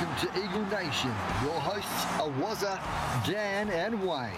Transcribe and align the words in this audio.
Welcome 0.00 0.28
to 0.28 0.38
Eagle 0.42 0.64
Nation. 0.70 1.10
Your 1.42 1.60
hosts 1.60 2.06
are 2.18 2.30
Wazza, 2.40 2.80
Dan, 3.26 3.68
and 3.68 4.02
Wayne. 4.02 4.30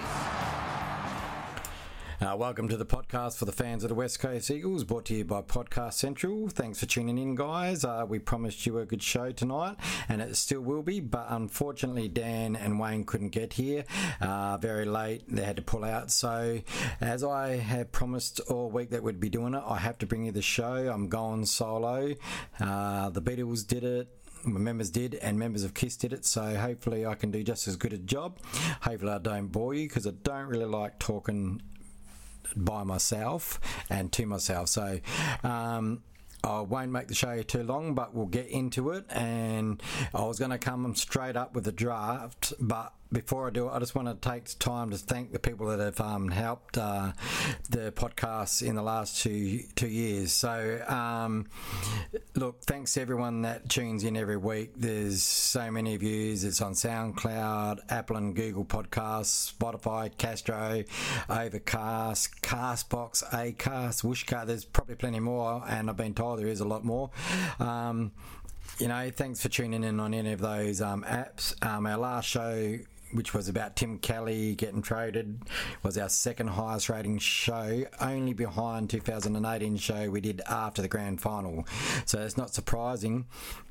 Uh, 2.21 2.35
welcome 2.37 2.69
to 2.69 2.77
the 2.77 2.85
podcast 2.85 3.37
for 3.37 3.45
the 3.45 3.53
fans 3.53 3.85
of 3.85 3.89
the 3.89 3.95
West 3.95 4.19
Coast 4.19 4.51
Eagles, 4.51 4.83
brought 4.83 5.05
to 5.05 5.15
you 5.15 5.25
by 5.25 5.41
Podcast 5.41 5.93
Central. 5.93 6.49
Thanks 6.49 6.81
for 6.81 6.87
tuning 6.87 7.17
in, 7.17 7.37
guys. 7.37 7.85
Uh, 7.85 8.05
we 8.09 8.19
promised 8.19 8.67
you 8.67 8.81
a 8.81 8.85
good 8.85 9.05
show 9.05 9.31
tonight, 9.31 9.77
and 10.09 10.21
it 10.21 10.35
still 10.35 10.63
will 10.63 10.83
be, 10.83 10.99
but 10.99 11.27
unfortunately, 11.29 12.09
Dan 12.09 12.57
and 12.57 12.81
Wayne 12.81 13.05
couldn't 13.05 13.31
get 13.31 13.53
here 13.53 13.85
uh, 14.21 14.57
very 14.57 14.85
late. 14.85 15.23
They 15.29 15.45
had 15.45 15.57
to 15.57 15.63
pull 15.63 15.85
out. 15.85 16.11
So, 16.11 16.59
as 17.01 17.23
I 17.23 17.51
have 17.51 17.93
promised 17.93 18.41
all 18.49 18.69
week 18.69 18.91
that 18.91 19.05
we'd 19.05 19.21
be 19.21 19.31
doing 19.31 19.55
it, 19.55 19.63
I 19.65 19.79
have 19.79 19.99
to 19.99 20.07
bring 20.07 20.25
you 20.25 20.33
the 20.33 20.43
show. 20.43 20.91
I'm 20.93 21.09
going 21.09 21.47
solo. 21.47 22.17
Uh, 22.59 23.11
the 23.11 23.23
Beatles 23.23 23.65
did 23.65 23.85
it 23.85 24.09
members 24.45 24.91
did 24.91 25.15
and 25.17 25.39
members 25.39 25.65
of 25.65 25.75
KISS 25.75 25.97
did 25.97 26.13
it. 26.13 26.25
So 26.25 26.55
hopefully 26.55 27.07
I 27.07 27.15
can 27.15 27.31
do 27.31 27.43
just 27.43 27.69
as 27.69 27.77
good 27.77 27.93
a 27.93 27.99
job. 27.99 28.39
Hopefully 28.83 29.13
I 29.13 29.19
don't 29.19 29.49
bore 29.49 29.75
you 29.75 29.89
because 29.89 30.07
I 30.07 30.13
don't 30.23 30.47
really 30.47 30.67
like 30.67 30.99
talking 30.99 31.63
by 32.57 32.83
myself 32.85 33.61
and 33.89 34.13
to 34.13 34.27
myself. 34.27 34.69
So 34.69 35.01
um, 35.45 36.03
I 36.45 36.61
won't 36.61 36.91
make 36.91 37.09
the 37.09 37.15
show 37.15 37.43
too 37.43 37.63
long, 37.63 37.95
but 37.95 38.15
we'll 38.15 38.27
get 38.27 38.47
into 38.49 38.91
it. 38.91 39.05
And 39.11 39.83
I 40.15 40.25
was 40.25 40.39
going 40.39 40.51
to 40.51 40.59
come 40.59 40.95
straight 40.95 41.37
up 41.37 41.55
with 41.55 41.65
the 41.65 41.73
draft, 41.73 42.53
but 42.61 42.93
before 43.13 43.47
I 43.47 43.51
do 43.51 43.69
it, 43.69 43.73
I 43.73 43.79
just 43.79 43.95
want 43.95 44.09
to 44.09 44.29
take 44.29 44.47
time 44.59 44.91
to 44.91 44.97
thank 44.97 45.33
the 45.33 45.39
people 45.39 45.67
that 45.69 45.79
have 45.79 46.01
um, 46.01 46.29
helped 46.29 46.79
uh, 46.79 47.13
the 47.71 47.93
podcast 47.93 48.67
in 48.67 48.75
the 48.75 48.83
last 48.83 49.23
two 49.23 49.61
two 49.77 49.89
years. 49.89 50.33
So, 50.33 50.83
um, 50.89 51.47
look, 52.35 52.63
thanks 52.63 52.97
everyone 52.97 53.43
that 53.43 53.69
tunes 53.69 54.05
in 54.05 54.17
every 54.17 54.37
week. 54.37 54.73
There's 54.77 55.23
so 55.23 55.71
many 55.71 55.97
views. 55.97 56.45
It's 56.45 56.61
on 56.61 56.73
SoundCloud, 56.73 57.81
Apple 57.91 58.17
and 58.17 58.35
Google 58.35 58.65
Podcasts, 58.65 59.53
Spotify, 59.53 60.17
Castro, 60.17 60.83
Overcast, 61.29 62.43
Castbox, 62.43 63.23
Acast, 63.31 64.03
Wishcast. 64.05 64.47
There's 64.47 64.65
probably 64.65 64.95
plenty 64.97 65.21
more, 65.21 65.63
and 65.69 65.91
I've 65.91 65.97
been 65.97 66.15
told 66.15 66.39
there 66.39 66.49
is 66.49 66.61
a 66.61 66.67
lot 66.67 66.85
more. 66.85 67.11
Um, 67.61 68.13
you 68.79 68.89
know, 68.89 69.11
thanks 69.11 69.43
for 69.43 69.49
tuning 69.49 69.85
in 69.85 70.01
on 70.01 70.15
any 70.15 70.33
of 70.33 70.41
those 70.41 70.81
um, 70.81 71.05
apps. 71.05 71.55
Um, 71.65 71.87
our 71.87 71.99
last 71.99 72.27
show 72.27 72.79
which 73.13 73.35
was 73.35 73.49
about 73.49 73.77
Tim 73.77 73.99
Kelly 73.99 74.55
getting 74.55 74.83
traded, 74.83 75.43
was 75.83 75.99
our 75.99 76.09
second 76.09 76.49
highest 76.49 76.89
rating 76.89 77.19
show, 77.19 77.85
only 78.01 78.33
behind 78.33 78.91
2018 78.91 79.77
show 79.77 80.11
we 80.11 80.21
did 80.21 80.41
after 80.49 80.83
the 80.83 80.89
grand 80.89 81.21
final. 81.21 81.67
So 82.05 82.21
it's 82.21 82.37
not 82.37 82.55
surprising. 82.55 83.27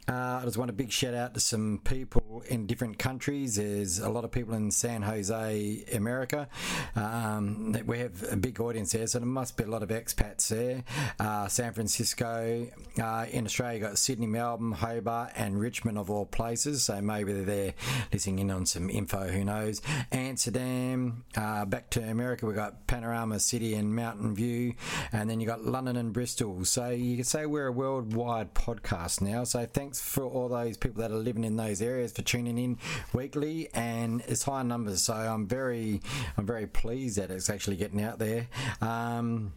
Uh, 0.07 0.39
I 0.41 0.45
just 0.45 0.57
want 0.57 0.69
a 0.69 0.73
big 0.73 0.91
shout 0.91 1.13
out 1.13 1.35
to 1.35 1.39
some 1.39 1.79
people 1.83 2.43
in 2.49 2.65
different 2.65 2.97
countries. 2.97 3.55
There's 3.55 3.99
a 3.99 4.09
lot 4.09 4.25
of 4.25 4.31
people 4.31 4.55
in 4.55 4.71
San 4.71 5.03
Jose, 5.03 5.85
America. 5.93 6.49
Um, 6.95 7.77
we 7.85 7.99
have 7.99 8.23
a 8.29 8.35
big 8.35 8.59
audience 8.59 8.91
there, 8.93 9.05
so 9.07 9.19
there 9.19 9.27
must 9.27 9.57
be 9.57 9.63
a 9.63 9.67
lot 9.67 9.83
of 9.83 9.89
expats 9.89 10.47
there. 10.47 10.83
Uh, 11.19 11.47
San 11.47 11.73
Francisco, 11.73 12.67
uh, 13.01 13.25
in 13.31 13.45
Australia, 13.45 13.79
got 13.79 13.97
Sydney, 13.97 14.27
Melbourne, 14.27 14.71
Hobart, 14.71 15.31
and 15.35 15.59
Richmond 15.59 15.97
of 15.97 16.09
all 16.09 16.25
places. 16.25 16.83
So 16.83 16.99
maybe 17.01 17.33
they're 17.33 17.73
listening 18.11 18.39
in 18.39 18.51
on 18.51 18.65
some 18.65 18.89
info. 18.89 19.30
Who 19.31 19.43
knows? 19.43 19.81
Amsterdam, 20.11 21.23
uh, 21.35 21.65
back 21.65 21.89
to 21.91 22.01
America, 22.01 22.45
we've 22.45 22.55
got 22.55 22.87
Panorama 22.87 23.39
City 23.39 23.73
and 23.73 23.95
Mountain 23.95 24.35
View, 24.35 24.73
and 25.11 25.29
then 25.29 25.39
you've 25.39 25.47
got 25.47 25.63
London 25.63 25.95
and 25.95 26.13
Bristol. 26.13 26.63
So 26.65 26.89
you 26.89 27.15
can 27.15 27.25
say 27.25 27.45
we're 27.45 27.67
a 27.67 27.71
worldwide 27.71 28.53
podcast 28.53 29.21
now. 29.21 29.43
So 29.43 29.65
thanks 29.65 30.01
for 30.01 30.25
all 30.25 30.49
those 30.49 30.77
people 30.77 31.01
that 31.01 31.11
are 31.11 31.15
living 31.15 31.43
in 31.43 31.55
those 31.55 31.81
areas 31.81 32.11
for 32.11 32.21
tuning 32.21 32.57
in 32.57 32.77
weekly, 33.13 33.69
and 33.73 34.21
it's 34.27 34.43
high 34.43 34.63
numbers. 34.63 35.03
So 35.03 35.13
I'm 35.13 35.47
very, 35.47 36.01
I'm 36.37 36.45
very 36.45 36.67
pleased 36.67 37.17
that 37.17 37.31
it's 37.31 37.49
actually 37.49 37.77
getting 37.77 38.01
out 38.01 38.19
there. 38.19 38.47
Um, 38.81 39.53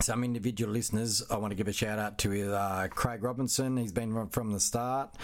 some 0.00 0.24
individual 0.24 0.72
listeners 0.72 1.22
I 1.30 1.36
want 1.36 1.52
to 1.52 1.54
give 1.54 1.68
a 1.68 1.72
shout 1.72 1.98
out 1.98 2.18
to 2.18 2.52
uh, 2.54 2.88
Craig 2.88 3.22
Robinson, 3.22 3.76
he's 3.76 3.92
been 3.92 4.28
from 4.28 4.52
the 4.52 4.58
start, 4.60 5.14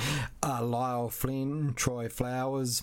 uh, 0.42 0.62
Lyle 0.64 1.08
Flynn, 1.08 1.74
Troy 1.74 2.08
Flowers. 2.08 2.82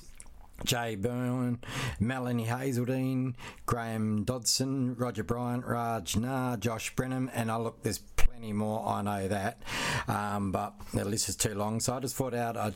Jay 0.63 0.95
Byrne, 0.95 1.59
Melanie 1.99 2.45
Hazeldine, 2.45 3.35
Graham 3.65 4.23
Dodson, 4.23 4.95
Roger 4.95 5.23
Bryant, 5.23 5.65
Raj 5.65 6.15
Nah, 6.15 6.57
Josh 6.57 6.95
Brenham, 6.95 7.29
and 7.33 7.51
I 7.51 7.57
look, 7.57 7.83
there's 7.83 7.99
plenty 7.99 8.53
more, 8.53 8.87
I 8.87 9.01
know 9.01 9.27
that, 9.27 9.61
um, 10.07 10.51
but 10.51 10.73
the 10.93 11.05
list 11.05 11.29
is 11.29 11.35
too 11.35 11.53
long, 11.53 11.79
so 11.79 11.95
I 11.95 11.99
just 11.99 12.15
thought 12.15 12.33
out 12.33 12.57
I'd 12.57 12.75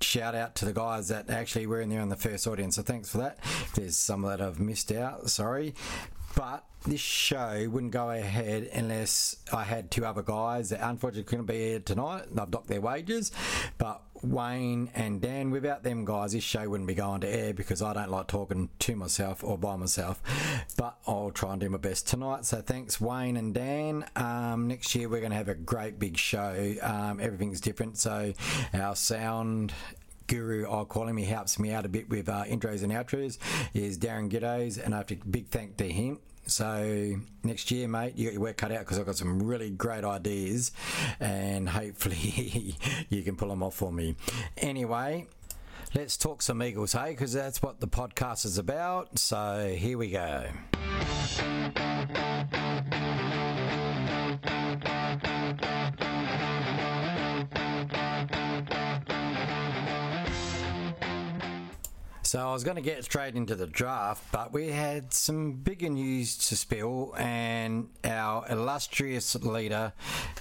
shout 0.00 0.34
out 0.34 0.54
to 0.56 0.64
the 0.64 0.72
guys 0.72 1.08
that 1.08 1.30
actually 1.30 1.66
were 1.66 1.80
in 1.80 1.88
there 1.88 2.00
in 2.00 2.08
the 2.10 2.16
first 2.16 2.46
audience. 2.46 2.76
So 2.76 2.82
thanks 2.82 3.10
for 3.10 3.18
that. 3.18 3.38
There's 3.74 3.96
some 3.96 4.22
that 4.22 4.40
I've 4.40 4.60
missed 4.60 4.92
out, 4.92 5.30
sorry. 5.30 5.74
But 6.36 6.64
this 6.86 7.00
show 7.00 7.66
wouldn't 7.70 7.92
go 7.92 8.10
ahead 8.10 8.68
unless 8.74 9.36
I 9.52 9.64
had 9.64 9.90
two 9.90 10.04
other 10.04 10.22
guys 10.22 10.70
that 10.70 10.86
unfortunately 10.86 11.24
couldn't 11.24 11.46
be 11.46 11.58
here 11.58 11.80
tonight. 11.80 12.24
They've 12.30 12.50
docked 12.50 12.66
their 12.66 12.80
wages, 12.80 13.32
but 13.78 14.02
Wayne 14.24 14.90
and 14.94 15.20
Dan, 15.20 15.50
without 15.50 15.82
them 15.82 16.04
guys, 16.04 16.32
this 16.32 16.42
show 16.42 16.68
wouldn't 16.68 16.88
be 16.88 16.94
going 16.94 17.20
to 17.20 17.28
air 17.28 17.54
because 17.54 17.82
I 17.82 17.92
don't 17.92 18.10
like 18.10 18.26
talking 18.26 18.70
to 18.80 18.96
myself 18.96 19.44
or 19.44 19.58
by 19.58 19.76
myself. 19.76 20.22
But 20.76 20.96
I'll 21.06 21.30
try 21.30 21.52
and 21.52 21.60
do 21.60 21.68
my 21.68 21.78
best 21.78 22.08
tonight. 22.08 22.44
So 22.44 22.60
thanks, 22.60 23.00
Wayne 23.00 23.36
and 23.36 23.54
Dan. 23.54 24.06
Um, 24.16 24.68
next 24.68 24.94
year 24.94 25.08
we're 25.08 25.20
going 25.20 25.30
to 25.30 25.36
have 25.36 25.48
a 25.48 25.54
great 25.54 25.98
big 25.98 26.16
show. 26.16 26.74
Um, 26.82 27.20
everything's 27.20 27.60
different, 27.60 27.98
so 27.98 28.32
our 28.72 28.96
sound 28.96 29.72
guru 30.26 30.66
I'll 30.68 30.86
call 30.86 31.06
him. 31.06 31.16
He 31.16 31.24
helps 31.24 31.58
me 31.58 31.72
out 31.72 31.84
a 31.84 31.88
bit 31.88 32.08
with 32.08 32.28
uh, 32.28 32.44
intros 32.44 32.82
and 32.82 32.92
outros. 32.92 33.38
Is 33.74 33.98
Darren 33.98 34.30
Giddos, 34.30 34.82
and 34.82 34.94
I 34.94 34.98
have 34.98 35.06
to 35.08 35.16
big 35.16 35.48
thank 35.48 35.76
to 35.78 35.88
him. 35.88 36.18
So 36.46 37.16
next 37.42 37.70
year, 37.70 37.88
mate, 37.88 38.16
you 38.16 38.26
got 38.26 38.32
your 38.32 38.42
work 38.42 38.56
cut 38.56 38.72
out 38.72 38.80
because 38.80 38.98
I've 38.98 39.06
got 39.06 39.16
some 39.16 39.42
really 39.42 39.70
great 39.70 40.04
ideas, 40.04 40.72
and 41.20 41.68
hopefully 41.68 42.76
you 43.08 43.22
can 43.22 43.36
pull 43.36 43.48
them 43.48 43.62
off 43.62 43.74
for 43.74 43.92
me. 43.92 44.16
Anyway. 44.56 45.26
Let's 45.96 46.16
talk 46.16 46.42
some 46.42 46.60
Eagles, 46.60 46.92
hey, 46.92 47.10
because 47.10 47.32
that's 47.32 47.62
what 47.62 47.78
the 47.78 47.86
podcast 47.86 48.44
is 48.46 48.58
about. 48.58 49.16
So 49.16 49.76
here 49.78 49.96
we 49.96 50.10
go. 50.10 50.48
So 62.24 62.40
I 62.40 62.50
was 62.54 62.64
going 62.64 62.76
to 62.76 62.82
get 62.82 63.04
straight 63.04 63.34
into 63.34 63.54
the 63.54 63.66
draft, 63.66 64.24
but 64.32 64.50
we 64.50 64.68
had 64.68 65.12
some 65.12 65.52
bigger 65.52 65.90
news 65.90 66.38
to 66.48 66.56
spill, 66.56 67.14
and 67.18 67.90
our 68.02 68.46
illustrious 68.48 69.34
leader, 69.34 69.92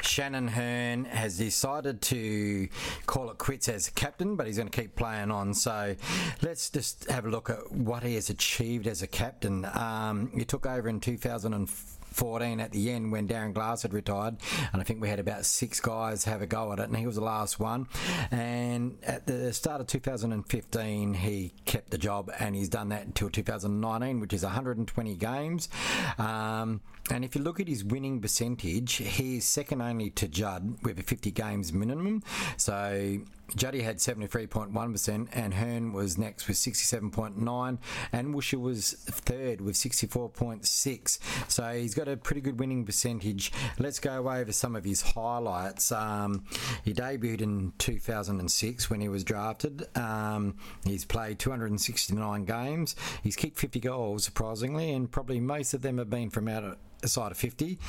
Shannon 0.01 0.47
Hurn, 0.47 1.03
has 1.03 1.37
decided 1.37 2.01
to 2.03 2.69
call 3.05 3.29
it 3.31 3.37
quits 3.37 3.67
as 3.67 3.89
captain, 3.89 4.37
but 4.37 4.47
he's 4.47 4.55
going 4.55 4.69
to 4.69 4.81
keep 4.81 4.95
playing 4.95 5.29
on. 5.29 5.53
So 5.53 5.97
let's 6.41 6.69
just 6.69 7.11
have 7.11 7.25
a 7.25 7.29
look 7.29 7.49
at 7.49 7.69
what 7.73 8.01
he 8.03 8.15
has 8.15 8.29
achieved 8.29 8.87
as 8.87 9.01
a 9.01 9.07
captain. 9.07 9.65
Um, 9.73 10.31
he 10.33 10.45
took 10.45 10.65
over 10.65 10.87
in 10.87 11.01
2004 11.01 12.02
14 12.13 12.59
at 12.59 12.71
the 12.71 12.91
end 12.91 13.11
when 13.11 13.27
Darren 13.27 13.53
Glass 13.53 13.81
had 13.81 13.93
retired, 13.93 14.37
and 14.71 14.81
I 14.81 14.85
think 14.85 15.01
we 15.01 15.09
had 15.09 15.19
about 15.19 15.45
six 15.45 15.79
guys 15.79 16.23
have 16.25 16.41
a 16.41 16.47
go 16.47 16.71
at 16.73 16.79
it, 16.79 16.83
and 16.83 16.97
he 16.97 17.05
was 17.05 17.15
the 17.15 17.21
last 17.21 17.59
one. 17.59 17.87
And 18.31 18.97
at 19.03 19.27
the 19.27 19.53
start 19.53 19.81
of 19.81 19.87
2015, 19.87 21.13
he 21.13 21.53
kept 21.65 21.91
the 21.91 21.97
job, 21.97 22.31
and 22.39 22.55
he's 22.55 22.69
done 22.69 22.89
that 22.89 23.05
until 23.05 23.29
2019, 23.29 24.19
which 24.19 24.33
is 24.33 24.43
120 24.43 25.15
games. 25.15 25.69
Um, 26.17 26.81
and 27.13 27.23
if 27.23 27.35
you 27.35 27.41
look 27.43 27.59
at 27.59 27.67
his 27.67 27.83
winning 27.83 28.19
percentage, 28.19 28.95
he's 28.95 29.45
second 29.45 29.83
only 29.83 30.09
to 30.09 30.27
Judd 30.27 30.77
with 30.81 30.97
a 30.97 31.03
50 31.03 31.29
games 31.29 31.71
minimum. 31.71 32.23
So 32.57 33.19
Juddy 33.55 33.83
had 33.83 33.97
73.1%, 33.97 35.27
and 35.31 35.53
Hurn 35.53 35.93
was 35.93 36.17
next 36.17 36.47
with 36.47 36.57
67.9, 36.57 37.77
and 38.11 38.33
Woosha 38.33 38.59
was 38.59 38.93
third 38.93 39.61
with 39.61 39.75
64.6%. 39.75 41.19
So 41.51 41.73
he's 41.73 41.93
got 41.93 42.07
a 42.07 42.17
pretty 42.17 42.41
good 42.41 42.59
winning 42.59 42.83
percentage. 42.83 43.51
Let's 43.77 43.99
go 43.99 44.27
over 44.27 44.51
some 44.51 44.75
of 44.75 44.83
his 44.83 45.03
highlights. 45.03 45.91
Um, 45.91 46.45
he 46.83 46.95
debuted 46.95 47.41
in 47.41 47.73
2006 47.77 48.89
when 48.89 49.01
he 49.01 49.07
was 49.07 49.23
drafted. 49.23 49.85
Um, 49.95 50.55
he's 50.83 51.05
played 51.05 51.37
269 51.37 52.45
games. 52.45 52.95
He's 53.21 53.35
kicked 53.35 53.59
50 53.59 53.79
goals, 53.81 54.23
surprisingly, 54.23 54.91
and 54.91 55.11
probably 55.11 55.39
most 55.39 55.75
of 55.75 55.83
them 55.83 55.99
have 55.99 56.09
been 56.09 56.31
from 56.31 56.47
out 56.47 56.79
side 57.07 57.31
of 57.31 57.37
50. 57.37 57.79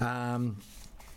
Um, 0.00 0.58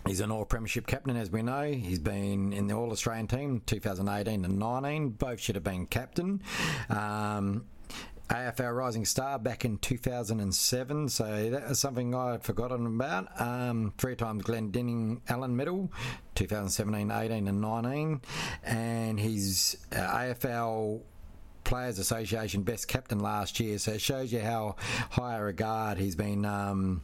He's 0.07 0.21
an 0.21 0.31
All 0.31 0.45
Premiership 0.45 0.87
captain, 0.87 1.17
as 1.17 1.29
we 1.29 1.41
know. 1.41 1.63
He's 1.65 1.99
been 1.99 2.53
in 2.53 2.67
the 2.67 2.75
All 2.75 2.91
Australian 2.91 3.27
team 3.27 3.61
2018 3.65 4.45
and 4.45 4.57
19. 4.57 5.09
Both 5.09 5.41
should 5.41 5.55
have 5.55 5.65
been 5.65 5.85
captain. 5.85 6.41
Um, 6.89 7.65
AFL 8.29 8.75
Rising 8.75 9.05
Star 9.05 9.39
back 9.39 9.63
in 9.63 9.77
2007, 9.77 11.09
so 11.09 11.49
that 11.49 11.69
was 11.69 11.79
something 11.79 12.13
I 12.13 12.33
had 12.33 12.43
forgotten 12.43 12.85
about. 12.85 13.29
Um, 13.39 13.93
three 13.97 14.15
times 14.15 14.43
Glenn 14.43 14.71
Glendinning 14.71 15.21
Allen 15.29 15.55
Medal, 15.55 15.91
2017, 16.35 17.11
18, 17.11 17.47
and 17.47 17.61
19, 17.61 18.21
and 18.63 19.19
he's 19.19 19.77
uh, 19.93 19.95
AFL 19.95 21.01
Players 21.63 21.99
Association 21.99 22.63
best 22.63 22.87
captain 22.87 23.19
last 23.19 23.59
year, 23.59 23.77
so 23.77 23.93
it 23.93 24.01
shows 24.01 24.31
you 24.31 24.39
how 24.39 24.75
high 25.09 25.37
a 25.37 25.43
regard 25.43 25.97
he's 25.97 26.15
been. 26.15 26.45
Um, 26.45 27.03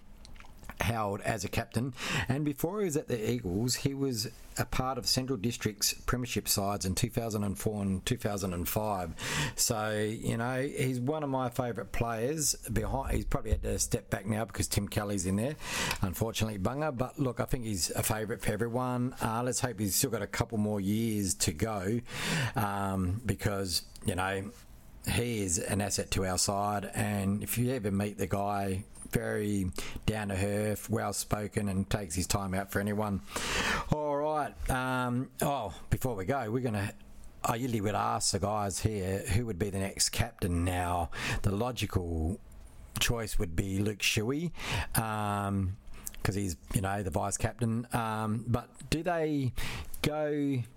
held 0.83 1.21
as 1.21 1.44
a 1.44 1.50
captain. 1.50 1.94
And 2.30 2.45
before 2.45 2.80
he 2.80 2.85
was 2.85 2.97
at 2.97 3.07
the 3.07 3.31
Eagles, 3.31 3.75
he 3.75 3.94
was 3.94 4.30
a 4.57 4.65
part 4.65 4.97
of 4.97 5.07
Central 5.07 5.38
District's 5.38 5.94
premiership 5.94 6.47
sides 6.47 6.85
in 6.85 6.94
2004 6.94 7.81
and 7.81 8.06
2005. 8.06 9.53
So, 9.56 9.91
you 9.91 10.38
know, 10.38 10.62
he's 10.62 11.00
one 11.00 11.24
of 11.24 11.30
my 11.30 11.50
favourite 11.50 11.91
players. 11.91 12.53
Behind, 12.71 13.15
He's 13.15 13.25
probably 13.25 13.51
had 13.51 13.63
to 13.63 13.80
step 13.80 14.09
back 14.09 14.25
now 14.25 14.45
because 14.45 14.68
Tim 14.68 14.88
Kelly's 14.88 15.25
in 15.25 15.38
there, 15.38 15.56
unfortunately, 16.01 16.59
Bunga. 16.59 16.95
But 16.95 17.19
look, 17.19 17.39
I 17.39 17.45
think 17.45 17.65
he's 17.65 17.89
a 17.91 18.03
favourite 18.03 18.41
for 18.41 18.51
everyone. 18.51 19.15
Uh, 19.21 19.41
let's 19.44 19.59
hope 19.59 19.79
he's 19.79 19.95
still 19.95 20.12
got 20.12 20.21
a 20.21 20.27
couple 20.27 20.57
more 20.57 20.81
years 20.81 21.33
to 21.36 21.53
go 21.53 22.00
um, 22.56 23.21
because, 23.25 23.83
you 24.06 24.15
know, 24.15 24.51
he 25.12 25.44
is 25.44 25.59
an 25.59 25.81
asset 25.81 26.12
to 26.12 26.25
our 26.25 26.38
side. 26.38 26.89
And 26.94 27.44
if 27.44 27.57
you 27.57 27.71
ever 27.71 27.91
meet 27.91 28.18
the 28.18 28.27
guy, 28.27 28.83
very 29.13 29.68
down 30.06 30.30
to 30.30 30.36
earth, 30.36 30.89
well 30.89 31.13
spoken, 31.13 31.69
and 31.69 31.89
takes 31.89 32.15
his 32.15 32.27
time 32.27 32.54
out 32.54 32.71
for 32.71 32.80
anyone. 32.80 33.21
All 33.92 34.18
right. 34.18 34.54
Um, 34.69 35.30
oh, 35.42 35.74
before 35.89 36.15
we 36.15 36.25
go, 36.25 36.50
we're 36.51 36.60
going 36.60 36.74
to. 36.74 36.94
I 37.45 37.56
usually 37.56 37.81
would 37.81 37.95
ask 37.95 38.31
the 38.31 38.39
guys 38.39 38.80
here 38.80 39.19
who 39.19 39.45
would 39.45 39.60
be 39.60 39.69
the 39.69 39.80
next 39.80 40.10
captain 40.10 40.63
now. 40.63 41.10
The 41.42 41.51
logical 41.51 42.39
choice 43.00 43.38
would 43.38 43.56
be 43.56 43.80
Luke 43.80 44.00
Shuey. 44.00 44.51
Um, 44.98 45.75
because 46.24 46.36
he's 46.36 46.56
you 46.74 46.81
know 46.81 47.04
the 47.04 47.10
vice 47.10 47.38
captain. 47.38 47.86
Um, 47.92 48.45
but 48.48 48.69
do 48.89 49.04
they 49.04 49.51
go 50.01 50.25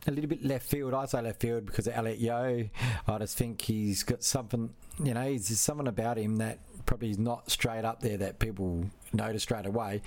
a 0.06 0.10
little 0.10 0.28
bit 0.28 0.44
left 0.44 0.68
field? 0.68 0.92
I 0.92 1.06
say 1.06 1.22
left 1.22 1.40
field 1.40 1.66
because 1.66 1.86
of 1.86 1.94
Elliot 1.94 2.18
Yeo. 2.18 2.68
I 3.06 3.18
just 3.18 3.38
think 3.38 3.62
he's 3.62 4.02
got 4.02 4.24
something. 4.24 4.70
You 5.02 5.14
know, 5.14 5.24
there's 5.24 5.60
something 5.60 5.86
about 5.86 6.18
him 6.18 6.36
that 6.36 6.58
probably 6.86 7.14
not 7.14 7.50
straight 7.50 7.84
up 7.84 8.00
there 8.00 8.16
that 8.18 8.38
people 8.38 8.86
notice 9.12 9.42
straight 9.42 9.66
away. 9.66 10.02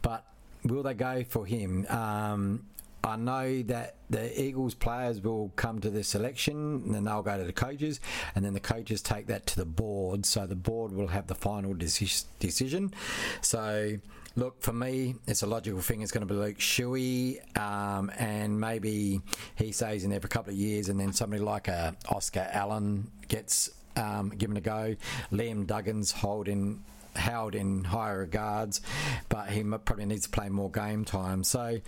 But 0.00 0.24
will 0.64 0.82
they 0.82 0.94
go 0.94 1.24
for 1.28 1.46
him? 1.46 1.86
Um, 1.88 2.64
I 3.04 3.16
know 3.16 3.62
that 3.62 3.96
the 4.10 4.40
Eagles 4.40 4.74
players 4.74 5.20
will 5.20 5.52
come 5.56 5.80
to 5.80 5.90
the 5.90 6.04
selection 6.04 6.82
and 6.84 6.94
then 6.94 7.04
they'll 7.04 7.22
go 7.22 7.36
to 7.36 7.44
the 7.44 7.52
coaches 7.52 7.98
and 8.34 8.44
then 8.44 8.52
the 8.52 8.60
coaches 8.60 9.02
take 9.02 9.26
that 9.26 9.46
to 9.46 9.56
the 9.56 9.64
board. 9.64 10.24
So 10.24 10.46
the 10.46 10.54
board 10.54 10.92
will 10.92 11.08
have 11.08 11.26
the 11.26 11.34
final 11.34 11.74
deci- 11.74 12.26
decision. 12.38 12.94
So 13.40 13.98
look, 14.36 14.62
for 14.62 14.72
me, 14.72 15.16
it's 15.26 15.42
a 15.42 15.48
logical 15.48 15.80
thing. 15.80 16.02
It's 16.02 16.12
going 16.12 16.26
to 16.26 16.32
be 16.32 16.38
Luke 16.38 16.58
Shuey 16.58 17.58
um, 17.58 18.12
and 18.18 18.60
maybe 18.60 19.20
he 19.56 19.72
stays 19.72 20.04
in 20.04 20.10
there 20.10 20.20
for 20.20 20.26
a 20.26 20.30
couple 20.30 20.52
of 20.52 20.58
years 20.58 20.88
and 20.88 21.00
then 21.00 21.12
somebody 21.12 21.42
like 21.42 21.66
a 21.66 21.96
Oscar 22.08 22.48
Allen 22.52 23.10
gets 23.26 23.70
um, 23.96 24.30
given 24.30 24.56
a 24.56 24.60
go. 24.60 24.96
Liam 25.30 25.66
Duggan's 25.66 26.12
holding 26.12 26.84
held 27.14 27.54
in 27.54 27.84
higher 27.84 28.20
regards, 28.20 28.80
but 29.28 29.50
he 29.50 29.62
probably 29.62 30.06
needs 30.06 30.24
to 30.24 30.30
play 30.30 30.48
more 30.48 30.70
game 30.70 31.04
time. 31.04 31.44
So 31.44 31.78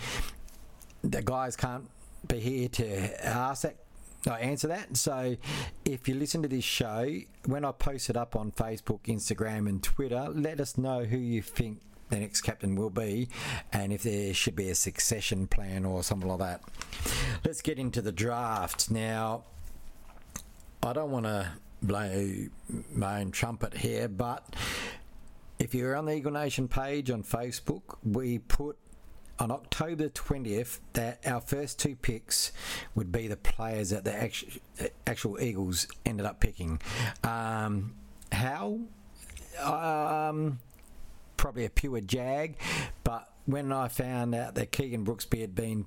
the 1.03 1.23
guys 1.23 1.57
can't 1.57 1.89
be 2.27 2.41
here 2.41 2.69
to 2.69 3.27
ask 3.27 3.63
that. 3.63 3.77
I 4.27 4.41
answer 4.41 4.69
that. 4.69 4.97
So, 4.97 5.37
if 5.85 6.09
you 6.09 6.15
listen 6.15 6.41
to 6.43 6.49
this 6.49 6.65
show, 6.65 7.15
when 7.45 7.63
I 7.63 7.73
post 7.73 8.09
it 8.09 8.17
up 8.17 8.35
on 8.37 8.53
Facebook, 8.53 9.03
Instagram, 9.03 9.69
and 9.69 9.83
Twitter, 9.83 10.29
let 10.31 10.61
us 10.61 10.79
know 10.79 11.05
who 11.05 11.19
you 11.19 11.43
think 11.43 11.81
the 12.09 12.21
next 12.21 12.43
captain 12.43 12.77
will 12.77 12.91
be 12.91 13.29
and 13.73 13.93
if 13.93 14.03
there 14.03 14.33
should 14.33 14.55
be 14.55 14.71
a 14.71 14.75
succession 14.75 15.47
plan 15.47 15.85
or 15.85 16.03
something 16.03 16.29
like 16.29 16.39
that. 16.39 16.63
Let's 17.45 17.61
get 17.61 17.79
into 17.79 18.01
the 18.01 18.13
draft. 18.13 18.91
Now, 18.91 19.45
I 20.83 20.93
don't 20.93 21.11
want 21.11 21.27
to 21.27 21.53
blow 21.83 22.47
my 22.93 23.21
own 23.21 23.31
trumpet 23.31 23.75
here, 23.75 24.09
but 24.09 24.57
if 25.59 25.75
you're 25.75 25.95
on 25.97 26.07
the 26.07 26.17
Eagle 26.17 26.33
Nation 26.33 26.69
page 26.69 27.11
on 27.11 27.23
Facebook, 27.23 27.97
we 28.03 28.39
put 28.39 28.77
on 29.39 29.51
October 29.51 30.09
20th 30.09 30.79
that 30.93 31.21
our 31.27 31.41
first 31.41 31.79
two 31.79 31.97
picks 31.97 32.53
would 32.95 33.11
be 33.11 33.29
the 33.29 33.37
players 33.37 33.91
that 33.91 34.05
the 34.05 34.15
actual, 34.15 34.49
actual 35.07 35.41
Eagles 35.41 35.89
ended 36.07 36.27
up 36.27 36.41
picking. 36.41 36.81
Um, 37.23 37.95
how? 38.31 38.81
Um, 39.63 40.59
probably 41.37 41.65
a 41.65 41.71
pure 41.71 42.01
jag, 42.01 42.57
but 43.03 43.31
when 43.47 43.73
I 43.73 43.89
found 43.89 44.35
out 44.35 44.55
that 44.55 44.73
Keegan 44.73 45.05
Brooksby 45.05 45.41
had 45.41 45.55
been 45.55 45.87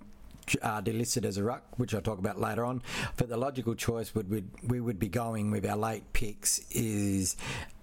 uh, 0.62 0.82
delisted 0.82 1.26
as 1.26 1.38
a 1.38 1.44
ruck, 1.44 1.64
which 1.78 1.94
I'll 1.94 2.02
talk 2.02 2.20
about 2.20 2.40
later 2.40 2.64
on. 2.66 2.82
But 3.18 3.30
the 3.30 3.38
logical 3.38 3.76
choice 3.76 4.14
would, 4.16 4.30
would 4.30 4.50
we 4.64 4.80
would 4.80 5.00
be 5.00 5.10
going 5.10 5.52
with 5.52 5.66
our 5.66 5.78
late 5.78 6.14
picks 6.14 6.60
is 6.72 7.36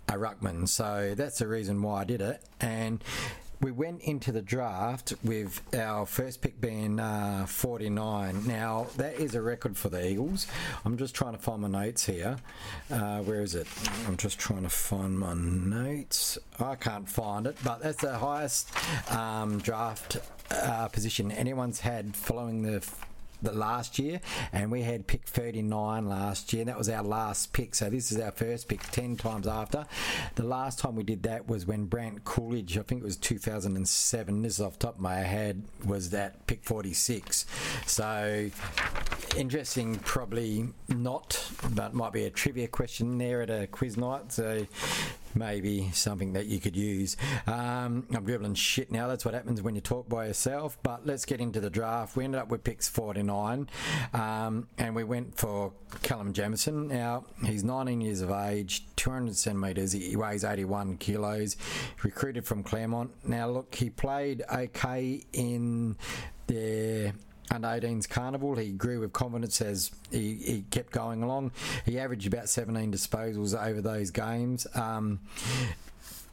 a 0.08 0.14
ruckman. 0.14 0.68
So 0.68 1.14
that's 1.16 1.38
the 1.38 1.46
reason 1.46 1.82
why 1.82 2.02
I 2.02 2.04
did 2.04 2.20
it. 2.20 2.42
And 2.60 3.02
we 3.60 3.70
went 3.70 4.02
into 4.02 4.30
the 4.30 4.42
draft 4.42 5.14
with 5.22 5.62
our 5.74 6.04
first 6.04 6.42
pick 6.42 6.60
being 6.60 7.00
uh, 7.00 7.46
49. 7.46 8.46
Now, 8.46 8.88
that 8.96 9.14
is 9.14 9.34
a 9.34 9.40
record 9.40 9.76
for 9.76 9.88
the 9.88 10.06
Eagles. 10.06 10.46
I'm 10.84 10.98
just 10.98 11.14
trying 11.14 11.32
to 11.32 11.38
find 11.38 11.62
my 11.62 11.68
notes 11.68 12.04
here. 12.04 12.36
Uh, 12.90 13.20
where 13.20 13.40
is 13.40 13.54
it? 13.54 13.66
I'm 14.06 14.18
just 14.18 14.38
trying 14.38 14.64
to 14.64 14.68
find 14.68 15.18
my 15.18 15.32
notes. 15.34 16.36
I 16.60 16.74
can't 16.74 17.08
find 17.08 17.46
it, 17.46 17.56
but 17.64 17.80
that's 17.80 18.02
the 18.02 18.18
highest 18.18 18.70
um, 19.10 19.58
draft 19.60 20.18
uh, 20.50 20.88
position 20.88 21.30
anyone's 21.32 21.80
had 21.80 22.16
following 22.16 22.62
the 22.62 22.86
the 23.44 23.52
last 23.52 23.98
year, 23.98 24.20
and 24.52 24.70
we 24.70 24.82
had 24.82 25.06
pick 25.06 25.26
39 25.26 26.08
last 26.08 26.52
year. 26.52 26.62
and 26.62 26.68
That 26.68 26.78
was 26.78 26.88
our 26.88 27.02
last 27.02 27.52
pick. 27.52 27.74
So 27.74 27.90
this 27.90 28.10
is 28.10 28.18
our 28.18 28.30
first 28.30 28.68
pick 28.68 28.82
10 28.90 29.16
times 29.16 29.46
after. 29.46 29.86
The 30.34 30.44
last 30.44 30.78
time 30.78 30.96
we 30.96 31.04
did 31.04 31.22
that 31.24 31.46
was 31.46 31.66
when 31.66 31.84
Brant 31.84 32.24
Colledge, 32.24 32.78
I 32.78 32.82
think 32.82 33.02
it 33.02 33.04
was 33.04 33.16
2007, 33.16 34.42
this 34.42 34.54
is 34.54 34.60
off 34.60 34.78
top 34.78 34.96
of 34.96 35.00
my 35.00 35.16
head, 35.16 35.62
was 35.84 36.10
that 36.10 36.46
pick 36.46 36.64
46. 36.64 37.46
So 37.86 38.50
interesting, 39.36 39.96
probably 39.96 40.68
not, 40.88 41.50
but 41.74 41.94
might 41.94 42.12
be 42.12 42.24
a 42.24 42.30
trivia 42.30 42.68
question 42.68 43.18
there 43.18 43.42
at 43.42 43.50
a 43.50 43.66
quiz 43.66 43.96
night. 43.96 44.32
So 44.32 44.66
maybe 45.34 45.90
something 45.92 46.32
that 46.34 46.46
you 46.46 46.60
could 46.60 46.76
use. 46.76 47.16
Um, 47.46 48.06
I'm 48.14 48.24
dribbling 48.24 48.54
shit 48.54 48.90
now. 48.90 49.08
That's 49.08 49.24
what 49.24 49.34
happens 49.34 49.62
when 49.62 49.74
you 49.74 49.80
talk 49.80 50.08
by 50.08 50.26
yourself. 50.26 50.78
But 50.82 51.06
let's 51.06 51.24
get 51.24 51.40
into 51.40 51.60
the 51.60 51.70
draft. 51.70 52.16
We 52.16 52.24
ended 52.24 52.40
up 52.40 52.48
with 52.48 52.64
picks 52.64 52.88
49, 52.88 53.68
um, 54.12 54.68
and 54.78 54.94
we 54.94 55.04
went 55.04 55.36
for 55.36 55.72
Callum 56.02 56.32
Jamieson. 56.32 56.88
Now 56.88 57.24
he's 57.44 57.64
19 57.64 58.00
years 58.00 58.20
of 58.20 58.30
age, 58.30 58.84
200 58.96 59.36
centimetres. 59.36 59.92
He 59.92 60.16
weighs 60.16 60.44
81 60.44 60.98
kilos. 60.98 61.56
Recruited 62.02 62.44
from 62.44 62.62
Claremont. 62.62 63.10
Now 63.24 63.48
look, 63.48 63.74
he 63.74 63.90
played 63.90 64.42
okay 64.52 65.22
in 65.32 65.96
the 66.46 67.12
under 67.50 67.68
18s 67.68 68.08
carnival. 68.08 68.54
He 68.56 68.70
grew 68.70 69.00
with 69.00 69.12
confidence 69.12 69.60
as 69.60 69.90
he, 70.10 70.34
he, 70.34 70.64
kept 70.70 70.92
going 70.92 71.22
along. 71.22 71.52
He 71.84 71.98
averaged 71.98 72.26
about 72.26 72.48
17 72.48 72.92
disposals 72.92 73.54
over 73.60 73.80
those 73.80 74.10
games. 74.10 74.66
Um, 74.74 75.20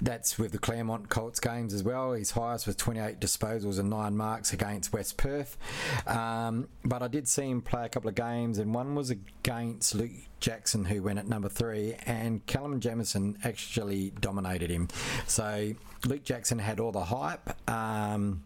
that's 0.01 0.39
with 0.39 0.51
the 0.51 0.57
Claremont 0.57 1.09
Colts 1.09 1.39
games 1.39 1.73
as 1.73 1.83
well. 1.83 2.13
His 2.13 2.31
highest 2.31 2.65
was 2.65 2.75
28 2.75 3.19
disposals 3.19 3.79
and 3.79 3.89
nine 3.89 4.17
marks 4.17 4.51
against 4.51 4.91
West 4.91 5.15
Perth. 5.17 5.57
Um, 6.07 6.67
but 6.83 7.03
I 7.03 7.07
did 7.07 7.27
see 7.27 7.49
him 7.49 7.61
play 7.61 7.85
a 7.85 7.89
couple 7.89 8.09
of 8.09 8.15
games, 8.15 8.57
and 8.57 8.73
one 8.73 8.95
was 8.95 9.11
against 9.11 9.93
Luke 9.93 10.11
Jackson, 10.39 10.85
who 10.85 11.03
went 11.03 11.19
at 11.19 11.27
number 11.27 11.49
three, 11.49 11.95
and 12.05 12.43
Callum 12.47 12.79
Jamieson 12.79 13.37
actually 13.43 14.11
dominated 14.19 14.71
him. 14.71 14.87
So 15.27 15.73
Luke 16.05 16.23
Jackson 16.23 16.57
had 16.57 16.79
all 16.79 16.91
the 16.91 17.05
hype. 17.05 17.69
Um, 17.69 18.41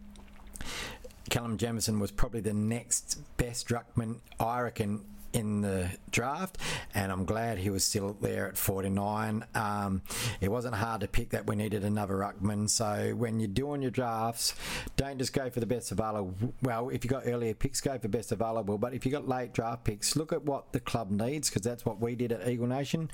Callum 1.30 1.58
Jamieson 1.58 2.00
was 2.00 2.12
probably 2.12 2.42
the 2.42 2.54
next 2.54 3.20
best 3.38 3.70
ruckman, 3.70 4.18
I 4.40 4.62
reckon, 4.62 5.06
in 5.36 5.60
the 5.60 5.90
draft, 6.12 6.58
and 6.94 7.12
I'm 7.12 7.26
glad 7.26 7.58
he 7.58 7.70
was 7.70 7.84
still 7.84 8.16
there 8.22 8.48
at 8.48 8.58
49. 8.58 9.46
Um, 9.54 10.02
it 10.40 10.50
wasn't 10.50 10.76
hard 10.76 11.02
to 11.02 11.08
pick 11.08 11.32
that 11.32 11.46
we 11.46 11.58
needed 11.58 11.84
another 11.84 12.16
ruckman. 12.16 12.70
So 12.70 13.14
when 13.18 13.40
you're 13.40 13.50
doing 13.50 13.82
your 13.82 13.92
drafts, 13.92 14.56
don't 14.96 15.20
just 15.20 15.34
go 15.34 15.50
for 15.50 15.60
the 15.60 15.66
best 15.66 15.92
available. 15.92 16.34
Well, 16.62 16.90
if 16.90 17.04
you 17.04 17.10
got 17.10 17.24
earlier 17.26 17.54
picks, 17.54 17.82
go 17.82 17.98
for 18.00 18.08
best 18.08 18.32
available. 18.32 18.78
But 18.78 18.94
if 18.94 19.06
you 19.06 19.12
got 19.12 19.28
late 19.28 19.54
draft 19.54 19.84
picks, 19.84 20.16
look 20.16 20.32
at 20.32 20.44
what 20.44 20.72
the 20.72 20.80
club 20.80 21.12
needs 21.12 21.50
because 21.50 21.64
that's 21.64 21.86
what 21.86 22.00
we 22.00 22.16
did 22.16 22.32
at 22.32 22.48
Eagle 22.48 22.68
Nation. 22.68 23.12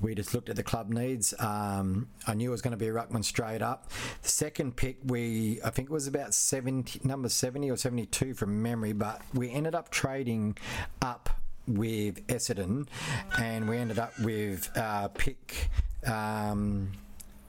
We 0.00 0.14
just 0.14 0.32
looked 0.32 0.48
at 0.48 0.56
the 0.56 0.62
club 0.62 0.90
needs. 0.90 1.34
Um, 1.40 2.08
I 2.28 2.34
knew 2.34 2.50
it 2.50 2.52
was 2.52 2.62
going 2.62 2.70
to 2.70 2.76
be 2.76 2.86
a 2.86 2.92
ruckman 2.92 3.24
straight 3.24 3.62
up. 3.62 3.90
The 4.22 4.28
second 4.28 4.76
pick, 4.76 4.98
we 5.04 5.60
I 5.64 5.70
think 5.70 5.90
it 5.90 5.92
was 5.92 6.06
about 6.06 6.34
70, 6.34 7.00
number 7.02 7.28
70 7.28 7.68
or 7.68 7.76
72 7.76 8.34
from 8.34 8.62
memory, 8.62 8.92
but 8.92 9.22
we 9.34 9.50
ended 9.50 9.74
up 9.74 9.90
trading 9.90 10.56
up 11.02 11.30
with 11.66 12.26
Essendon, 12.26 12.86
and 13.38 13.68
we 13.68 13.78
ended 13.78 13.98
up 13.98 14.18
with 14.20 14.70
uh, 14.76 15.08
pick. 15.08 15.70
Um, 16.06 16.92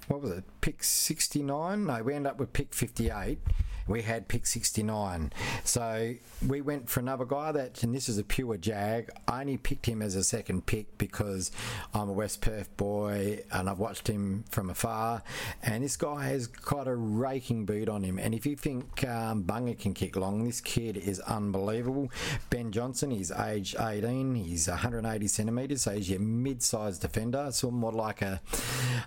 what 0.08 0.22
was 0.22 0.32
it? 0.32 0.44
Pick 0.62 0.84
69? 0.84 1.86
No, 1.86 2.04
we 2.04 2.14
ended 2.14 2.32
up 2.32 2.38
with 2.38 2.54
pick 2.54 2.74
58 2.74 3.40
we 3.88 4.02
had 4.02 4.28
pick 4.28 4.46
69. 4.48 5.32
So 5.64 6.16
we 6.46 6.62
went 6.62 6.90
for 6.90 7.00
another 7.00 7.26
guy 7.26 7.52
that, 7.52 7.84
and 7.84 7.94
this 7.94 8.10
is 8.10 8.18
a 8.18 8.24
pure 8.24 8.58
jag. 8.58 9.10
I 9.28 9.42
only 9.42 9.58
picked 9.58 9.86
him 9.86 10.02
as 10.02 10.16
a 10.16 10.24
second 10.24 10.66
pick 10.66 10.98
because 10.98 11.52
I'm 11.94 12.10
a 12.10 12.14
West 12.14 12.42
Perth 12.42 12.76
boy 12.78 13.44
and 13.52 13.70
I've 13.70 13.80
watched 13.80 14.08
him 14.08 14.44
from 14.50 14.70
afar. 14.70 15.22
And 15.62 15.84
this 15.84 15.98
guy 15.98 16.26
has 16.26 16.48
got 16.48 16.88
a 16.88 16.96
raking 16.96 17.66
boot 17.66 17.88
on 17.88 18.04
him. 18.04 18.18
And 18.18 18.34
if 18.34 18.46
you 18.46 18.56
think 18.56 19.08
um, 19.08 19.44
Bunga 19.44 19.78
can 19.78 19.94
kick 19.94 20.16
long, 20.16 20.46
this 20.46 20.62
kid 20.62 20.98
is 20.98 21.20
unbelievable. 21.22 22.10
Ben 22.50 22.72
Johnson, 22.72 23.12
he's 23.12 23.32
age 23.32 23.76
18, 23.80 24.36
he's 24.36 24.68
180 24.68 25.28
centimetres, 25.28 25.84
so 25.84 25.92
he's 25.92 26.10
your 26.10 26.20
mid 26.20 26.64
sized 26.64 27.02
defender, 27.02 27.50
so 27.52 27.72
more 27.72 27.92
like 27.92 28.22
a. 28.22 28.42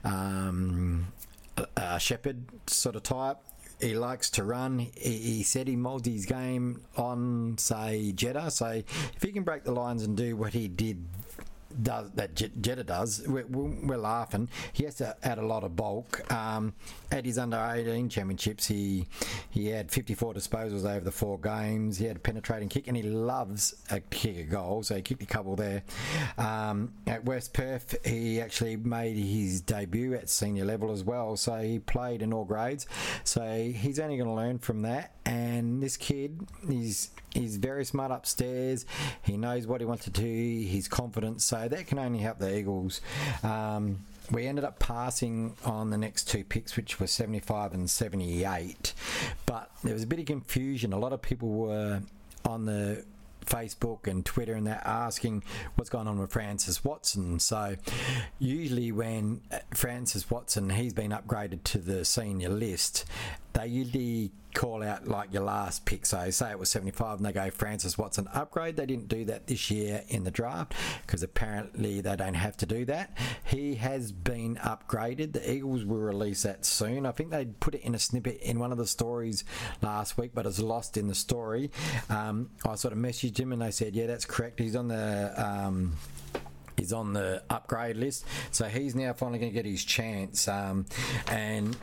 Um, 0.05 1.09
a 1.77 1.99
shepherd 1.99 2.45
sort 2.69 2.95
of 2.95 3.03
type 3.03 3.39
he 3.81 3.95
likes 3.95 4.31
to 4.31 4.45
run. 4.45 4.79
He, 4.79 4.91
he, 5.19 5.43
said 5.43 5.69
he 5.69 5.77
molds 5.77 6.09
his 6.09 6.27
game 6.27 6.83
on, 6.97 7.57
say, 7.59 8.13
Jetta. 8.13 8.51
So 8.51 8.67
if 8.67 9.23
he 9.23 9.33
can 9.33 9.45
break 9.45 9.65
the 9.65 9.73
lines 9.73 10.03
and 10.03 10.17
do 10.17 10.37
what 10.37 10.53
he 10.53 10.69
did 10.69 11.05
does 11.83 12.11
that 12.13 12.35
Jetta 12.35 12.85
does, 12.85 13.23
we're, 13.27 13.47
we're, 13.47 13.97
laughing. 13.97 14.49
He 14.73 14.85
has 14.85 14.95
to 14.97 15.17
add 15.23 15.39
a 15.39 15.47
lot 15.47 15.65
of 15.65 15.77
bulk. 15.77 16.31
Um, 16.33 16.75
at 17.11 17.25
his 17.25 17.39
under 17.39 17.57
18 17.57 18.09
championships, 18.09 18.67
he 18.67 19.07
he 19.51 19.69
had 19.69 19.91
54 19.91 20.35
disposals 20.35 20.89
over 20.89 21.01
the 21.01 21.11
four 21.11 21.39
games. 21.39 21.99
He 21.99 22.07
had 22.07 22.17
a 22.17 22.21
penetrating 22.21 22.69
kick, 22.69 22.89
and 22.89 22.97
he 22.97 23.03
loves 23.03 23.75
a 23.91 24.01
kick 24.01 24.39
a 24.39 24.43
goal, 24.45 24.83
so 24.83 24.97
he 24.97 25.03
kicked 25.03 25.23
a 25.23 25.27
couple 25.27 25.57
there. 25.57 25.83
Um, 26.37 26.93
at 27.07 27.25
West 27.25 27.53
Perth, 27.53 27.97
he 28.05 28.41
actually 28.41 28.77
made 28.77 29.17
his 29.17 29.61
debut 29.61 30.15
at 30.15 30.29
senior 30.29 30.65
level 30.65 30.93
as 30.93 31.05
well, 31.05 31.37
so 31.37 31.57
he 31.59 31.79
played 31.79 32.23
in 32.23 32.33
all 32.33 32.45
grades. 32.45 32.87
So 33.25 33.71
he's 33.75 33.99
only 33.99 34.17
going 34.17 34.29
to 34.29 34.35
learn 34.35 34.59
from 34.59 34.83
that. 34.83 35.13
And 35.29 35.83
this 35.83 35.99
kid, 35.99 36.49
is 36.71 37.11
he's 37.35 37.59
very 37.59 37.85
smart 37.85 38.11
upstairs. 38.11 38.87
He 39.23 39.37
knows 39.37 39.67
what 39.67 39.83
he 39.83 39.85
wants 39.85 40.05
to 40.05 40.11
do. 40.11 40.23
He's 40.25 40.89
confident. 40.89 41.43
So 41.43 41.69
that 41.69 41.87
can 41.87 41.99
only 41.99 42.21
help 42.21 42.39
the 42.39 42.57
Eagles. 42.59 43.03
Um, 43.43 43.99
we 44.31 44.47
ended 44.47 44.65
up 44.65 44.79
passing 44.79 45.55
on 45.67 45.91
the 45.91 45.99
next 45.99 46.31
two 46.31 46.45
picks, 46.45 46.77
which 46.77 46.99
were 46.99 47.07
75 47.07 47.75
and 47.75 47.91
78. 47.91 48.95
But 49.45 49.71
there 49.85 49.93
was 49.93 50.03
a 50.03 50.07
bit 50.07 50.19
of 50.19 50.25
confusion. 50.25 50.95
A 50.95 50.99
lot 50.99 51.13
of 51.13 51.21
people 51.21 51.51
were 51.51 52.01
on 52.47 52.65
the 52.65 53.05
Facebook 53.45 54.07
and 54.07 54.25
Twitter 54.25 54.55
and 54.55 54.67
they're 54.67 54.83
asking 54.85 55.43
what's 55.75 55.91
going 55.91 56.07
on 56.07 56.19
with 56.19 56.33
Francis 56.33 56.85
Watson. 56.85 57.39
So 57.39 57.77
usually 58.39 58.93
when 58.93 59.41
Francis 59.75 60.31
Watson 60.31 60.71
he's 60.71 60.93
been 60.93 61.11
upgraded 61.11 61.65
to 61.65 61.79
the 61.79 62.05
senior 62.05 62.51
list, 62.51 63.07
they 63.55 63.67
usually 63.67 64.33
call 64.59 64.83
out 64.83 65.07
like 65.07 65.33
your 65.33 65.45
last 65.45 65.85
pick. 65.85 66.05
So 66.05 66.29
say 66.31 66.51
it 66.51 66.59
was 66.59 66.69
75 66.69 67.19
and 67.19 67.27
they 67.27 67.31
go 67.31 67.49
Francis 67.49 67.97
Watson 67.97 68.29
upgrade. 68.35 68.75
They 68.75 68.87
didn't 68.87 69.07
do 69.07 69.25
that 69.27 69.47
this 69.47 69.71
year 69.71 70.03
in 70.09 70.25
the 70.25 70.33
draft 70.33 70.75
because 71.07 71.23
apparently 71.23 72.01
they 72.01 72.17
don't 72.17 72.35
have 72.35 72.57
to 72.57 72.67
do 72.67 72.85
that. 72.87 73.17
He 73.45 73.77
has 73.77 74.11
been 74.11 74.57
upgraded. 74.57 75.33
The 75.33 75.49
Eagles 75.49 75.85
will 75.85 75.99
release 75.99 76.43
that 76.43 76.67
soon. 76.67 77.07
I 77.07 77.13
think 77.13 77.31
they 77.31 77.45
put 77.45 77.77
it 77.77 77.83
in 77.83 77.95
a 77.95 78.01
snippet 78.01 78.41
in 78.41 78.59
one 78.59 78.73
of 78.73 78.79
the 78.79 78.87
stories 78.87 79.45
last 79.81 80.19
week, 80.19 80.33
but 80.35 80.45
it's 80.45 80.59
lost 80.59 80.97
in 80.97 81.07
the 81.07 81.15
story. 81.15 81.71
Um, 82.11 82.51
I 82.67 82.75
sort 82.75 82.93
of 82.93 82.99
messaged 82.99 83.39
him 83.39 83.53
and 83.53 83.63
they 83.63 83.71
said, 83.71 83.95
yeah, 83.95 84.07
that's 84.07 84.25
correct. 84.25 84.59
He's 84.59 84.75
on 84.75 84.89
the. 84.89 85.35
Um, 85.37 85.97
is 86.79 86.93
on 86.93 87.13
the 87.13 87.43
upgrade 87.51 87.97
list. 87.97 88.25
So 88.51 88.67
he's 88.67 88.95
now 88.95 89.13
finally 89.13 89.39
going 89.39 89.53
to 89.53 89.55
get 89.55 89.67
his 89.67 89.85
chance. 89.85 90.49
Um, 90.49 90.87
and 91.31 91.77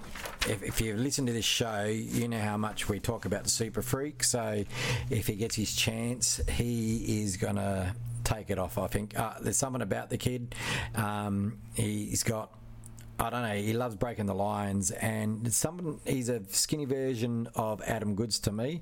if, 0.48 0.64
if 0.64 0.82
you 0.82 0.96
listen 0.96 1.26
to 1.26 1.34
this 1.34 1.46
show, 1.46 1.86
you 1.86 2.28
know 2.28 2.40
how 2.40 2.58
much 2.58 2.90
we 2.90 3.00
talk 3.00 3.26
about 3.26 3.44
the 3.44 3.50
super 3.50 3.82
freak. 3.82 4.24
So 4.24 4.64
if 5.10 5.28
he 5.28 5.36
gets 5.36 5.56
his 5.56 5.76
chance, 5.76 6.40
he 6.50 7.22
is 7.24 7.38
going 7.38 7.56
to 7.56 7.94
take 8.24 8.50
it 8.50 8.60
off. 8.60 8.78
I 8.78 8.88
think 8.88 9.18
uh, 9.18 9.34
there's 9.42 9.58
something 9.58 9.82
about 9.82 10.10
the 10.10 10.18
kid. 10.18 10.56
Um, 10.96 11.60
he's 11.76 12.24
got 12.24 12.52
I 13.18 13.30
don't 13.30 13.44
know. 13.44 13.56
He 13.56 13.74
loves 13.74 13.96
breaking 13.96 14.26
the 14.26 14.36
lines, 14.36 14.92
and 14.92 15.54
someone 15.54 16.00
he's 16.06 16.30
a 16.30 16.42
skinny 16.50 16.86
version 16.86 17.48
of 17.56 17.82
Adam 17.84 18.16
Goodes 18.16 18.40
to 18.40 18.52
me. 18.52 18.82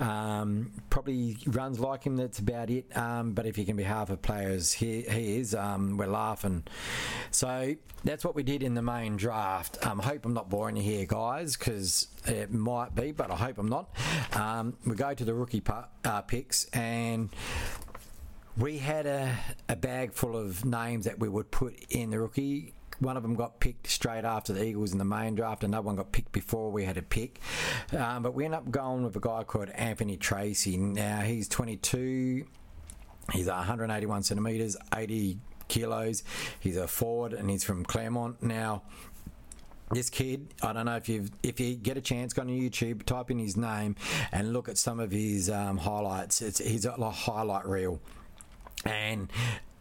Um, 0.00 0.72
probably 0.90 1.38
runs 1.46 1.78
like 1.78 2.04
him. 2.04 2.16
That's 2.16 2.40
about 2.40 2.70
it. 2.70 2.96
Um, 2.96 3.32
but 3.32 3.46
if 3.46 3.56
he 3.56 3.64
can 3.64 3.76
be 3.76 3.84
half 3.84 4.10
a 4.10 4.16
player 4.16 4.48
as 4.48 4.72
he, 4.72 5.02
he 5.02 5.36
is, 5.38 5.54
um, 5.54 5.96
we're 5.96 6.06
laughing. 6.06 6.64
So 7.30 7.76
that's 8.04 8.24
what 8.24 8.34
we 8.34 8.42
did 8.42 8.62
in 8.62 8.74
the 8.74 8.82
main 8.82 9.16
draft. 9.16 9.78
I 9.86 9.90
um, 9.90 10.00
hope 10.00 10.24
I'm 10.24 10.34
not 10.34 10.50
boring 10.50 10.76
you 10.76 10.82
here, 10.82 11.06
guys, 11.06 11.56
because 11.56 12.08
it 12.26 12.52
might 12.52 12.94
be, 12.94 13.12
but 13.12 13.30
I 13.30 13.36
hope 13.36 13.58
I'm 13.58 13.68
not. 13.68 13.94
Um, 14.32 14.76
we 14.84 14.96
go 14.96 15.14
to 15.14 15.24
the 15.24 15.34
rookie 15.34 15.62
uh, 16.04 16.22
picks, 16.22 16.64
and 16.66 17.30
we 18.56 18.78
had 18.78 19.06
a, 19.06 19.36
a 19.68 19.76
bag 19.76 20.12
full 20.12 20.36
of 20.36 20.64
names 20.64 21.04
that 21.04 21.20
we 21.20 21.28
would 21.28 21.50
put 21.52 21.78
in 21.90 22.10
the 22.10 22.18
rookie 22.18 22.74
one 23.00 23.16
of 23.16 23.22
them 23.22 23.34
got 23.34 23.60
picked 23.60 23.86
straight 23.86 24.24
after 24.24 24.52
the 24.52 24.64
Eagles 24.64 24.92
in 24.92 24.98
the 24.98 25.04
main 25.04 25.34
draft. 25.34 25.64
Another 25.64 25.86
one 25.86 25.96
got 25.96 26.12
picked 26.12 26.32
before 26.32 26.70
we 26.70 26.84
had 26.84 26.96
a 26.96 27.02
pick. 27.02 27.40
Um, 27.96 28.22
but 28.22 28.34
we 28.34 28.44
ended 28.44 28.58
up 28.58 28.70
going 28.70 29.04
with 29.04 29.16
a 29.16 29.20
guy 29.20 29.44
called 29.44 29.70
Anthony 29.70 30.16
Tracy. 30.16 30.76
Now, 30.76 31.20
he's 31.20 31.48
22. 31.48 32.46
He's 33.32 33.46
181 33.46 34.22
centimetres, 34.22 34.76
80 34.94 35.38
kilos. 35.68 36.22
He's 36.60 36.76
a 36.76 36.88
forward 36.88 37.34
and 37.34 37.48
he's 37.50 37.62
from 37.62 37.84
Claremont. 37.84 38.42
Now, 38.42 38.82
this 39.90 40.10
kid, 40.10 40.52
I 40.62 40.72
don't 40.72 40.86
know 40.86 40.96
if 40.96 41.08
you 41.08 41.28
if 41.42 41.60
you 41.60 41.74
get 41.74 41.96
a 41.96 42.00
chance, 42.00 42.34
go 42.34 42.42
on 42.42 42.48
YouTube, 42.48 43.04
type 43.04 43.30
in 43.30 43.38
his 43.38 43.56
name, 43.56 43.96
and 44.32 44.52
look 44.52 44.68
at 44.68 44.76
some 44.76 45.00
of 45.00 45.10
his 45.10 45.48
um, 45.48 45.78
highlights. 45.78 46.42
It's 46.42 46.58
he's 46.58 46.84
a 46.84 47.10
highlight 47.10 47.64
reel, 47.66 47.98
and 48.84 49.32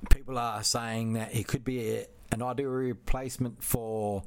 people 0.09 0.37
are 0.37 0.63
saying 0.63 1.13
that 1.13 1.31
he 1.31 1.43
could 1.43 1.65
be 1.65 1.89
a, 1.89 2.05
an 2.31 2.41
ideal 2.41 2.69
replacement 2.69 3.63
for 3.63 4.23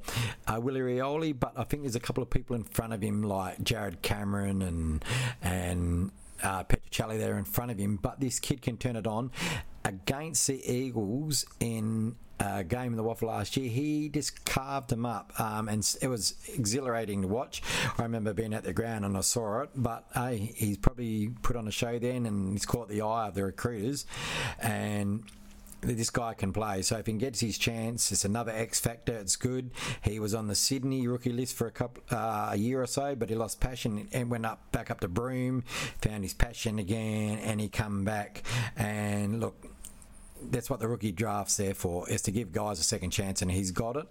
uh, 0.47 0.59
Willie 0.59 0.81
Rioli, 0.81 1.37
but 1.37 1.53
I 1.55 1.63
think 1.63 1.83
there's 1.83 1.95
a 1.95 1.99
couple 1.99 2.23
of 2.23 2.29
people 2.29 2.55
in 2.55 2.63
front 2.63 2.93
of 2.93 3.01
him 3.01 3.23
like 3.23 3.59
Jarrod 3.59 4.01
Cameron 4.01 4.61
and 4.61 5.05
and 5.41 6.11
uh, 6.43 6.63
Petruccelle 6.63 7.17
there 7.17 7.37
in 7.37 7.45
front 7.45 7.71
of 7.71 7.77
him. 7.77 7.97
But 8.01 8.19
this 8.19 8.39
kid 8.39 8.61
can 8.61 8.77
turn 8.77 8.95
it 8.95 9.07
on 9.07 9.31
against 9.83 10.47
the 10.47 10.71
Eagles 10.71 11.45
in 11.59 12.15
a 12.39 12.63
game 12.63 12.87
in 12.87 12.95
the 12.95 13.03
waffle 13.03 13.27
last 13.27 13.55
year. 13.55 13.69
He 13.69 14.09
just 14.09 14.45
carved 14.45 14.89
them 14.89 15.05
up, 15.05 15.39
um, 15.39 15.69
and 15.69 15.87
it 16.01 16.07
was 16.07 16.35
exhilarating 16.55 17.21
to 17.21 17.27
watch. 17.27 17.61
I 17.97 18.03
remember 18.03 18.33
being 18.33 18.53
at 18.53 18.63
the 18.63 18.73
ground 18.73 19.05
and 19.05 19.15
I 19.15 19.21
saw 19.21 19.61
it, 19.61 19.69
but 19.75 20.05
hey, 20.13 20.51
he's 20.55 20.77
probably 20.77 21.29
put 21.41 21.55
on 21.55 21.67
a 21.67 21.71
show 21.71 21.99
then, 21.99 22.25
and 22.25 22.53
he's 22.53 22.65
caught 22.65 22.89
the 22.89 23.01
eye 23.01 23.27
of 23.27 23.35
the 23.35 23.43
recruiters, 23.43 24.05
and 24.59 25.23
this 25.81 26.09
guy 26.09 26.33
can 26.33 26.53
play. 26.53 26.81
So 26.81 26.97
if 26.97 27.07
he 27.07 27.13
gets 27.13 27.39
his 27.39 27.57
chance, 27.57 28.11
it's 28.11 28.25
another 28.25 28.51
X 28.51 28.79
factor. 28.79 29.13
It's 29.17 29.35
good. 29.35 29.71
He 30.03 30.19
was 30.19 30.33
on 30.33 30.47
the 30.47 30.55
Sydney 30.55 31.07
rookie 31.07 31.31
list 31.31 31.55
for 31.55 31.67
a 31.67 31.71
couple 31.71 32.03
uh, 32.11 32.49
a 32.51 32.55
year 32.55 32.81
or 32.81 32.87
so, 32.87 33.15
but 33.15 33.29
he 33.29 33.35
lost 33.35 33.59
passion 33.59 34.07
and 34.11 34.29
went 34.29 34.45
up 34.45 34.71
back 34.71 34.91
up 34.91 34.99
to 35.01 35.07
Broome, 35.07 35.63
found 36.01 36.23
his 36.23 36.33
passion 36.33 36.79
again, 36.79 37.39
and 37.39 37.59
he 37.59 37.67
come 37.67 38.03
back. 38.03 38.43
And 38.75 39.39
look, 39.39 39.55
that's 40.49 40.69
what 40.69 40.79
the 40.79 40.87
rookie 40.87 41.11
draft's 41.11 41.57
there 41.57 41.73
for, 41.73 42.09
is 42.09 42.21
to 42.23 42.31
give 42.31 42.51
guys 42.51 42.79
a 42.79 42.83
second 42.83 43.11
chance, 43.11 43.41
and 43.41 43.51
he's 43.51 43.71
got 43.71 43.97
it. 43.97 44.07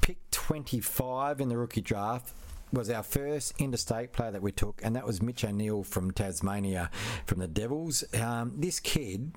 Pick 0.00 0.18
25 0.30 1.40
in 1.40 1.48
the 1.48 1.56
rookie 1.56 1.80
draft 1.80 2.32
was 2.72 2.90
our 2.90 3.02
first 3.02 3.54
interstate 3.58 4.12
player 4.12 4.32
that 4.32 4.42
we 4.42 4.50
took, 4.50 4.80
and 4.82 4.96
that 4.96 5.06
was 5.06 5.22
Mitch 5.22 5.44
O'Neill 5.44 5.84
from 5.84 6.10
Tasmania, 6.10 6.90
from 7.26 7.38
the 7.38 7.46
Devils. 7.46 8.04
Um, 8.14 8.52
this 8.56 8.80
kid 8.80 9.32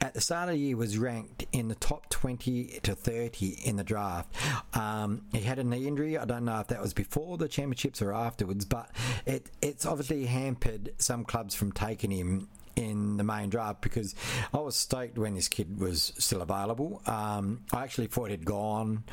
at 0.00 0.14
the 0.14 0.20
start 0.20 0.48
of 0.48 0.54
the 0.54 0.60
year 0.60 0.76
was 0.76 0.96
ranked 0.96 1.44
in 1.52 1.68
the 1.68 1.74
top 1.74 2.08
20 2.10 2.80
to 2.82 2.94
30 2.94 3.58
in 3.64 3.76
the 3.76 3.84
draft. 3.84 4.34
Um, 4.74 5.22
he 5.32 5.40
had 5.40 5.58
a 5.58 5.64
knee 5.64 5.86
injury. 5.86 6.16
I 6.16 6.24
don't 6.24 6.44
know 6.44 6.60
if 6.60 6.68
that 6.68 6.80
was 6.80 6.94
before 6.94 7.36
the 7.36 7.48
championships 7.48 8.00
or 8.00 8.12
afterwards, 8.12 8.64
but 8.64 8.90
it, 9.26 9.50
it's 9.60 9.84
obviously 9.84 10.26
hampered 10.26 10.94
some 10.98 11.24
clubs 11.24 11.54
from 11.54 11.72
taking 11.72 12.10
him 12.10 12.48
in 12.78 13.16
the 13.16 13.24
main 13.24 13.50
draft 13.50 13.80
because 13.82 14.14
I 14.54 14.58
was 14.58 14.76
stoked 14.76 15.18
when 15.18 15.34
this 15.34 15.48
kid 15.48 15.80
was 15.80 16.12
still 16.18 16.42
available. 16.42 17.02
Um, 17.06 17.64
I 17.72 17.82
actually 17.82 18.06
thought 18.06 18.30
he'd 18.30 18.44
gone 18.44 19.04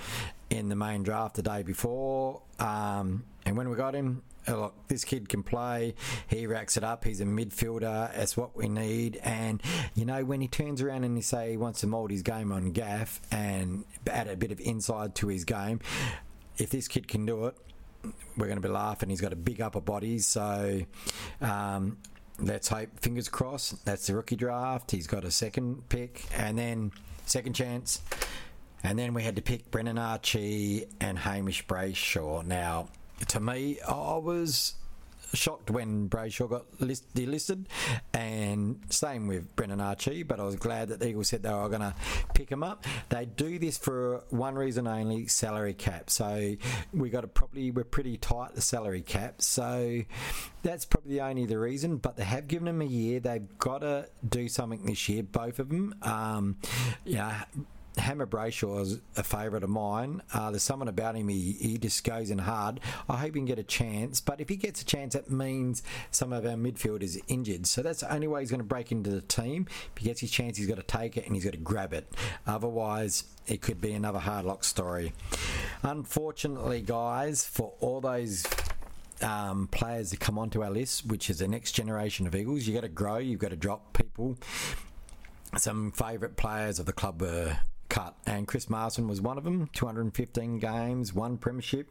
in 0.49 0.69
the 0.69 0.75
main 0.75 1.03
draft 1.03 1.35
the 1.35 1.41
day 1.41 1.63
before, 1.63 2.43
um, 2.59 3.25
and 3.45 3.57
when 3.57 3.69
we 3.69 3.75
got 3.75 3.95
him, 3.95 4.21
uh, 4.47 4.55
look, 4.55 4.87
this 4.87 5.03
kid 5.03 5.27
can 5.27 5.41
play. 5.41 5.95
He 6.27 6.45
racks 6.45 6.77
it 6.77 6.83
up. 6.83 7.03
He's 7.03 7.19
a 7.21 7.25
midfielder. 7.25 8.15
That's 8.15 8.37
what 8.37 8.55
we 8.55 8.69
need. 8.69 9.19
And 9.23 9.61
you 9.95 10.05
know, 10.05 10.23
when 10.23 10.41
he 10.41 10.47
turns 10.47 10.81
around 10.81 11.03
and 11.03 11.17
he 11.17 11.23
say 11.23 11.51
he 11.51 11.57
wants 11.57 11.81
to 11.81 11.87
mould 11.87 12.11
his 12.11 12.21
game 12.21 12.51
on 12.51 12.71
Gaff 12.71 13.19
and 13.31 13.85
add 14.07 14.27
a 14.27 14.37
bit 14.37 14.51
of 14.51 14.59
inside 14.59 15.15
to 15.15 15.27
his 15.27 15.43
game, 15.43 15.79
if 16.57 16.69
this 16.69 16.87
kid 16.87 17.07
can 17.07 17.25
do 17.25 17.45
it, 17.45 17.57
we're 18.37 18.45
going 18.45 18.61
to 18.61 18.67
be 18.67 18.71
laughing. 18.71 19.09
He's 19.09 19.21
got 19.21 19.33
a 19.33 19.37
big 19.37 19.61
upper 19.61 19.81
body, 19.81 20.19
so 20.19 20.81
um, 21.41 21.97
let's 22.39 22.67
hope, 22.67 22.99
fingers 22.99 23.29
crossed, 23.29 23.85
that's 23.85 24.07
the 24.07 24.15
rookie 24.15 24.35
draft. 24.35 24.91
He's 24.91 25.07
got 25.07 25.23
a 25.23 25.31
second 25.31 25.87
pick, 25.89 26.25
and 26.35 26.57
then 26.57 26.91
second 27.25 27.53
chance. 27.53 28.01
And 28.83 28.99
then 28.99 29.13
we 29.13 29.23
had 29.23 29.35
to 29.37 29.41
pick 29.41 29.71
Brennan 29.71 29.97
Archie 29.97 30.85
and 30.99 31.17
Hamish 31.17 31.65
Brayshaw. 31.65 32.45
Now, 32.45 32.89
to 33.29 33.39
me, 33.39 33.79
I 33.81 34.17
was 34.17 34.75
shocked 35.33 35.69
when 35.71 36.09
Brayshaw 36.09 36.49
got 36.49 36.81
list, 36.81 37.13
delisted, 37.13 37.65
and 38.13 38.79
same 38.89 39.27
with 39.27 39.55
Brennan 39.55 39.81
Archie. 39.81 40.23
But 40.23 40.39
I 40.39 40.43
was 40.43 40.55
glad 40.55 40.89
that 40.89 40.99
the 40.99 41.09
Eagles 41.09 41.29
said 41.29 41.43
they 41.43 41.53
were 41.53 41.69
going 41.69 41.81
to 41.81 41.93
pick 42.33 42.49
him 42.49 42.63
up. 42.63 42.85
They 43.09 43.25
do 43.25 43.59
this 43.59 43.77
for 43.77 44.23
one 44.29 44.55
reason 44.55 44.87
only: 44.87 45.27
salary 45.27 45.73
cap. 45.73 46.09
So 46.09 46.55
we 46.93 47.09
got 47.09 47.21
to 47.21 47.27
probably 47.27 47.71
we're 47.71 47.83
pretty 47.83 48.17
tight 48.17 48.55
the 48.55 48.61
salary 48.61 49.01
cap. 49.01 49.41
So 49.41 50.01
that's 50.63 50.85
probably 50.85 51.11
the 51.11 51.21
only 51.21 51.45
the 51.45 51.59
reason. 51.59 51.97
But 51.97 52.17
they 52.17 52.23
have 52.23 52.47
given 52.47 52.67
him 52.67 52.81
a 52.81 52.85
year. 52.85 53.19
They've 53.19 53.57
got 53.57 53.79
to 53.79 54.07
do 54.27 54.47
something 54.47 54.85
this 54.85 55.07
year, 55.09 55.23
both 55.23 55.59
of 55.59 55.69
them. 55.69 55.95
Um, 56.01 56.57
yeah. 57.03 57.45
Hammer 57.97 58.25
Brayshaw 58.25 58.81
is 58.81 58.99
a 59.15 59.23
favourite 59.23 59.63
of 59.63 59.69
mine. 59.69 60.21
Uh, 60.33 60.51
there's 60.51 60.63
something 60.63 60.87
about 60.87 61.15
him, 61.15 61.27
he, 61.27 61.53
he 61.53 61.77
just 61.77 62.03
goes 62.03 62.29
in 62.29 62.39
hard. 62.39 62.79
I 63.09 63.17
hope 63.17 63.27
he 63.27 63.39
can 63.39 63.45
get 63.45 63.59
a 63.59 63.63
chance, 63.63 64.21
but 64.21 64.41
if 64.41 64.49
he 64.49 64.55
gets 64.55 64.81
a 64.81 64.85
chance, 64.85 65.13
that 65.13 65.29
means 65.29 65.83
some 66.11 66.33
of 66.33 66.45
our 66.45 66.53
midfield 66.53 67.03
is 67.03 67.19
injured. 67.27 67.67
So 67.67 67.81
that's 67.81 68.01
the 68.01 68.13
only 68.13 68.27
way 68.27 68.41
he's 68.41 68.51
going 68.51 68.59
to 68.59 68.65
break 68.65 68.91
into 68.91 69.09
the 69.09 69.21
team. 69.21 69.67
If 69.95 70.01
he 70.01 70.05
gets 70.05 70.21
his 70.21 70.31
chance, 70.31 70.57
he's 70.57 70.67
got 70.67 70.77
to 70.77 70.83
take 70.83 71.17
it 71.17 71.25
and 71.25 71.35
he's 71.35 71.45
got 71.45 71.53
to 71.53 71.59
grab 71.59 71.93
it. 71.93 72.11
Otherwise, 72.45 73.25
it 73.47 73.61
could 73.61 73.79
be 73.79 73.93
another 73.93 74.19
hard 74.19 74.45
lock 74.45 74.63
story. 74.63 75.13
Unfortunately, 75.83 76.81
guys, 76.81 77.45
for 77.45 77.73
all 77.79 78.01
those 78.01 78.45
um, 79.21 79.67
players 79.67 80.11
that 80.11 80.19
come 80.19 80.37
onto 80.37 80.63
our 80.63 80.71
list, 80.71 81.05
which 81.05 81.29
is 81.29 81.39
the 81.39 81.47
next 81.47 81.73
generation 81.73 82.27
of 82.27 82.35
Eagles, 82.35 82.67
you've 82.67 82.75
got 82.75 82.81
to 82.81 82.89
grow, 82.89 83.17
you've 83.17 83.39
got 83.39 83.51
to 83.51 83.55
drop 83.55 83.93
people. 83.93 84.37
Some 85.57 85.91
favourite 85.91 86.35
players 86.35 86.79
of 86.79 86.85
the 86.85 86.93
club 86.93 87.21
were 87.21 87.57
cut, 87.95 88.13
and 88.25 88.45
Chris 88.45 88.65
Masten 88.65 89.07
was 89.07 89.21
one 89.21 89.37
of 89.37 89.45
them. 89.45 89.69
215 89.73 90.59
games, 90.59 91.13
one 91.13 91.37
premiership, 91.37 91.89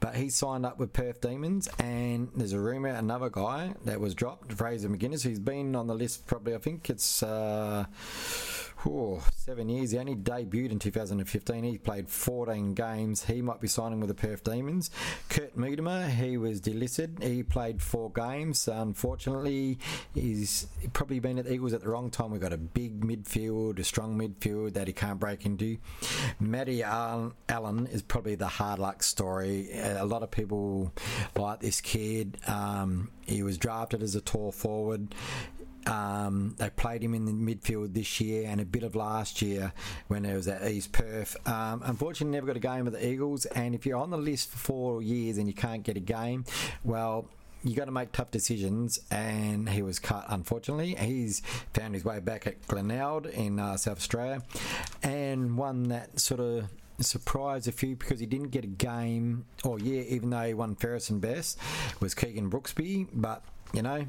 but 0.00 0.16
he 0.16 0.28
signed 0.28 0.66
up 0.66 0.78
with 0.78 0.92
Perth 0.92 1.20
Demons. 1.20 1.68
And 1.78 2.28
there's 2.34 2.52
a 2.52 2.58
rumor 2.58 2.88
another 2.88 3.30
guy 3.30 3.74
that 3.84 4.00
was 4.00 4.14
dropped, 4.14 4.52
Fraser 4.52 4.88
McInnes, 4.88 5.22
who's 5.22 5.38
been 5.38 5.76
on 5.76 5.86
the 5.86 5.94
list 5.94 6.26
probably. 6.26 6.54
I 6.54 6.58
think 6.58 6.90
it's. 6.90 7.22
Uh, 7.22 7.84
oh, 8.86 9.22
seven 9.34 9.68
years. 9.68 9.90
He 9.90 9.98
only 9.98 10.14
debuted 10.14 10.72
in 10.72 10.78
2015. 10.78 11.64
He 11.64 11.78
played 11.78 12.08
14 12.08 12.74
games. 12.74 13.24
He 13.24 13.42
might 13.42 13.60
be 13.60 13.68
signing 13.68 14.00
with 14.00 14.08
the 14.08 14.14
Perth 14.14 14.44
Demons. 14.44 14.90
Kurt 15.28 15.56
Miedema, 15.56 16.08
he 16.08 16.36
was 16.36 16.60
delisted. 16.60 17.22
He 17.22 17.42
played 17.42 17.82
four 17.82 18.10
games. 18.10 18.68
Unfortunately, 18.68 19.78
he's 20.14 20.66
probably 20.92 21.20
been 21.20 21.38
at 21.38 21.46
the 21.46 21.52
Eagles 21.52 21.72
at 21.72 21.82
the 21.82 21.88
wrong 21.88 22.10
time. 22.10 22.30
We've 22.30 22.40
got 22.40 22.52
a 22.52 22.58
big 22.58 23.00
midfield, 23.00 23.78
a 23.78 23.84
strong 23.84 24.18
midfield 24.18 24.74
that 24.74 24.86
he 24.86 24.92
can't 24.92 25.18
break 25.18 25.46
into. 25.46 25.78
Matty 26.40 26.82
Allen 26.82 27.86
is 27.92 28.02
probably 28.02 28.34
the 28.34 28.48
hard 28.48 28.78
luck 28.78 29.02
story. 29.02 29.70
A 29.72 30.04
lot 30.04 30.22
of 30.22 30.30
people 30.30 30.92
like 31.36 31.60
this 31.60 31.80
kid. 31.80 32.38
Um, 32.46 33.10
he 33.26 33.42
was 33.42 33.58
drafted 33.58 34.02
as 34.02 34.14
a 34.14 34.20
tall 34.20 34.52
forward. 34.52 35.14
Um, 35.86 36.54
they 36.58 36.70
played 36.70 37.02
him 37.02 37.14
in 37.14 37.24
the 37.24 37.32
midfield 37.32 37.94
this 37.94 38.20
year 38.20 38.48
and 38.48 38.60
a 38.60 38.64
bit 38.64 38.82
of 38.82 38.96
last 38.96 39.40
year 39.40 39.72
when 40.08 40.24
he 40.24 40.32
was 40.32 40.48
at 40.48 40.68
East 40.68 40.92
Perth. 40.92 41.36
Um, 41.48 41.82
unfortunately, 41.84 42.36
never 42.36 42.46
got 42.46 42.56
a 42.56 42.60
game 42.60 42.84
with 42.84 42.94
the 42.94 43.06
Eagles. 43.06 43.46
And 43.46 43.74
if 43.74 43.86
you're 43.86 43.98
on 43.98 44.10
the 44.10 44.18
list 44.18 44.50
for 44.50 44.58
four 44.58 45.02
years 45.02 45.38
and 45.38 45.46
you 45.46 45.54
can't 45.54 45.82
get 45.82 45.96
a 45.96 46.00
game, 46.00 46.44
well, 46.84 47.28
you 47.62 47.74
got 47.74 47.86
to 47.86 47.90
make 47.90 48.12
tough 48.12 48.30
decisions, 48.30 49.00
and 49.10 49.68
he 49.68 49.82
was 49.82 49.98
cut. 49.98 50.24
Unfortunately, 50.28 50.94
he's 50.94 51.42
found 51.74 51.94
his 51.94 52.04
way 52.04 52.20
back 52.20 52.46
at 52.46 52.64
Glenelg 52.68 53.26
in 53.26 53.58
uh, 53.58 53.76
South 53.76 53.96
Australia, 53.96 54.42
and 55.02 55.58
one 55.58 55.84
that 55.88 56.20
sort 56.20 56.38
of 56.38 56.68
surprised 57.00 57.68
a 57.68 57.72
few 57.72 57.96
because 57.96 58.20
he 58.20 58.26
didn't 58.26 58.48
get 58.48 58.64
a 58.64 58.68
game 58.68 59.44
or 59.64 59.78
yeah, 59.78 60.02
even 60.02 60.30
though 60.30 60.42
he 60.42 60.54
won 60.54 60.74
Ferris 60.76 61.10
and 61.10 61.20
Best 61.20 61.58
was 62.00 62.14
Keegan 62.14 62.50
Brooksby, 62.50 63.08
but 63.12 63.42
you 63.74 63.82
know 63.82 64.06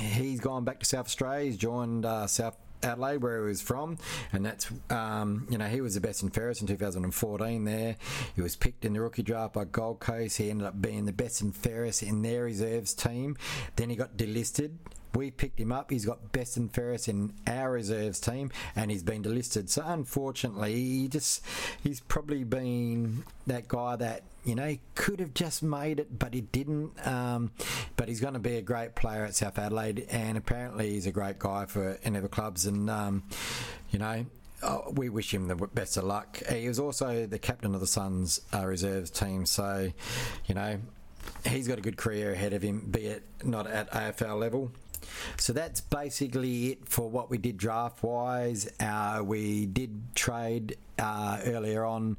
he's 0.00 0.40
gone 0.40 0.64
back 0.64 0.80
to 0.80 0.86
South 0.86 1.06
Australia. 1.06 1.46
He's 1.46 1.56
joined 1.56 2.04
uh, 2.04 2.26
South 2.26 2.56
Adelaide, 2.82 3.18
where 3.18 3.42
he 3.42 3.48
was 3.48 3.60
from, 3.60 3.98
and 4.32 4.44
that's 4.44 4.70
um, 4.90 5.46
you 5.50 5.58
know 5.58 5.66
he 5.66 5.80
was 5.80 5.94
the 5.94 6.00
best 6.00 6.22
in 6.22 6.30
Ferris 6.30 6.60
in 6.60 6.66
2014. 6.66 7.64
There, 7.64 7.96
he 8.34 8.42
was 8.42 8.56
picked 8.56 8.84
in 8.84 8.94
the 8.94 9.00
rookie 9.00 9.22
draft 9.22 9.54
by 9.54 9.64
Gold 9.64 10.00
Coast. 10.00 10.38
He 10.38 10.50
ended 10.50 10.66
up 10.66 10.80
being 10.80 11.04
the 11.04 11.12
best 11.12 11.42
in 11.42 11.52
Ferris 11.52 12.02
in 12.02 12.22
their 12.22 12.44
reserves 12.44 12.94
team. 12.94 13.36
Then 13.76 13.90
he 13.90 13.96
got 13.96 14.16
delisted 14.16 14.76
we 15.14 15.30
picked 15.30 15.58
him 15.58 15.72
up. 15.72 15.90
He's 15.90 16.04
got 16.04 16.32
best 16.32 16.56
and 16.56 16.72
fairest 16.72 17.08
in 17.08 17.32
our 17.46 17.72
reserves 17.72 18.20
team, 18.20 18.50
and 18.76 18.90
he's 18.90 19.02
been 19.02 19.22
delisted. 19.22 19.68
So 19.68 19.82
unfortunately, 19.84 20.74
he 20.74 21.08
just 21.08 21.44
he's 21.82 22.00
probably 22.00 22.44
been 22.44 23.24
that 23.46 23.68
guy 23.68 23.96
that 23.96 24.22
you 24.44 24.54
know 24.54 24.76
could 24.94 25.20
have 25.20 25.34
just 25.34 25.62
made 25.62 26.00
it, 26.00 26.18
but 26.18 26.34
he 26.34 26.40
didn't. 26.40 27.06
Um, 27.06 27.50
but 27.96 28.08
he's 28.08 28.20
going 28.20 28.34
to 28.34 28.40
be 28.40 28.56
a 28.56 28.62
great 28.62 28.94
player 28.94 29.24
at 29.24 29.34
South 29.34 29.58
Adelaide, 29.58 30.06
and 30.10 30.38
apparently 30.38 30.90
he's 30.90 31.06
a 31.06 31.12
great 31.12 31.38
guy 31.38 31.66
for 31.66 31.98
any 32.04 32.16
of 32.16 32.22
the 32.22 32.28
clubs. 32.28 32.66
And 32.66 32.88
um, 32.88 33.24
you 33.90 33.98
know, 33.98 34.26
Oh, 34.62 34.92
we 34.94 35.08
wish 35.08 35.32
him 35.32 35.48
the 35.48 35.56
best 35.56 35.96
of 35.96 36.04
luck. 36.04 36.42
He 36.50 36.68
was 36.68 36.78
also 36.78 37.24
the 37.24 37.38
captain 37.38 37.74
of 37.74 37.80
the 37.80 37.86
Suns 37.86 38.42
uh, 38.52 38.66
reserves 38.66 39.10
team, 39.10 39.46
so 39.46 39.90
you 40.46 40.54
know 40.54 40.78
he's 41.46 41.66
got 41.66 41.78
a 41.78 41.80
good 41.80 41.96
career 41.96 42.32
ahead 42.32 42.52
of 42.52 42.62
him, 42.62 42.80
be 42.90 43.06
it 43.06 43.22
not 43.42 43.66
at 43.66 43.90
AFL 43.90 44.38
level. 44.38 44.70
So 45.36 45.52
that's 45.52 45.80
basically 45.80 46.72
it 46.72 46.88
for 46.88 47.08
what 47.08 47.30
we 47.30 47.38
did 47.38 47.56
draft 47.56 48.02
wise. 48.02 48.68
Uh, 48.78 49.22
we 49.24 49.66
did 49.66 50.14
trade 50.14 50.76
uh, 50.98 51.40
earlier 51.44 51.84
on. 51.84 52.16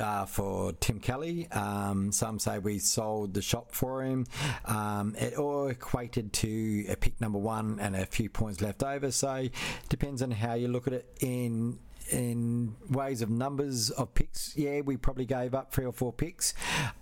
Uh, 0.00 0.24
for 0.26 0.72
Tim 0.74 1.00
Kelly. 1.00 1.48
Um, 1.50 2.12
some 2.12 2.38
say 2.38 2.60
we 2.60 2.78
sold 2.78 3.34
the 3.34 3.42
shop 3.42 3.72
for 3.72 4.04
him. 4.04 4.26
Um, 4.64 5.16
it 5.18 5.34
all 5.34 5.66
equated 5.66 6.32
to 6.34 6.86
a 6.88 6.94
pick 6.94 7.20
number 7.20 7.38
one 7.40 7.80
and 7.80 7.96
a 7.96 8.06
few 8.06 8.28
points 8.30 8.60
left 8.60 8.84
over. 8.84 9.10
So 9.10 9.48
depends 9.88 10.22
on 10.22 10.30
how 10.30 10.54
you 10.54 10.68
look 10.68 10.86
at 10.86 10.92
it 10.92 11.16
in 11.20 11.80
in 12.10 12.76
ways 12.88 13.22
of 13.22 13.30
numbers 13.30 13.90
of 13.90 14.14
picks. 14.14 14.56
Yeah, 14.56 14.82
we 14.82 14.96
probably 14.96 15.26
gave 15.26 15.52
up 15.52 15.72
three 15.72 15.84
or 15.84 15.92
four 15.92 16.12
picks, 16.12 16.54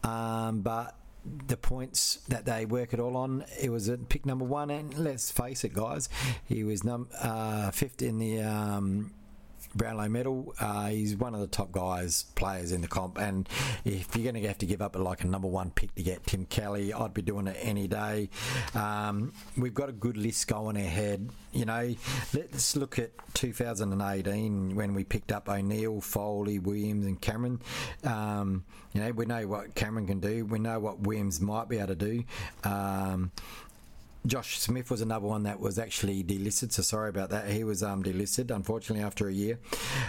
um, 0.02 0.62
but 0.62 0.96
the 1.46 1.56
points 1.56 2.16
that 2.28 2.44
they 2.44 2.64
work 2.64 2.92
it 2.92 3.00
all 3.00 3.16
on. 3.16 3.44
It 3.60 3.70
was 3.70 3.88
a 3.88 3.96
pick 3.96 4.26
number 4.26 4.44
one, 4.44 4.70
and 4.70 4.96
let's 4.98 5.30
face 5.30 5.64
it, 5.64 5.74
guys, 5.74 6.08
he 6.44 6.64
was 6.64 6.84
num 6.84 7.08
uh, 7.20 7.70
fifth 7.70 8.02
in 8.02 8.18
the 8.18 8.40
um, 8.40 9.12
Brownlow 9.76 10.08
medal. 10.08 10.54
Uh, 10.58 10.86
he's 10.86 11.16
one 11.16 11.34
of 11.34 11.40
the 11.40 11.46
top 11.46 11.72
guys, 11.72 12.24
players 12.34 12.72
in 12.72 12.80
the 12.80 12.88
comp. 12.88 13.18
And 13.18 13.48
if 13.84 14.14
you're 14.16 14.30
going 14.30 14.40
to 14.40 14.48
have 14.48 14.58
to 14.58 14.66
give 14.66 14.82
up 14.82 14.96
like 14.96 15.22
a 15.24 15.26
number 15.26 15.48
one 15.48 15.70
pick 15.70 15.94
to 15.96 16.02
get 16.02 16.26
Tim 16.26 16.46
Kelly, 16.46 16.92
I'd 16.92 17.14
be 17.14 17.22
doing 17.22 17.46
it 17.46 17.56
any 17.60 17.88
day. 17.88 18.30
Um, 18.74 19.32
we've 19.56 19.74
got 19.74 19.88
a 19.88 19.92
good 19.92 20.16
list 20.16 20.48
going 20.48 20.76
ahead. 20.76 21.30
You 21.52 21.64
know, 21.64 21.94
let's 22.34 22.76
look 22.76 22.98
at 22.98 23.12
2018 23.34 24.74
when 24.74 24.94
we 24.94 25.04
picked 25.04 25.32
up 25.32 25.48
O'Neill, 25.48 26.00
Foley, 26.00 26.58
Williams, 26.58 27.06
and 27.06 27.20
Cameron. 27.20 27.60
Um, 28.04 28.64
you 28.92 29.00
know, 29.00 29.12
we 29.12 29.26
know 29.26 29.46
what 29.46 29.74
Cameron 29.74 30.06
can 30.06 30.20
do. 30.20 30.44
We 30.44 30.58
know 30.58 30.78
what 30.80 31.00
Williams 31.00 31.40
might 31.40 31.68
be 31.68 31.78
able 31.78 31.88
to 31.88 31.94
do. 31.94 32.24
Um, 32.64 33.30
Josh 34.26 34.58
Smith 34.58 34.90
was 34.90 35.00
another 35.00 35.26
one 35.26 35.44
that 35.44 35.60
was 35.60 35.78
actually 35.78 36.24
delisted, 36.24 36.72
so 36.72 36.82
sorry 36.82 37.10
about 37.10 37.30
that. 37.30 37.48
He 37.48 37.64
was 37.64 37.82
um, 37.82 38.02
delisted, 38.02 38.50
unfortunately, 38.50 39.04
after 39.04 39.28
a 39.28 39.32
year. 39.32 39.58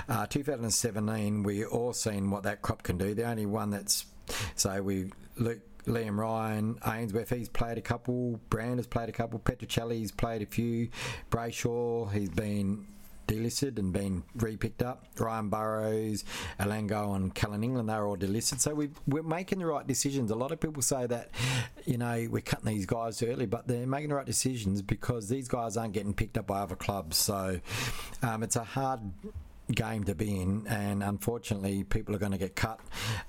Uh, 0.10 0.25
2017, 0.25 1.43
we 1.43 1.65
all 1.65 1.93
seen 1.93 2.32
what 2.32 2.43
that 2.43 2.62
crop 2.62 2.84
can 2.84 2.97
do. 2.97 3.13
The 3.13 3.23
only 3.23 3.45
one 3.45 3.69
that's 3.69 4.06
so 4.56 4.82
we 4.82 5.12
Luke 5.38 5.62
Liam 5.86 6.17
Ryan, 6.17 6.77
Ainsworth, 6.86 7.30
he's 7.30 7.49
played 7.49 7.77
a 7.77 7.82
couple. 7.82 8.39
Brand 8.49 8.80
has 8.80 8.88
played 8.88 9.10
a 9.10 9.13
couple. 9.13 9.39
Petruccelle's 9.39 10.12
played 10.12 10.41
a 10.41 10.45
few. 10.45 10.89
Brayshaw, 11.32 12.12
he's 12.12 12.30
been 12.30 12.86
delisted 13.28 13.78
and 13.78 13.94
been 13.94 14.24
re-picked 14.36 14.82
up. 14.82 15.06
Ryan 15.20 15.50
Burrows, 15.50 16.24
Alango 16.60 17.16
and 17.16 17.34
Callan 17.36 17.63
England, 17.63 17.90
they're 17.90 18.06
all 18.06 18.18
delisted. 18.18 18.60
So 18.60 18.74
we, 18.74 18.90
we're 19.08 19.24
making 19.24 19.60
the 19.60 19.66
right 19.66 19.86
decisions. 19.86 20.32
A 20.32 20.36
lot 20.36 20.52
of 20.52 20.60
people 20.60 20.82
say 20.82 21.06
that, 21.08 21.32
you 21.86 21.98
know, 21.98 22.28
we're 22.30 22.42
cutting 22.42 22.68
these 22.68 22.86
guys 22.86 23.22
early, 23.22 23.46
but 23.46 23.68
they're 23.68 23.86
making 23.86 24.10
the 24.10 24.16
right 24.16 24.26
decisions 24.26 24.82
because 24.82 25.30
these 25.30 25.48
guys 25.48 25.78
aren't 25.78 25.94
getting 25.94 26.13
picked 26.13 26.38
up 26.38 26.48
by 26.48 26.60
other 26.60 26.76
clubs. 26.76 27.18
So 27.18 27.60
um, 28.24 28.44
it's 28.44 28.56
a 28.56 28.63
hard 28.63 29.02
game 29.71 30.03
to 30.06 30.15
be 30.15 30.39
in, 30.39 30.65
and 30.67 31.03
unfortunately, 31.03 31.84
people 31.84 32.15
are 32.15 32.17
going 32.17 32.32
to 32.32 32.38
get 32.38 32.56
cut. 32.56 32.80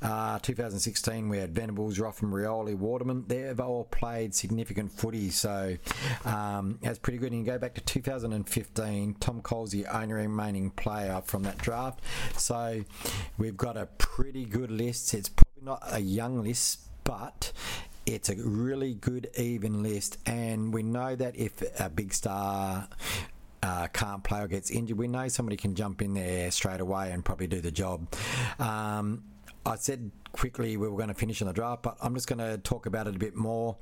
Uh, 0.00 0.38
2016, 0.40 1.28
we 1.28 1.38
had 1.38 1.54
Venables, 1.54 1.98
Rotham, 1.98 2.32
Rioli, 2.32 2.74
Waterman. 2.74 3.24
They've 3.26 3.58
all 3.58 3.84
played 3.84 4.34
significant 4.34 4.92
footy, 4.92 5.30
so 5.30 5.76
um, 6.24 6.78
that's 6.82 6.98
pretty 6.98 7.18
good. 7.18 7.32
And 7.32 7.40
you 7.40 7.46
go 7.46 7.58
back 7.58 7.74
to 7.74 7.80
2015, 7.80 9.16
Tom 9.20 9.40
Cole's 9.40 9.70
the 9.70 9.86
only 9.86 10.14
remaining 10.14 10.70
player 10.70 11.22
from 11.24 11.42
that 11.44 11.58
draft. 11.58 12.00
So 12.36 12.84
we've 13.36 13.56
got 13.56 13.76
a 13.76 13.86
pretty 13.98 14.44
good 14.44 14.70
list. 14.70 15.14
It's 15.14 15.28
probably 15.28 15.62
not 15.62 15.82
a 15.90 16.00
young 16.00 16.42
list, 16.42 16.80
but 17.04 17.52
it's 18.06 18.30
a 18.30 18.36
really 18.36 18.94
good 18.94 19.28
even 19.36 19.82
list, 19.82 20.18
and 20.24 20.72
we 20.72 20.82
know 20.82 21.14
that 21.14 21.36
if 21.36 21.62
a 21.78 21.90
big 21.90 22.14
star 22.14 22.88
uh, 23.62 23.88
can't 23.88 24.22
play 24.22 24.40
or 24.40 24.48
gets 24.48 24.70
injured, 24.70 24.98
we 24.98 25.08
know 25.08 25.28
somebody 25.28 25.56
can 25.56 25.74
jump 25.74 26.02
in 26.02 26.14
there 26.14 26.50
straight 26.50 26.80
away 26.80 27.10
and 27.12 27.24
probably 27.24 27.46
do 27.46 27.60
the 27.60 27.70
job. 27.70 28.12
Um, 28.58 29.24
I 29.66 29.76
said 29.76 30.10
quickly 30.32 30.76
we 30.76 30.88
were 30.88 30.96
going 30.96 31.08
to 31.08 31.14
finish 31.14 31.40
on 31.42 31.48
the 31.48 31.54
draft, 31.54 31.82
but 31.82 31.96
I'm 32.00 32.14
just 32.14 32.28
going 32.28 32.38
to 32.38 32.58
talk 32.58 32.86
about 32.86 33.06
it 33.06 33.16
a 33.16 33.18
bit 33.18 33.34
more. 33.34 33.76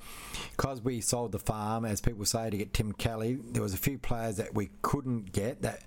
Because 0.52 0.80
we 0.80 1.00
sold 1.00 1.32
the 1.32 1.38
farm, 1.38 1.84
as 1.84 2.00
people 2.00 2.24
say, 2.24 2.50
to 2.50 2.56
get 2.56 2.72
Tim 2.72 2.92
Kelly, 2.92 3.38
there 3.52 3.62
was 3.62 3.74
a 3.74 3.78
few 3.78 3.98
players 3.98 4.36
that 4.36 4.54
we 4.54 4.70
couldn't 4.82 5.32
get 5.32 5.62
that 5.62 5.82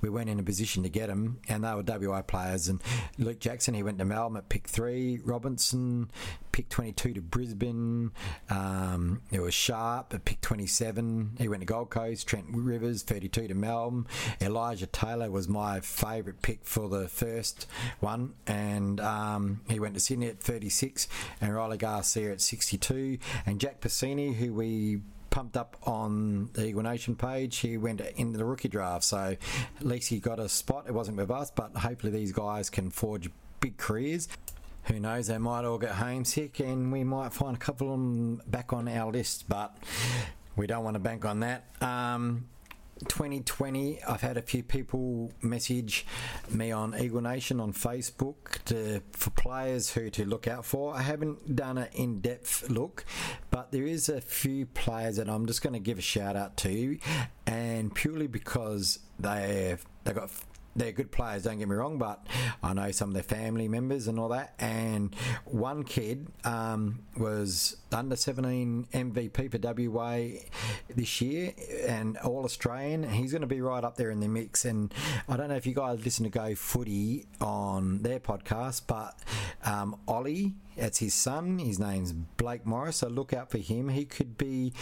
we 0.00 0.08
weren't 0.08 0.28
in 0.28 0.38
a 0.38 0.42
position 0.42 0.82
to 0.82 0.88
get 0.88 1.08
them, 1.08 1.40
and 1.48 1.64
they 1.64 1.74
were 1.74 1.82
WA 1.82 2.22
players. 2.22 2.68
And 2.68 2.82
Luke 3.18 3.40
Jackson, 3.40 3.74
he 3.74 3.82
went 3.82 3.98
to 3.98 4.04
Melbourne 4.04 4.38
at 4.38 4.48
pick 4.48 4.68
three. 4.68 5.20
Robinson, 5.24 6.10
pick 6.52 6.68
22 6.68 7.14
to 7.14 7.20
Brisbane. 7.20 8.12
Um, 8.50 9.22
there 9.30 9.42
was 9.42 9.54
Sharp 9.54 10.14
at 10.14 10.24
pick 10.24 10.40
27. 10.40 11.36
He 11.38 11.48
went 11.48 11.62
to 11.62 11.66
Gold 11.66 11.90
Coast. 11.90 12.26
Trent 12.26 12.46
Rivers, 12.50 13.02
32 13.02 13.48
to 13.48 13.54
Melbourne. 13.54 14.06
Elijah 14.40 14.86
Taylor 14.86 15.30
was 15.30 15.48
my 15.48 15.80
favourite 15.80 16.42
pick 16.42 16.64
for 16.64 16.88
the 16.88 17.08
first 17.08 17.66
one, 18.00 18.34
and 18.46 19.00
um, 19.00 19.60
he 19.68 19.80
went 19.80 19.94
to 19.94 20.00
Sydney 20.04 20.28
at 20.28 20.40
36, 20.40 21.08
and 21.40 21.54
Riley 21.54 21.76
Garcia 21.76 22.32
at 22.32 22.40
62, 22.40 23.18
and 23.46 23.60
Jack 23.60 23.80
Passini, 23.80 24.34
who 24.34 24.52
we 24.52 25.00
pumped 25.30 25.56
up 25.56 25.76
on 25.82 26.48
the 26.52 26.66
Eagle 26.66 26.82
Nation 26.82 27.16
page. 27.16 27.56
He 27.56 27.76
went 27.76 28.00
into 28.00 28.38
the 28.38 28.44
rookie 28.44 28.68
draft, 28.68 29.02
so 29.02 29.36
at 29.80 29.84
least 29.84 30.08
he 30.08 30.20
got 30.20 30.38
a 30.38 30.48
spot. 30.48 30.84
It 30.86 30.92
wasn't 30.94 31.16
with 31.16 31.30
us, 31.30 31.50
but 31.50 31.76
hopefully 31.76 32.12
these 32.12 32.30
guys 32.30 32.70
can 32.70 32.90
forge 32.90 33.28
big 33.58 33.76
careers. 33.76 34.28
Who 34.84 35.00
knows? 35.00 35.26
They 35.26 35.38
might 35.38 35.64
all 35.64 35.78
get 35.78 35.92
homesick, 35.92 36.60
and 36.60 36.92
we 36.92 37.02
might 37.02 37.32
find 37.32 37.56
a 37.56 37.58
couple 37.58 37.88
of 37.88 37.98
them 37.98 38.42
back 38.46 38.72
on 38.72 38.86
our 38.86 39.10
list, 39.10 39.46
but 39.48 39.76
we 40.56 40.68
don't 40.68 40.84
want 40.84 40.94
to 40.94 41.00
bank 41.00 41.24
on 41.24 41.40
that. 41.40 41.64
Um, 41.80 42.46
2020, 43.08 44.02
I've 44.04 44.20
had 44.20 44.36
a 44.36 44.42
few 44.42 44.62
people 44.62 45.32
message 45.42 46.06
me 46.50 46.72
on 46.72 46.94
Eagle 46.98 47.20
Nation 47.20 47.60
on 47.60 47.72
Facebook 47.72 48.62
to, 48.66 49.02
for 49.12 49.30
players 49.30 49.92
who 49.92 50.10
to 50.10 50.24
look 50.24 50.46
out 50.46 50.64
for. 50.64 50.94
I 50.94 51.02
haven't 51.02 51.56
done 51.56 51.78
an 51.78 51.88
in 51.92 52.20
depth 52.20 52.70
look, 52.70 53.04
but 53.50 53.72
there 53.72 53.84
is 53.84 54.08
a 54.08 54.20
few 54.20 54.66
players 54.66 55.16
that 55.16 55.28
I'm 55.28 55.46
just 55.46 55.62
going 55.62 55.74
to 55.74 55.80
give 55.80 55.98
a 55.98 56.02
shout 56.02 56.36
out 56.36 56.56
to, 56.58 56.98
and 57.46 57.94
purely 57.94 58.26
because 58.26 59.00
they 59.18 59.76
they 60.04 60.12
got 60.12 60.30
they're 60.76 60.92
good 60.92 61.12
players, 61.12 61.44
don't 61.44 61.58
get 61.58 61.68
me 61.68 61.74
wrong, 61.76 61.98
but 61.98 62.26
I 62.62 62.72
know 62.72 62.90
some 62.90 63.10
of 63.10 63.14
their 63.14 63.22
family 63.22 63.68
members 63.68 64.08
and 64.08 64.18
all 64.18 64.28
that. 64.28 64.54
And 64.58 65.14
one 65.44 65.84
kid 65.84 66.26
um, 66.44 67.00
was 67.16 67.76
under 67.92 68.16
17 68.16 68.88
MVP 68.92 69.50
for 69.50 69.88
WA 69.88 70.40
this 70.94 71.20
year 71.20 71.52
and 71.86 72.16
All 72.18 72.44
Australian. 72.44 73.04
He's 73.04 73.30
going 73.30 73.42
to 73.42 73.46
be 73.46 73.60
right 73.60 73.84
up 73.84 73.96
there 73.96 74.10
in 74.10 74.20
the 74.20 74.28
mix. 74.28 74.64
And 74.64 74.92
I 75.28 75.36
don't 75.36 75.48
know 75.48 75.56
if 75.56 75.66
you 75.66 75.74
guys 75.74 76.04
listen 76.04 76.24
to 76.24 76.30
Go 76.30 76.54
Footy 76.54 77.26
on 77.40 78.02
their 78.02 78.20
podcast, 78.20 78.82
but 78.86 79.14
um, 79.64 79.96
Ollie, 80.08 80.54
that's 80.76 80.98
his 80.98 81.14
son. 81.14 81.58
His 81.58 81.78
name's 81.78 82.12
Blake 82.12 82.66
Morris. 82.66 82.96
So 82.96 83.08
look 83.08 83.32
out 83.32 83.50
for 83.50 83.58
him. 83.58 83.90
He 83.90 84.04
could 84.04 84.36
be 84.36 84.72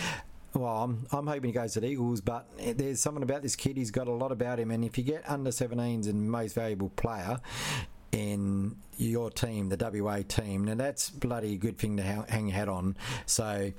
well, 0.55 0.85
I'm, 0.85 1.07
I'm 1.11 1.27
hoping 1.27 1.49
he 1.51 1.53
goes 1.53 1.73
to 1.75 1.81
the 1.81 1.89
Eagles, 1.89 2.21
but 2.21 2.47
there's 2.59 3.01
something 3.01 3.23
about 3.23 3.43
this 3.43 3.57
kid. 3.57 3.77
He's 3.77 3.91
got 3.91 4.07
a 4.07 4.13
lot 4.13 4.33
about 4.33 4.59
him, 4.59 4.71
and 4.71 4.85
if 4.85 4.99
you 4.99 5.05
get 5.05 5.29
under 5.29 5.51
17s 5.51 6.09
and 6.09 6.31
most 6.31 6.55
valuable 6.55 6.91
player 6.91 7.41
in 8.13 8.77
your 8.99 9.31
team, 9.31 9.71
the 9.71 10.03
WA 10.03 10.21
team, 10.27 10.65
now 10.65 10.75
that's 10.75 11.09
bloody 11.11 11.57
good 11.57 11.79
thing 11.79 11.97
to 11.97 12.03
hang 12.03 12.49
your 12.49 12.57
hat 12.57 12.69
on. 12.69 12.97
So, 13.25 13.73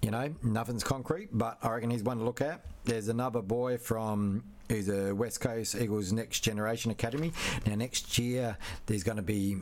you 0.00 0.10
know, 0.10 0.34
nothing's 0.42 0.84
concrete, 0.84 1.28
but 1.32 1.58
I 1.62 1.70
reckon 1.70 1.90
he's 1.90 2.02
one 2.02 2.18
to 2.18 2.24
look 2.24 2.40
at. 2.40 2.64
There's 2.84 3.08
another 3.08 3.42
boy 3.42 3.76
from 3.76 4.44
who's 4.70 4.88
a 4.88 5.14
West 5.14 5.40
Coast 5.40 5.74
Eagles 5.74 6.12
Next 6.12 6.40
Generation 6.40 6.90
Academy. 6.90 7.32
Now, 7.66 7.74
next 7.74 8.18
year 8.18 8.56
there's 8.86 9.02
going 9.02 9.16
to 9.16 9.22
be 9.22 9.58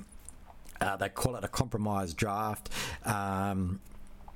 uh, 0.81 0.97
they 0.97 1.09
call 1.09 1.37
it 1.37 1.45
a 1.45 1.49
compromise 1.49 2.13
draft. 2.13 2.71
Um, 3.05 3.81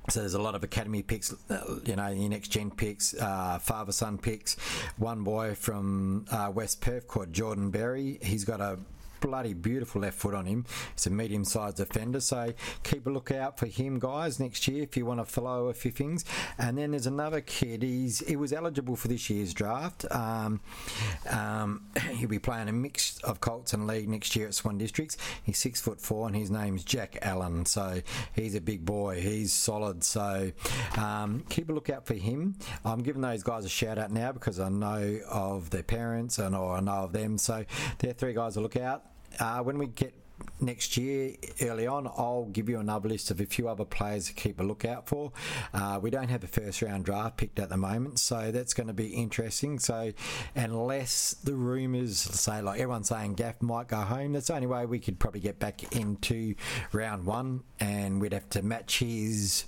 so 0.09 0.21
there's 0.21 0.33
a 0.33 0.41
lot 0.41 0.55
of 0.55 0.63
academy 0.63 1.03
picks, 1.03 1.33
uh, 1.49 1.79
you 1.85 1.95
know, 1.95 2.07
your 2.07 2.29
next 2.29 2.47
gen 2.49 2.71
picks, 2.71 3.13
uh, 3.13 3.59
father 3.59 3.91
son 3.91 4.17
picks. 4.17 4.55
One 4.97 5.23
boy 5.23 5.55
from 5.55 6.25
uh, 6.31 6.51
West 6.53 6.81
Perth 6.81 7.07
called 7.07 7.33
Jordan 7.33 7.71
Berry. 7.71 8.17
He's 8.21 8.45
got 8.45 8.61
a 8.61 8.79
bloody 9.19 9.53
beautiful 9.53 10.01
left 10.01 10.17
foot 10.17 10.33
on 10.33 10.45
him. 10.45 10.65
He's 10.93 11.07
a 11.07 11.09
medium 11.09 11.45
sized 11.45 11.77
defender, 11.77 12.19
so 12.19 12.53
keep 12.83 13.07
a 13.07 13.09
lookout 13.09 13.57
for 13.57 13.67
him, 13.67 13.99
guys, 13.99 14.39
next 14.39 14.67
year 14.67 14.83
if 14.83 14.97
you 14.97 15.05
want 15.05 15.19
to 15.19 15.25
follow 15.25 15.67
a 15.67 15.73
few 15.73 15.91
things. 15.91 16.25
And 16.57 16.77
then 16.77 16.91
there's 16.91 17.07
another 17.07 17.41
kid. 17.41 17.83
He's 17.83 18.19
he 18.19 18.35
was 18.35 18.53
eligible 18.53 18.95
for 18.95 19.07
this 19.07 19.29
year's 19.29 19.53
draft. 19.53 20.05
Um, 20.11 20.61
um, 21.29 21.87
he'll 22.13 22.29
be 22.29 22.39
playing 22.39 22.69
a 22.69 22.73
mix 22.73 23.19
of 23.19 23.41
Colts 23.41 23.73
and 23.73 23.87
league 23.87 24.09
next 24.09 24.35
year 24.35 24.47
at 24.47 24.53
Swan 24.53 24.77
Districts. 24.77 25.17
He's 25.43 25.57
six 25.57 25.81
foot 25.81 25.99
four, 26.01 26.27
and 26.27 26.35
his 26.35 26.51
name's 26.51 26.83
Jack 26.83 27.17
Allen. 27.21 27.65
So 27.65 28.01
he's 28.33 28.55
a 28.55 28.61
big 28.61 28.85
boy. 28.85 29.21
He's 29.21 29.53
solid. 29.53 30.03
So 30.03 30.51
um, 30.97 31.43
keep 31.49 31.69
a 31.69 31.73
lookout 31.73 32.05
for 32.05 32.15
him. 32.15 32.55
I'm 32.85 33.03
giving 33.03 33.21
those 33.21 33.43
guys 33.43 33.65
a 33.65 33.69
shout 33.69 33.97
out 33.97 34.11
now 34.11 34.31
because 34.31 34.59
I 34.59 34.69
know 34.69 35.19
of 35.29 35.69
their 35.69 35.83
parents 35.83 36.39
and 36.39 36.55
or 36.55 36.77
I 36.77 36.79
know 36.79 37.03
of 37.03 37.13
them. 37.13 37.37
So 37.37 37.65
they're 37.99 38.13
three 38.13 38.33
guys 38.33 38.53
to 38.53 38.61
look 38.61 38.77
out. 38.77 39.03
Uh, 39.39 39.59
when 39.61 39.77
we 39.77 39.87
get 39.87 40.13
next 40.59 40.97
year 40.97 41.35
early 41.61 41.87
on, 41.87 42.07
I'll 42.07 42.45
give 42.45 42.69
you 42.69 42.79
another 42.79 43.09
list 43.09 43.31
of 43.31 43.39
a 43.39 43.45
few 43.45 43.67
other 43.67 43.85
players 43.85 44.27
to 44.27 44.33
keep 44.33 44.59
a 44.59 44.63
lookout 44.63 45.07
for. 45.07 45.31
Uh, 45.73 45.99
we 46.01 46.09
don't 46.09 46.29
have 46.29 46.43
a 46.43 46.47
first 46.47 46.81
round 46.81 47.05
draft 47.05 47.37
picked 47.37 47.59
at 47.59 47.69
the 47.69 47.77
moment, 47.77 48.19
so 48.19 48.51
that's 48.51 48.73
going 48.73 48.87
to 48.87 48.93
be 48.93 49.07
interesting. 49.07 49.79
So, 49.79 50.13
unless 50.55 51.33
the 51.43 51.55
rumours 51.55 52.17
say, 52.17 52.61
like 52.61 52.79
everyone's 52.79 53.09
saying, 53.09 53.35
Gaff 53.35 53.61
might 53.61 53.87
go 53.87 53.97
home, 53.97 54.33
that's 54.33 54.47
the 54.47 54.55
only 54.55 54.67
way 54.67 54.85
we 54.85 54.99
could 54.99 55.19
probably 55.19 55.41
get 55.41 55.59
back 55.59 55.95
into 55.95 56.55
round 56.91 57.25
one, 57.25 57.63
and 57.79 58.21
we'd 58.21 58.33
have 58.33 58.49
to 58.51 58.61
match 58.61 58.99
his 58.99 59.65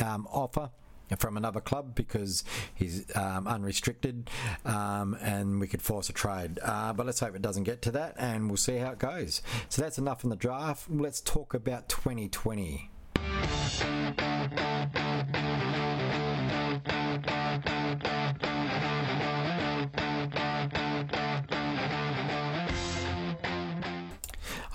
um, 0.00 0.26
offer 0.30 0.70
from 1.16 1.36
another 1.36 1.60
club 1.60 1.94
because 1.94 2.44
he's 2.74 3.04
um, 3.16 3.46
unrestricted 3.46 4.30
um, 4.64 5.16
and 5.20 5.60
we 5.60 5.66
could 5.66 5.82
force 5.82 6.08
a 6.08 6.12
trade. 6.12 6.58
Uh, 6.62 6.92
but 6.92 7.06
let's 7.06 7.20
hope 7.20 7.34
it 7.34 7.42
doesn't 7.42 7.64
get 7.64 7.82
to 7.82 7.90
that 7.92 8.14
and 8.18 8.48
we'll 8.48 8.56
see 8.56 8.76
how 8.76 8.90
it 8.92 8.98
goes. 8.98 9.42
So 9.68 9.82
that's 9.82 9.98
enough 9.98 10.24
on 10.24 10.30
the 10.30 10.36
draft. 10.36 10.90
Let's 10.90 11.20
talk 11.20 11.54
about 11.54 11.88
2020. 11.88 12.90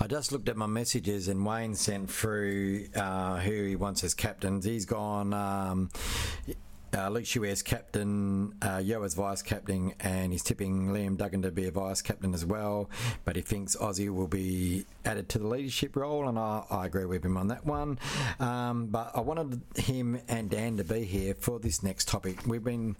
I 0.04 0.06
just 0.06 0.32
looked 0.32 0.50
at 0.50 0.56
my 0.58 0.66
messages 0.66 1.28
and 1.28 1.46
Wayne 1.46 1.74
sent 1.74 2.10
through 2.10 2.88
uh, 2.94 3.38
who 3.38 3.64
he 3.64 3.74
wants 3.74 4.04
as 4.04 4.12
captains. 4.12 4.66
He's 4.66 4.84
gone. 4.84 5.32
Um, 5.32 5.88
uh, 6.94 7.08
Luke 7.08 7.34
as 7.38 7.62
captain, 7.62 8.52
uh, 8.60 8.82
Yeo 8.84 9.02
as 9.02 9.14
vice 9.14 9.40
captain, 9.40 9.94
and 10.00 10.30
he's 10.30 10.42
tipping 10.42 10.88
Liam 10.88 11.16
Duggan 11.16 11.40
to 11.40 11.50
be 11.50 11.68
a 11.68 11.70
vice 11.70 12.02
captain 12.02 12.34
as 12.34 12.44
well. 12.44 12.90
But 13.24 13.36
he 13.36 13.40
thinks 13.40 13.76
Aussie 13.76 14.14
will 14.14 14.28
be 14.28 14.84
added 15.06 15.30
to 15.30 15.38
the 15.38 15.48
leadership 15.48 15.96
role, 15.96 16.28
and 16.28 16.38
I, 16.38 16.64
I 16.70 16.84
agree 16.84 17.06
with 17.06 17.24
him 17.24 17.38
on 17.38 17.48
that 17.48 17.64
one. 17.64 17.98
Um, 18.40 18.88
but 18.88 19.10
I 19.14 19.20
wanted 19.20 19.62
him 19.74 20.20
and 20.28 20.50
Dan 20.50 20.76
to 20.76 20.84
be 20.84 21.04
here 21.04 21.32
for 21.32 21.58
this 21.58 21.82
next 21.82 22.08
topic. 22.08 22.46
We've 22.46 22.62
been 22.62 22.96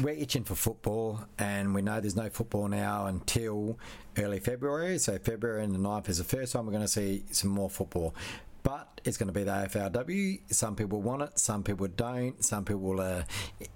we're 0.00 0.14
itching 0.14 0.44
for 0.44 0.54
football, 0.54 1.24
and 1.38 1.74
we 1.74 1.82
know 1.82 2.00
there's 2.00 2.16
no 2.16 2.28
football 2.28 2.68
now 2.68 3.06
until 3.06 3.78
early 4.18 4.40
February. 4.40 4.98
So 4.98 5.18
February 5.18 5.64
and 5.64 5.74
the 5.74 5.78
9th 5.78 6.08
is 6.08 6.18
the 6.18 6.24
first 6.24 6.52
time 6.52 6.66
we're 6.66 6.72
going 6.72 6.84
to 6.84 6.88
see 6.88 7.24
some 7.30 7.50
more 7.50 7.70
football. 7.70 8.14
But 8.62 9.00
it's 9.04 9.16
going 9.16 9.26
to 9.28 9.32
be 9.32 9.44
the 9.44 9.50
AFLW. 9.50 10.40
Some 10.52 10.74
people 10.74 11.02
want 11.02 11.22
it, 11.22 11.38
some 11.38 11.62
people 11.62 11.86
don't. 11.86 12.42
Some 12.44 12.64
people 12.64 13.00
are, 13.00 13.24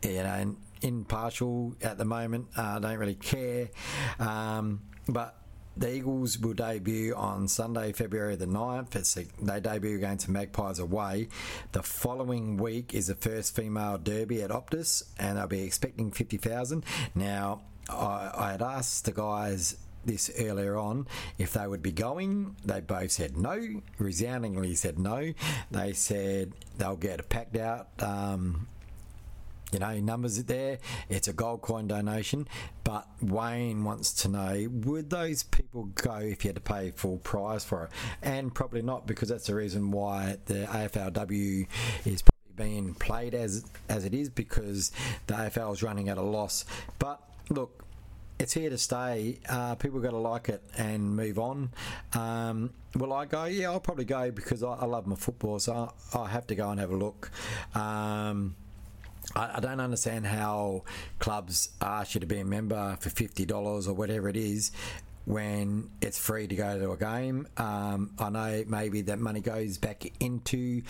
you 0.02 0.22
know, 0.22 0.56
impartial 0.80 1.76
at 1.82 1.98
the 1.98 2.04
moment. 2.04 2.48
Uh, 2.56 2.78
don't 2.78 2.98
really 2.98 3.14
care. 3.14 3.68
Um, 4.18 4.80
but 5.08 5.37
the 5.78 5.94
Eagles 5.94 6.38
will 6.38 6.54
debut 6.54 7.14
on 7.14 7.46
Sunday, 7.46 7.92
February 7.92 8.34
the 8.34 8.46
9th. 8.46 8.96
It's 8.96 9.16
a, 9.16 9.26
they 9.40 9.60
debut 9.60 9.96
against 9.96 10.26
the 10.26 10.32
Magpies 10.32 10.80
away. 10.80 11.28
The 11.72 11.82
following 11.82 12.56
week 12.56 12.94
is 12.94 13.06
the 13.06 13.14
first 13.14 13.54
female 13.54 13.96
derby 13.96 14.42
at 14.42 14.50
Optus, 14.50 15.04
and 15.18 15.38
they'll 15.38 15.46
be 15.46 15.62
expecting 15.62 16.10
50,000. 16.10 16.84
Now, 17.14 17.62
I, 17.88 18.30
I 18.34 18.50
had 18.52 18.62
asked 18.62 19.04
the 19.04 19.12
guys 19.12 19.76
this 20.04 20.30
earlier 20.38 20.76
on 20.76 21.06
if 21.38 21.52
they 21.52 21.66
would 21.66 21.82
be 21.82 21.92
going. 21.92 22.56
They 22.64 22.80
both 22.80 23.12
said 23.12 23.36
no, 23.36 23.80
resoundingly 23.98 24.74
said 24.74 24.98
no. 24.98 25.32
They 25.70 25.92
said 25.92 26.54
they'll 26.76 26.96
get 26.96 27.28
packed 27.28 27.56
out. 27.56 27.88
Um, 28.00 28.66
you 29.72 29.78
know, 29.78 29.98
numbers 30.00 30.42
there. 30.44 30.78
It's 31.08 31.28
a 31.28 31.32
gold 31.32 31.62
coin 31.62 31.88
donation. 31.88 32.48
But 32.84 33.06
Wayne 33.20 33.84
wants 33.84 34.12
to 34.22 34.28
know 34.28 34.68
would 34.70 35.10
those 35.10 35.42
people 35.42 35.84
go 35.94 36.16
if 36.16 36.44
you 36.44 36.48
had 36.48 36.56
to 36.56 36.60
pay 36.60 36.90
full 36.90 37.18
price 37.18 37.64
for 37.64 37.84
it? 37.84 37.90
And 38.22 38.54
probably 38.54 38.82
not, 38.82 39.06
because 39.06 39.28
that's 39.28 39.46
the 39.46 39.54
reason 39.54 39.90
why 39.90 40.36
the 40.46 40.66
AFLW 40.66 41.66
is 42.04 42.22
probably 42.22 42.38
being 42.56 42.94
played 42.94 43.34
as 43.34 43.64
as 43.88 44.04
it 44.04 44.14
is 44.14 44.28
because 44.28 44.90
the 45.26 45.34
AFL 45.34 45.72
is 45.72 45.82
running 45.82 46.08
at 46.08 46.18
a 46.18 46.22
loss. 46.22 46.64
But 46.98 47.20
look, 47.50 47.84
it's 48.38 48.52
here 48.52 48.70
to 48.70 48.78
stay. 48.78 49.38
Uh, 49.48 49.74
people 49.74 50.00
got 50.00 50.10
to 50.10 50.18
like 50.18 50.48
it 50.48 50.62
and 50.76 51.16
move 51.16 51.38
on. 51.38 51.70
Um, 52.14 52.70
will 52.96 53.12
I 53.12 53.26
go? 53.26 53.44
Yeah, 53.44 53.70
I'll 53.70 53.80
probably 53.80 54.04
go 54.04 54.30
because 54.30 54.62
I, 54.62 54.74
I 54.74 54.84
love 54.84 55.06
my 55.06 55.16
football, 55.16 55.58
so 55.58 55.92
I, 56.14 56.18
I, 56.18 56.28
have 56.28 56.46
to 56.48 56.54
go 56.54 56.70
and 56.70 56.78
have 56.78 56.90
a 56.90 56.96
look. 56.96 57.30
Um, 57.74 58.54
I, 59.36 59.60
don't 59.60 59.80
understand 59.80 60.26
how 60.26 60.84
clubs 61.18 61.70
ask 61.80 62.14
you 62.14 62.20
to 62.20 62.26
be 62.26 62.38
a 62.40 62.44
member 62.44 62.96
for 63.00 63.10
fifty 63.10 63.44
dollars 63.44 63.86
or 63.88 63.94
whatever 63.94 64.28
it 64.28 64.36
is. 64.36 64.72
When 65.24 65.90
it's 66.00 66.18
free 66.18 66.46
to 66.46 66.56
go 66.56 66.78
to 66.78 66.92
a 66.92 66.96
game, 66.96 67.48
um, 67.58 68.12
I 68.18 68.30
know 68.30 68.64
maybe 68.66 69.02
that 69.02 69.18
money 69.18 69.42
goes 69.42 69.76
back 69.76 70.10
into 70.20 70.80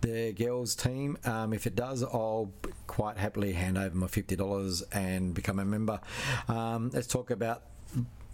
the 0.00 0.32
girls 0.32 0.76
team. 0.76 1.18
Um, 1.24 1.52
if 1.52 1.66
it 1.66 1.74
does, 1.74 2.04
I'll 2.04 2.52
quite 2.86 3.16
happily 3.16 3.52
hand 3.52 3.76
over 3.76 3.96
my 3.96 4.06
fifty 4.06 4.36
dollars 4.36 4.82
and 4.92 5.34
become 5.34 5.58
a 5.58 5.64
member. 5.64 6.00
Um, 6.46 6.90
let's 6.94 7.08
talk 7.08 7.32
about 7.32 7.62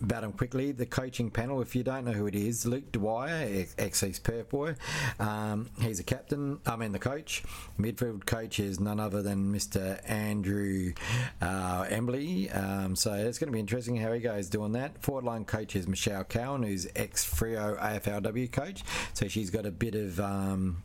about 0.00 0.24
him 0.24 0.32
quickly. 0.32 0.72
The 0.72 0.86
coaching 0.86 1.30
panel, 1.30 1.60
if 1.60 1.74
you 1.74 1.82
don't 1.82 2.04
know 2.04 2.12
who 2.12 2.26
it 2.26 2.34
is, 2.34 2.66
Luke 2.66 2.92
Dwyer, 2.92 3.66
ex 3.78 4.02
East 4.02 4.24
Perth 4.24 4.48
boy. 4.48 4.74
Um, 5.18 5.70
he's 5.80 6.00
a 6.00 6.04
captain, 6.04 6.60
I 6.66 6.76
mean, 6.76 6.92
the 6.92 6.98
coach. 6.98 7.42
Midfield 7.78 8.26
coach 8.26 8.60
is 8.60 8.80
none 8.80 9.00
other 9.00 9.22
than 9.22 9.52
Mr. 9.52 10.00
Andrew 10.08 10.92
uh, 11.40 11.86
Embley. 11.88 12.50
Um, 12.50 12.96
so 12.96 13.14
it's 13.14 13.38
going 13.38 13.48
to 13.48 13.52
be 13.52 13.60
interesting 13.60 13.96
how 13.96 14.12
he 14.12 14.20
goes 14.20 14.48
doing 14.48 14.72
that. 14.72 15.02
Forward 15.02 15.24
line 15.24 15.44
coach 15.44 15.76
is 15.76 15.86
Michelle 15.86 16.24
Cowan, 16.24 16.62
who's 16.62 16.86
ex 16.94 17.24
Freo 17.24 17.78
AFLW 17.78 18.50
coach. 18.50 18.82
So 19.14 19.28
she's 19.28 19.50
got 19.50 19.66
a 19.66 19.70
bit 19.70 19.94
of. 19.94 20.20
Um, 20.20 20.82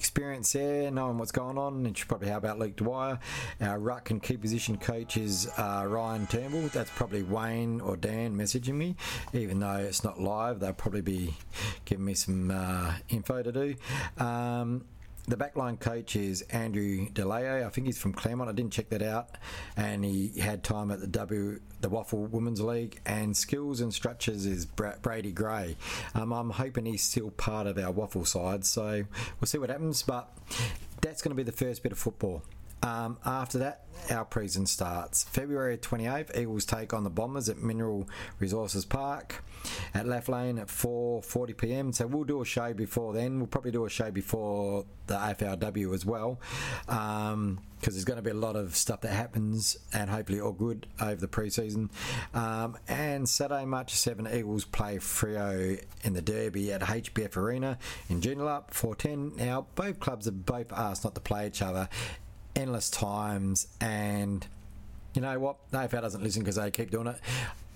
experience 0.00 0.50
there, 0.54 0.90
knowing 0.90 1.18
what's 1.18 1.30
going 1.30 1.58
on, 1.58 1.84
and 1.84 1.96
should 1.96 2.08
probably 2.08 2.28
how 2.28 2.38
about 2.38 2.58
Luke 2.58 2.74
Dwyer. 2.74 3.18
Our 3.60 3.78
ruck 3.78 4.08
and 4.08 4.22
key 4.22 4.38
position 4.38 4.78
coach 4.78 5.18
is 5.18 5.46
uh, 5.58 5.84
Ryan 5.86 6.26
Turnbull. 6.26 6.68
That's 6.68 6.90
probably 6.96 7.22
Wayne 7.22 7.82
or 7.82 7.98
Dan 7.98 8.34
messaging 8.34 8.76
me, 8.76 8.96
even 9.34 9.60
though 9.60 9.76
it's 9.76 10.02
not 10.02 10.18
live. 10.18 10.58
They'll 10.58 10.72
probably 10.72 11.02
be 11.02 11.34
giving 11.84 12.06
me 12.06 12.14
some 12.14 12.50
uh, 12.50 12.94
info 13.10 13.42
to 13.42 13.52
do. 13.52 13.74
Um, 14.16 14.86
the 15.30 15.36
backline 15.36 15.78
coach 15.78 16.16
is 16.16 16.42
Andrew 16.42 17.08
DeLeo. 17.08 17.64
I 17.64 17.68
think 17.70 17.86
he's 17.86 17.98
from 17.98 18.12
Claremont. 18.12 18.50
I 18.50 18.52
didn't 18.52 18.72
check 18.72 18.88
that 18.90 19.02
out, 19.02 19.38
and 19.76 20.04
he 20.04 20.40
had 20.40 20.64
time 20.64 20.90
at 20.90 21.00
the 21.00 21.06
W, 21.06 21.60
the 21.80 21.88
Waffle 21.88 22.26
Women's 22.26 22.60
League. 22.60 23.00
And 23.06 23.36
skills 23.36 23.80
and 23.80 23.94
structures 23.94 24.44
is 24.44 24.66
Brady 24.66 25.32
Gray. 25.32 25.76
Um, 26.14 26.32
I'm 26.32 26.50
hoping 26.50 26.84
he's 26.84 27.02
still 27.02 27.30
part 27.30 27.66
of 27.68 27.78
our 27.78 27.92
Waffle 27.92 28.24
side, 28.24 28.64
so 28.64 29.04
we'll 29.40 29.46
see 29.46 29.58
what 29.58 29.70
happens. 29.70 30.02
But 30.02 30.36
that's 31.00 31.22
going 31.22 31.30
to 31.30 31.36
be 31.36 31.44
the 31.44 31.56
first 31.56 31.82
bit 31.82 31.92
of 31.92 31.98
football. 31.98 32.42
Um, 32.82 33.18
after 33.24 33.58
that, 33.58 33.84
our 34.10 34.24
preseason 34.24 34.66
starts. 34.66 35.24
February 35.24 35.76
28th, 35.76 36.36
Eagles 36.36 36.64
take 36.64 36.94
on 36.94 37.04
the 37.04 37.10
Bombers 37.10 37.48
at 37.48 37.58
Mineral 37.58 38.08
Resources 38.38 38.84
Park 38.84 39.44
at 39.94 40.06
Lane 40.06 40.58
at 40.58 40.68
4.40pm. 40.68 41.94
So 41.94 42.06
we'll 42.06 42.24
do 42.24 42.40
a 42.40 42.44
show 42.44 42.72
before 42.72 43.12
then. 43.12 43.38
We'll 43.38 43.46
probably 43.46 43.70
do 43.72 43.84
a 43.84 43.90
show 43.90 44.10
before 44.10 44.86
the 45.06 45.14
AFLW 45.14 45.94
as 45.94 46.06
well. 46.06 46.40
Um, 46.88 47.60
because 47.78 47.94
there's 47.94 48.04
going 48.04 48.18
to 48.18 48.22
be 48.22 48.30
a 48.30 48.34
lot 48.34 48.56
of 48.56 48.76
stuff 48.76 49.00
that 49.00 49.12
happens 49.12 49.78
and 49.94 50.10
hopefully 50.10 50.38
all 50.38 50.52
good 50.52 50.86
over 51.00 51.14
the 51.18 51.26
preseason. 51.26 51.88
Um, 52.34 52.76
and 52.88 53.26
Saturday, 53.26 53.64
March 53.64 53.94
7, 53.94 54.28
Eagles 54.30 54.66
play 54.66 54.96
Freo 54.96 55.82
in 56.02 56.12
the 56.12 56.20
Derby 56.20 56.74
at 56.74 56.82
HBF 56.82 57.38
Arena 57.38 57.78
in 58.10 58.20
Joondalup, 58.20 58.72
410. 58.72 59.46
Now, 59.46 59.66
both 59.76 59.98
clubs 59.98 60.26
have 60.26 60.44
both 60.44 60.70
asked 60.74 61.04
not 61.04 61.14
to 61.14 61.22
play 61.22 61.46
each 61.46 61.62
other 61.62 61.88
endless 62.56 62.90
times 62.90 63.68
and 63.80 64.46
you 65.14 65.22
know 65.22 65.38
what? 65.38 65.70
AFL 65.72 66.02
doesn't 66.02 66.22
listen 66.22 66.42
because 66.42 66.56
they 66.56 66.70
keep 66.70 66.90
doing 66.90 67.08
it. 67.08 67.16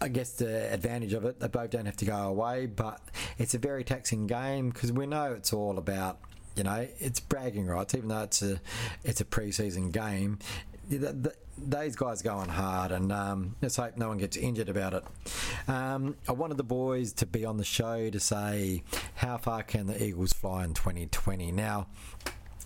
I 0.00 0.08
guess 0.08 0.32
the 0.32 0.72
advantage 0.72 1.12
of 1.12 1.24
it, 1.24 1.40
they 1.40 1.48
both 1.48 1.70
don't 1.70 1.86
have 1.86 1.96
to 1.96 2.04
go 2.04 2.16
away, 2.16 2.66
but 2.66 3.00
it's 3.38 3.54
a 3.54 3.58
very 3.58 3.84
taxing 3.84 4.26
game 4.26 4.70
because 4.70 4.92
we 4.92 5.06
know 5.06 5.32
it's 5.32 5.52
all 5.52 5.78
about, 5.78 6.18
you 6.56 6.62
know, 6.62 6.86
it's 6.98 7.20
bragging 7.20 7.66
rights, 7.66 7.94
even 7.94 8.08
though 8.08 8.22
it's 8.22 8.42
a 8.42 8.60
it's 9.02 9.20
a 9.20 9.24
preseason 9.24 9.90
game. 9.92 10.38
The, 10.88 10.98
the, 10.98 11.34
those 11.56 11.96
guys 11.96 12.20
going 12.20 12.48
hard, 12.48 12.90
and 12.90 13.12
um, 13.12 13.56
let's 13.62 13.76
hope 13.76 13.96
no 13.96 14.08
one 14.08 14.18
gets 14.18 14.36
injured 14.36 14.68
about 14.68 14.94
it. 14.94 15.04
Um, 15.68 16.16
I 16.28 16.32
wanted 16.32 16.56
the 16.56 16.64
boys 16.64 17.12
to 17.14 17.26
be 17.26 17.44
on 17.44 17.56
the 17.56 17.64
show 17.64 18.10
to 18.10 18.20
say 18.20 18.82
how 19.14 19.38
far 19.38 19.62
can 19.62 19.86
the 19.86 20.02
Eagles 20.02 20.32
fly 20.32 20.64
in 20.64 20.74
2020. 20.74 21.52
Now, 21.52 21.86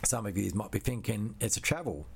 some 0.05 0.27
of 0.27 0.37
you 0.37 0.53
might 0.55 0.71
be 0.71 0.79
thinking 0.79 1.35
it's 1.41 1.57
a 1.57 1.61
travel, 1.61 2.07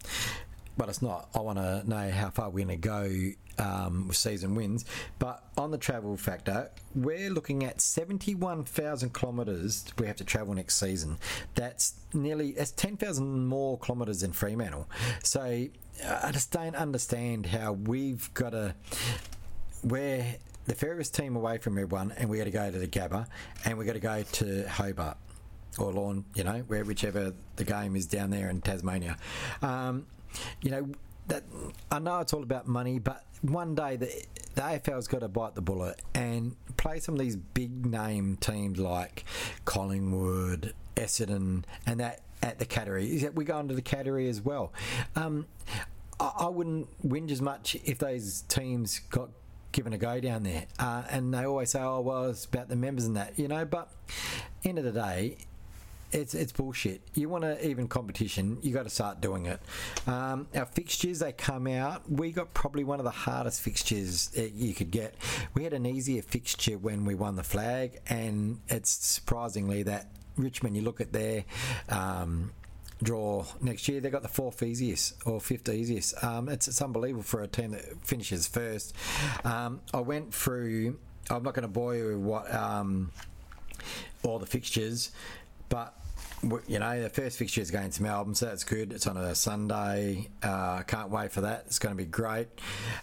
but 0.76 0.88
it's 0.88 1.02
not. 1.02 1.28
I 1.34 1.40
want 1.40 1.58
to 1.58 1.88
know 1.88 2.10
how 2.10 2.30
far 2.30 2.50
we're 2.50 2.64
going 2.64 2.80
to 2.80 2.88
go 2.88 3.32
um, 3.58 4.08
with 4.08 4.16
season 4.16 4.54
wins. 4.54 4.84
But 5.18 5.42
on 5.56 5.70
the 5.70 5.78
travel 5.78 6.16
factor, 6.16 6.70
we're 6.94 7.30
looking 7.30 7.64
at 7.64 7.80
71,000 7.80 9.12
kilometres 9.14 9.84
we 9.98 10.06
have 10.06 10.16
to 10.16 10.24
travel 10.24 10.54
next 10.54 10.76
season. 10.76 11.18
That's 11.54 11.94
nearly, 12.14 12.52
that's 12.52 12.70
10,000 12.72 13.46
more 13.46 13.78
kilometres 13.78 14.20
than 14.20 14.32
Fremantle. 14.32 14.88
So 15.22 15.42
I 15.42 16.32
just 16.32 16.50
don't 16.50 16.76
understand 16.76 17.46
how 17.46 17.72
we've 17.72 18.32
got 18.34 18.50
to, 18.50 18.74
we're 19.82 20.36
the 20.66 20.74
furthest 20.74 21.14
team 21.14 21.36
away 21.36 21.58
from 21.58 21.76
everyone, 21.76 22.12
and 22.16 22.30
we 22.30 22.38
got 22.38 22.44
to 22.44 22.50
go 22.50 22.70
to 22.70 22.78
the 22.78 22.86
Gabba, 22.86 23.26
and 23.64 23.76
we 23.76 23.84
got 23.84 23.94
to 23.94 24.00
go 24.00 24.22
to 24.22 24.68
Hobart 24.68 25.18
or 25.78 25.92
Lawn, 25.92 26.24
you 26.34 26.44
know, 26.44 26.64
where 26.66 26.84
whichever 26.84 27.34
the 27.56 27.64
game 27.64 27.96
is 27.96 28.06
down 28.06 28.30
there 28.30 28.50
in 28.50 28.60
Tasmania. 28.60 29.16
Um, 29.60 30.06
you 30.60 30.70
know, 30.70 30.88
that 31.28 31.44
I 31.90 31.98
know 31.98 32.20
it's 32.20 32.32
all 32.32 32.42
about 32.42 32.66
money, 32.66 32.98
but 32.98 33.24
one 33.42 33.74
day 33.74 33.96
the, 33.96 34.24
the 34.54 34.62
AFL's 34.62 35.08
got 35.08 35.20
to 35.20 35.28
bite 35.28 35.54
the 35.54 35.62
bullet 35.62 36.00
and 36.14 36.56
play 36.76 37.00
some 37.00 37.14
of 37.14 37.20
these 37.20 37.36
big 37.36 37.86
name 37.86 38.36
teams 38.36 38.78
like 38.78 39.24
Collingwood, 39.64 40.74
Essendon, 40.96 41.64
and 41.86 42.00
that 42.00 42.20
at 42.42 42.58
the 42.58 42.66
Cattery. 42.66 43.32
We 43.34 43.44
go 43.44 43.58
into 43.58 43.74
the 43.74 43.82
Cattery 43.82 44.28
as 44.28 44.40
well. 44.40 44.72
Um, 45.16 45.46
I, 46.18 46.32
I 46.40 46.48
wouldn't 46.48 46.88
whinge 47.06 47.30
as 47.30 47.40
much 47.40 47.76
if 47.84 47.98
those 47.98 48.42
teams 48.42 48.98
got 49.10 49.30
given 49.72 49.92
a 49.92 49.98
go 49.98 50.20
down 50.20 50.42
there. 50.42 50.66
Uh, 50.78 51.02
and 51.10 51.32
they 51.32 51.44
always 51.44 51.70
say, 51.70 51.80
oh, 51.80 52.00
well, 52.00 52.26
it's 52.26 52.44
about 52.44 52.68
the 52.68 52.76
members 52.76 53.06
and 53.06 53.16
that, 53.16 53.38
you 53.38 53.48
know, 53.48 53.64
but 53.64 53.90
end 54.64 54.78
of 54.78 54.84
the 54.84 54.92
day, 54.92 55.38
it's 56.12 56.34
it's 56.34 56.52
bullshit. 56.52 57.02
You 57.14 57.28
want 57.28 57.44
to 57.44 57.66
even 57.66 57.88
competition, 57.88 58.58
you 58.62 58.72
got 58.72 58.84
to 58.84 58.90
start 58.90 59.20
doing 59.20 59.46
it. 59.46 59.60
Um, 60.06 60.46
our 60.54 60.66
fixtures 60.66 61.18
they 61.18 61.32
come 61.32 61.66
out. 61.66 62.10
We 62.10 62.32
got 62.32 62.54
probably 62.54 62.84
one 62.84 63.00
of 63.00 63.04
the 63.04 63.10
hardest 63.10 63.60
fixtures 63.60 64.30
you 64.36 64.74
could 64.74 64.90
get. 64.90 65.14
We 65.54 65.64
had 65.64 65.72
an 65.72 65.86
easier 65.86 66.22
fixture 66.22 66.78
when 66.78 67.04
we 67.04 67.14
won 67.14 67.36
the 67.36 67.42
flag, 67.42 68.00
and 68.08 68.60
it's 68.68 68.90
surprisingly 68.90 69.82
that 69.84 70.10
Richmond. 70.36 70.76
You 70.76 70.82
look 70.82 71.00
at 71.00 71.12
their. 71.12 71.44
Um, 71.88 72.52
draw 73.02 73.44
next 73.60 73.88
year. 73.88 74.00
They 74.00 74.10
got 74.10 74.22
the 74.22 74.28
fourth 74.28 74.62
easiest 74.62 75.14
or 75.26 75.40
fifth 75.40 75.68
easiest. 75.68 76.22
Um, 76.22 76.48
it's, 76.48 76.68
it's 76.68 76.80
unbelievable 76.80 77.24
for 77.24 77.42
a 77.42 77.48
team 77.48 77.72
that 77.72 77.82
finishes 78.06 78.46
first. 78.46 78.94
Um, 79.44 79.80
I 79.92 79.98
went 79.98 80.32
through. 80.32 80.98
I'm 81.28 81.42
not 81.42 81.54
going 81.54 81.62
to 81.62 81.68
bore 81.68 81.96
you 81.96 82.06
with 82.06 82.16
what 82.18 82.54
um, 82.54 83.10
all 84.22 84.38
the 84.38 84.46
fixtures, 84.46 85.10
but 85.68 85.96
you 86.66 86.78
know, 86.78 87.00
the 87.00 87.08
first 87.08 87.38
fixture 87.38 87.60
is 87.60 87.68
against 87.68 88.00
Melbourne, 88.00 88.34
so 88.34 88.46
that's 88.46 88.64
good. 88.64 88.92
It's 88.92 89.06
on 89.06 89.16
a 89.16 89.34
Sunday. 89.34 90.28
Uh, 90.42 90.82
can't 90.82 91.10
wait 91.10 91.30
for 91.30 91.42
that. 91.42 91.64
It's 91.66 91.78
going 91.78 91.94
to 91.94 91.96
be 91.96 92.08
great. 92.08 92.48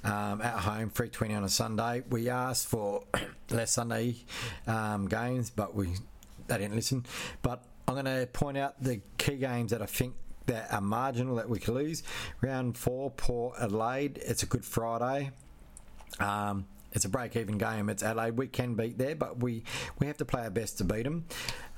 Um, 0.04 0.42
at 0.42 0.60
home, 0.60 0.90
320 0.90 1.34
on 1.36 1.44
a 1.44 1.50
Sunday. 1.50 2.04
We 2.10 2.30
asked 2.30 2.68
for 2.68 3.04
less 3.50 3.72
Sunday 3.72 4.16
um, 4.68 5.08
games, 5.08 5.50
but 5.50 5.74
we 5.74 5.94
they 6.48 6.58
didn't 6.58 6.76
listen. 6.76 7.06
But 7.42 7.64
I'm 7.88 7.94
going 7.94 8.06
to 8.06 8.28
point 8.28 8.58
out 8.58 8.82
the 8.82 9.02
key 9.18 9.38
games 9.38 9.72
that 9.72 9.82
I 9.82 9.86
think 9.86 10.16
that 10.48 10.74
are 10.74 10.82
marginal 10.82 11.36
that 11.36 11.48
we 11.48 11.60
could 11.60 11.76
lose. 11.76 12.04
Round 12.42 12.78
four, 12.78 13.12
Port 13.12 13.56
Adelaide. 13.60 14.20
It's 14.22 14.44
a 14.44 14.48
good 14.48 14.66
Friday. 14.66 15.32
Um, 16.20 16.66
it's 16.92 17.06
a 17.06 17.10
break-even 17.10 17.58
game. 17.58 17.90
It's 17.90 18.02
Adelaide. 18.02 18.32
We 18.32 18.48
can 18.48 18.74
beat 18.74 18.98
there, 18.98 19.16
but 19.16 19.42
we 19.42 19.64
we 20.00 20.08
have 20.08 20.18
to 20.18 20.26
play 20.26 20.42
our 20.42 20.50
best 20.50 20.80
to 20.80 20.84
beat 20.84 21.04
them. 21.04 21.26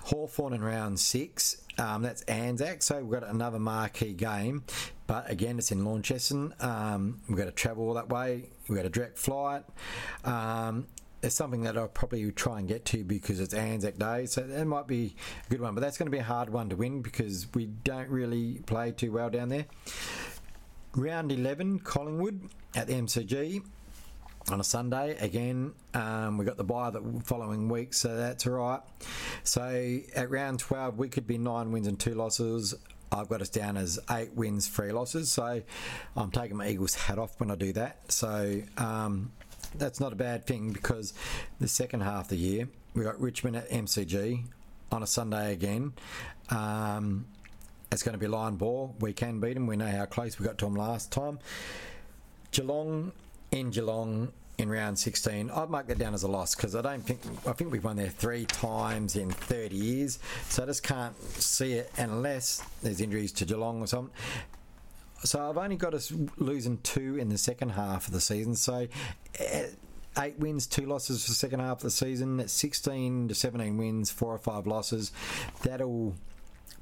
Hawthorn 0.03 0.53
in 0.53 0.63
round 0.63 0.99
six. 0.99 1.61
Um, 1.77 2.01
that's 2.01 2.21
Anzac, 2.23 2.83
so 2.83 3.01
we've 3.01 3.19
got 3.19 3.29
another 3.29 3.59
marquee 3.59 4.13
game. 4.13 4.63
But 5.07 5.29
again, 5.29 5.57
it's 5.57 5.71
in 5.71 5.85
Launceston. 5.85 6.53
Um, 6.59 7.21
we've 7.27 7.37
got 7.37 7.45
to 7.45 7.51
travel 7.51 7.87
all 7.87 7.93
that 7.95 8.09
way. 8.09 8.49
We've 8.67 8.77
got 8.77 8.85
a 8.85 8.89
direct 8.89 9.17
flight. 9.17 9.63
Um, 10.23 10.87
it's 11.23 11.35
something 11.35 11.61
that 11.63 11.77
I'll 11.77 11.87
probably 11.87 12.31
try 12.31 12.59
and 12.59 12.67
get 12.67 12.85
to 12.85 13.03
because 13.03 13.39
it's 13.39 13.53
Anzac 13.53 13.97
Day, 13.97 14.25
so 14.25 14.41
that 14.41 14.65
might 14.65 14.87
be 14.87 15.15
a 15.45 15.49
good 15.49 15.61
one. 15.61 15.75
But 15.75 15.81
that's 15.81 15.97
going 15.97 16.07
to 16.07 16.11
be 16.11 16.17
a 16.17 16.23
hard 16.23 16.49
one 16.49 16.69
to 16.69 16.75
win 16.75 17.01
because 17.01 17.47
we 17.53 17.67
don't 17.67 18.09
really 18.09 18.59
play 18.65 18.91
too 18.91 19.11
well 19.11 19.29
down 19.29 19.49
there. 19.49 19.65
Round 20.95 21.31
11, 21.31 21.79
Collingwood 21.79 22.49
at 22.75 22.87
the 22.87 22.93
MCG 22.93 23.63
on 24.49 24.60
a 24.60 24.63
Sunday. 24.63 25.17
Again, 25.19 25.73
um, 25.93 26.38
we 26.38 26.45
got 26.45 26.58
the 26.58 26.63
buy 26.63 26.89
the 26.89 27.01
following 27.23 27.69
week, 27.69 27.93
so 27.93 28.15
that's 28.15 28.47
all 28.47 28.54
right. 28.54 28.82
So 29.43 29.99
at 30.15 30.30
round 30.30 30.60
12, 30.60 30.97
we 30.97 31.10
could 31.10 31.27
be 31.27 31.38
nine 31.38 31.71
wins 31.71 31.88
and 31.88 31.99
two 31.99 32.15
losses. 32.15 32.73
I've 33.12 33.27
got 33.27 33.41
us 33.41 33.49
down 33.49 33.75
as 33.77 33.99
eight 34.10 34.34
wins, 34.34 34.67
three 34.67 34.91
losses. 34.91 35.32
So 35.32 35.62
I'm 36.15 36.32
taking 36.32 36.58
my 36.58 36.67
Eagles 36.67 36.95
hat 36.95 37.19
off 37.19 37.39
when 37.39 37.51
I 37.51 37.56
do 37.56 37.73
that. 37.73 38.12
So 38.12 38.62
um, 38.77 39.32
that's 39.77 39.99
not 39.99 40.13
a 40.13 40.15
bad 40.15 40.45
thing 40.45 40.71
because 40.71 41.13
the 41.60 41.67
second 41.67 42.01
half 42.01 42.23
of 42.25 42.30
the 42.30 42.38
year, 42.38 42.69
we 42.93 43.04
got 43.04 43.19
Richmond 43.19 43.58
at 43.58 43.69
MCG 43.69 44.45
on 44.91 45.04
a 45.04 45.08
Sunday 45.08 45.54
again. 45.54 45.93
Um, 46.49 47.25
it's 47.91 48.04
going 48.04 48.13
to 48.13 48.19
be 48.19 48.27
line 48.27 48.56
ball. 48.56 48.95
We 48.99 49.12
can 49.12 49.39
beat 49.41 49.54
them. 49.54 49.67
We 49.67 49.75
know 49.75 49.88
how 49.88 50.06
close 50.06 50.39
we 50.39 50.45
got 50.45 50.58
to 50.60 50.65
them 50.65 50.75
last 50.75 51.12
time. 51.12 51.39
Geelong 52.51 53.12
in 53.51 53.69
Geelong 53.69 54.31
in 54.57 54.69
round 54.69 54.97
16. 54.97 55.49
I'd 55.49 55.69
mark 55.69 55.87
that 55.87 55.97
down 55.97 56.13
as 56.13 56.23
a 56.23 56.27
loss 56.27 56.55
because 56.55 56.75
I 56.75 56.81
don't 56.81 57.01
think 57.01 57.21
I 57.47 57.53
think 57.53 57.71
we've 57.71 57.83
won 57.83 57.97
there 57.97 58.09
three 58.09 58.45
times 58.45 59.15
in 59.15 59.31
30 59.31 59.75
years, 59.75 60.19
so 60.49 60.63
I 60.63 60.65
just 60.67 60.83
can't 60.83 61.15
see 61.33 61.73
it 61.73 61.91
unless 61.97 62.63
there's 62.81 63.01
injuries 63.01 63.31
to 63.33 63.45
Geelong 63.45 63.81
or 63.81 63.87
something. 63.87 64.13
So 65.23 65.49
I've 65.49 65.57
only 65.57 65.75
got 65.75 65.93
us 65.93 66.11
losing 66.37 66.79
two 66.79 67.17
in 67.17 67.29
the 67.29 67.37
second 67.37 67.69
half 67.69 68.07
of 68.07 68.13
the 68.13 68.21
season. 68.21 68.55
So. 68.55 68.87
Eh, 69.39 69.67
eight 70.17 70.37
wins, 70.39 70.67
two 70.67 70.85
losses 70.85 71.23
for 71.23 71.31
the 71.31 71.35
second 71.35 71.61
half 71.61 71.77
of 71.77 71.83
the 71.83 71.89
season. 71.89 72.35
That's 72.35 72.51
16 72.51 73.29
to 73.29 73.33
17 73.33 73.77
wins, 73.77 74.11
four 74.11 74.33
or 74.33 74.37
five 74.37 74.67
losses. 74.67 75.13
That'll 75.63 76.15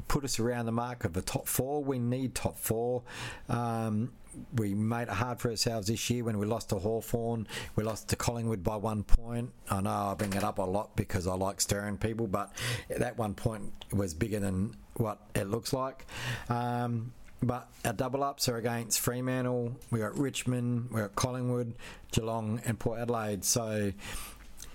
put 0.09 0.25
us 0.25 0.39
around 0.39 0.65
the 0.65 0.73
mark 0.73 1.05
of 1.05 1.13
the 1.13 1.21
top 1.21 1.47
four. 1.47 1.81
We 1.81 1.99
need 1.99 2.35
top 2.35 2.57
four. 2.57 3.03
Um, 3.47 4.11
we 4.55 4.73
made 4.73 5.03
it 5.03 5.09
hard 5.09 5.39
for 5.39 5.49
ourselves 5.49 5.87
this 5.87 6.09
year 6.09 6.23
when 6.23 6.37
we 6.37 6.45
lost 6.45 6.69
to 6.69 6.75
Hawthorn. 6.75 7.47
We 7.75 7.83
lost 7.83 8.09
to 8.09 8.15
Collingwood 8.15 8.63
by 8.63 8.75
one 8.75 9.03
point. 9.03 9.51
I 9.69 9.81
know 9.81 9.89
I 9.89 10.15
bring 10.15 10.33
it 10.33 10.43
up 10.43 10.57
a 10.59 10.63
lot 10.63 10.95
because 10.95 11.27
I 11.27 11.35
like 11.35 11.61
stirring 11.61 11.97
people, 11.97 12.27
but 12.27 12.51
that 12.89 13.17
one 13.17 13.33
point 13.33 13.71
was 13.93 14.13
bigger 14.13 14.39
than 14.39 14.75
what 14.95 15.19
it 15.35 15.47
looks 15.47 15.73
like. 15.73 16.05
Um, 16.49 17.13
but 17.41 17.69
our 17.85 17.93
double 17.93 18.23
ups 18.23 18.49
are 18.49 18.57
against 18.57 18.99
Fremantle, 18.99 19.73
we 19.91 19.99
got 19.99 20.17
Richmond, 20.17 20.89
we 20.91 20.99
got 20.99 21.15
Collingwood, 21.15 21.73
Geelong, 22.11 22.61
and 22.65 22.77
Port 22.77 22.99
Adelaide. 22.99 23.45
So 23.45 23.93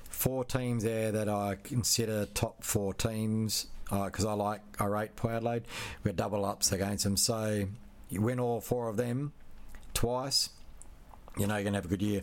four 0.09 0.44
teams 0.44 0.85
there 0.85 1.12
that 1.12 1.29
I 1.29 1.59
consider 1.62 2.25
top 2.27 2.64
four 2.64 2.94
teams 2.94 3.66
because 4.04 4.24
uh, 4.24 4.30
I 4.30 4.35
like 4.35 4.61
I 4.80 4.87
rate 4.87 5.16
Port 5.16 5.35
Adelaide. 5.35 5.64
We 6.02 6.11
got 6.11 6.16
double 6.16 6.44
ups 6.44 6.72
against 6.72 7.04
them. 7.04 7.16
So 7.16 7.68
you 8.09 8.20
win 8.20 8.40
all 8.40 8.61
four 8.61 8.88
of 8.88 8.96
them 8.96 9.33
twice, 9.92 10.50
you 11.38 11.46
know 11.46 11.57
you're 11.57 11.70
to 11.70 11.76
have 11.76 11.85
a 11.85 11.88
good 11.88 12.02
year. 12.02 12.22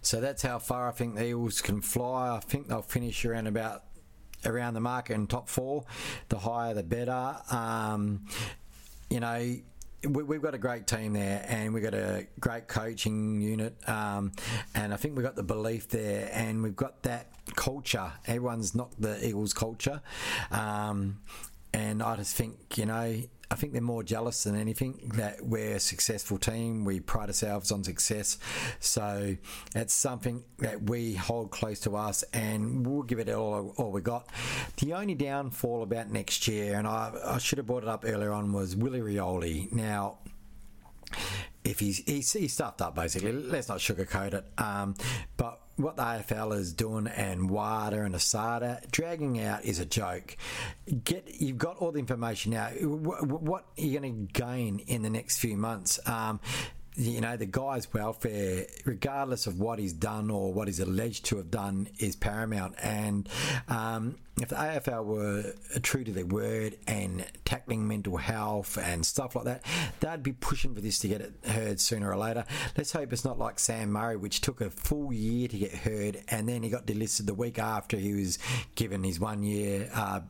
So 0.00 0.20
that's 0.20 0.42
how 0.42 0.58
far 0.58 0.88
I 0.88 0.92
think 0.92 1.14
the 1.14 1.24
Eagles 1.24 1.60
can 1.60 1.80
fly. 1.80 2.36
I 2.36 2.40
think 2.40 2.68
they'll 2.68 2.82
finish 2.82 3.24
around 3.24 3.46
about 3.46 3.84
around 4.44 4.74
the 4.74 4.80
market 4.80 5.14
in 5.14 5.26
top 5.26 5.48
four. 5.48 5.84
The 6.28 6.38
higher, 6.38 6.74
the 6.74 6.82
better. 6.82 7.36
Um, 7.50 8.26
you 9.10 9.20
know, 9.20 9.56
we, 10.06 10.36
have 10.36 10.42
got 10.42 10.54
a 10.54 10.58
great 10.58 10.86
team 10.86 11.12
there, 11.12 11.44
and 11.48 11.72
we've 11.72 11.82
got 11.82 11.94
a 11.94 12.26
great 12.40 12.68
coaching 12.68 13.40
unit, 13.40 13.76
um, 13.88 14.32
and 14.74 14.92
I 14.92 14.96
think 14.96 15.16
we've 15.16 15.24
got 15.24 15.36
the 15.36 15.42
belief 15.42 15.88
there, 15.88 16.30
and 16.32 16.62
we've 16.62 16.76
got 16.76 17.02
that 17.02 17.28
culture. 17.54 18.12
Everyone's 18.26 18.74
not 18.74 18.90
the 19.00 19.26
Eagles 19.26 19.52
culture, 19.52 20.00
um, 20.50 21.20
and 21.74 22.02
I 22.02 22.16
just 22.16 22.36
think 22.36 22.78
you 22.78 22.86
know 22.86 23.22
I 23.50 23.56
think 23.56 23.72
they're 23.72 23.82
more 23.82 24.02
jealous 24.02 24.44
than 24.44 24.56
anything 24.56 25.12
that 25.14 25.44
we're 25.44 25.76
a 25.76 25.80
successful 25.80 26.38
team. 26.38 26.84
We 26.84 27.00
pride 27.00 27.28
ourselves 27.28 27.70
on 27.70 27.84
success. 27.84 28.38
So 28.80 29.36
it's 29.74 29.94
something 29.94 30.42
that 30.58 30.88
we 30.88 31.14
hold 31.14 31.50
close 31.50 31.80
to 31.80 31.96
us 31.96 32.24
and 32.32 32.86
we'll 32.86 33.02
give 33.02 33.18
it 33.18 33.28
all, 33.28 33.74
all 33.76 33.92
we 33.92 34.00
got. 34.00 34.28
The 34.78 34.94
only 34.94 35.14
downfall 35.14 35.82
about 35.82 36.10
next 36.10 36.48
year, 36.48 36.76
and 36.78 36.88
I, 36.88 37.12
I 37.24 37.38
should 37.38 37.58
have 37.58 37.66
brought 37.66 37.82
it 37.82 37.88
up 37.88 38.04
earlier 38.04 38.32
on, 38.32 38.52
was 38.52 38.74
Willie 38.74 39.00
Rioli. 39.00 39.70
Now, 39.70 40.18
if 41.64 41.78
he's, 41.78 41.98
he's, 41.98 42.32
he's 42.32 42.54
stuffed 42.54 42.80
up 42.82 42.94
basically. 42.94 43.32
Let's 43.32 43.68
not 43.68 43.78
sugarcoat 43.78 44.34
it. 44.34 44.46
Um, 44.58 44.94
but 45.36 45.60
what 45.76 45.96
the 45.96 46.02
AFL 46.02 46.56
is 46.56 46.72
doing 46.72 47.06
and 47.06 47.50
WADA 47.50 48.02
and 48.02 48.14
ASADA 48.14 48.90
dragging 48.90 49.40
out 49.40 49.64
is 49.64 49.78
a 49.78 49.84
joke. 49.84 50.36
Get 51.04 51.40
you've 51.40 51.58
got 51.58 51.78
all 51.78 51.92
the 51.92 51.98
information 51.98 52.52
now. 52.52 52.68
What 52.68 53.64
are 53.76 53.82
you 53.82 53.98
going 53.98 54.26
to 54.26 54.32
gain 54.32 54.80
in 54.80 55.02
the 55.02 55.10
next 55.10 55.38
few 55.38 55.56
months? 55.56 55.98
Um, 56.06 56.40
you 56.96 57.20
know, 57.20 57.36
the 57.36 57.46
guy's 57.46 57.92
welfare, 57.92 58.66
regardless 58.84 59.46
of 59.46 59.58
what 59.58 59.78
he's 59.78 59.92
done 59.92 60.30
or 60.30 60.52
what 60.52 60.68
he's 60.68 60.78
alleged 60.78 61.24
to 61.26 61.36
have 61.38 61.50
done, 61.50 61.88
is 61.98 62.14
paramount. 62.14 62.76
And 62.80 63.28
um, 63.68 64.16
if 64.40 64.50
the 64.50 64.54
AFL 64.54 65.04
were 65.04 65.54
true 65.82 66.04
to 66.04 66.12
their 66.12 66.26
word 66.26 66.76
and 66.86 67.26
tackling 67.44 67.88
mental 67.88 68.16
health 68.16 68.78
and 68.78 69.04
stuff 69.04 69.34
like 69.34 69.44
that, 69.44 69.64
they'd 69.98 70.22
be 70.22 70.32
pushing 70.32 70.72
for 70.74 70.80
this 70.80 71.00
to 71.00 71.08
get 71.08 71.20
it 71.20 71.32
heard 71.44 71.80
sooner 71.80 72.12
or 72.12 72.16
later. 72.16 72.44
Let's 72.76 72.92
hope 72.92 73.12
it's 73.12 73.24
not 73.24 73.38
like 73.38 73.58
Sam 73.58 73.90
Murray, 73.90 74.16
which 74.16 74.40
took 74.40 74.60
a 74.60 74.70
full 74.70 75.12
year 75.12 75.48
to 75.48 75.58
get 75.58 75.74
heard, 75.74 76.22
and 76.28 76.48
then 76.48 76.62
he 76.62 76.70
got 76.70 76.86
delisted 76.86 77.26
the 77.26 77.34
week 77.34 77.58
after 77.58 77.96
he 77.96 78.14
was 78.14 78.38
given 78.76 79.02
his 79.02 79.18
one 79.18 79.42
year. 79.42 79.90
Uh, 79.92 80.20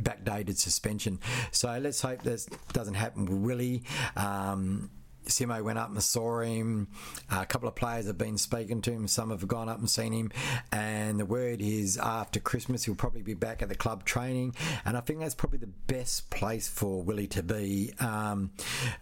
backdated 0.00 0.56
suspension. 0.56 1.18
So 1.50 1.78
let's 1.78 2.00
hope 2.00 2.22
this 2.22 2.46
doesn't 2.72 2.94
happen 2.94 3.26
with 3.26 3.38
Willie. 3.38 3.82
Um, 4.16 4.90
Simo 5.26 5.62
went 5.62 5.78
up 5.78 5.90
and 5.90 6.02
saw 6.02 6.40
him. 6.40 6.88
A 7.30 7.46
couple 7.46 7.68
of 7.68 7.74
players 7.74 8.06
have 8.06 8.18
been 8.18 8.38
speaking 8.38 8.82
to 8.82 8.92
him. 8.92 9.08
Some 9.08 9.30
have 9.30 9.46
gone 9.46 9.68
up 9.68 9.78
and 9.78 9.88
seen 9.88 10.12
him. 10.12 10.32
And 10.70 11.20
the 11.20 11.26
word 11.26 11.60
is 11.60 11.98
after 11.98 12.40
Christmas, 12.40 12.84
he'll 12.84 12.94
probably 12.94 13.22
be 13.22 13.34
back 13.34 13.62
at 13.62 13.68
the 13.68 13.74
club 13.74 14.04
training. 14.04 14.54
And 14.84 14.96
I 14.96 15.00
think 15.00 15.20
that's 15.20 15.34
probably 15.34 15.58
the 15.58 15.72
best 15.86 16.30
place 16.30 16.68
for 16.68 17.02
Willie 17.02 17.28
to 17.28 17.42
be. 17.42 17.92
Um, 18.00 18.50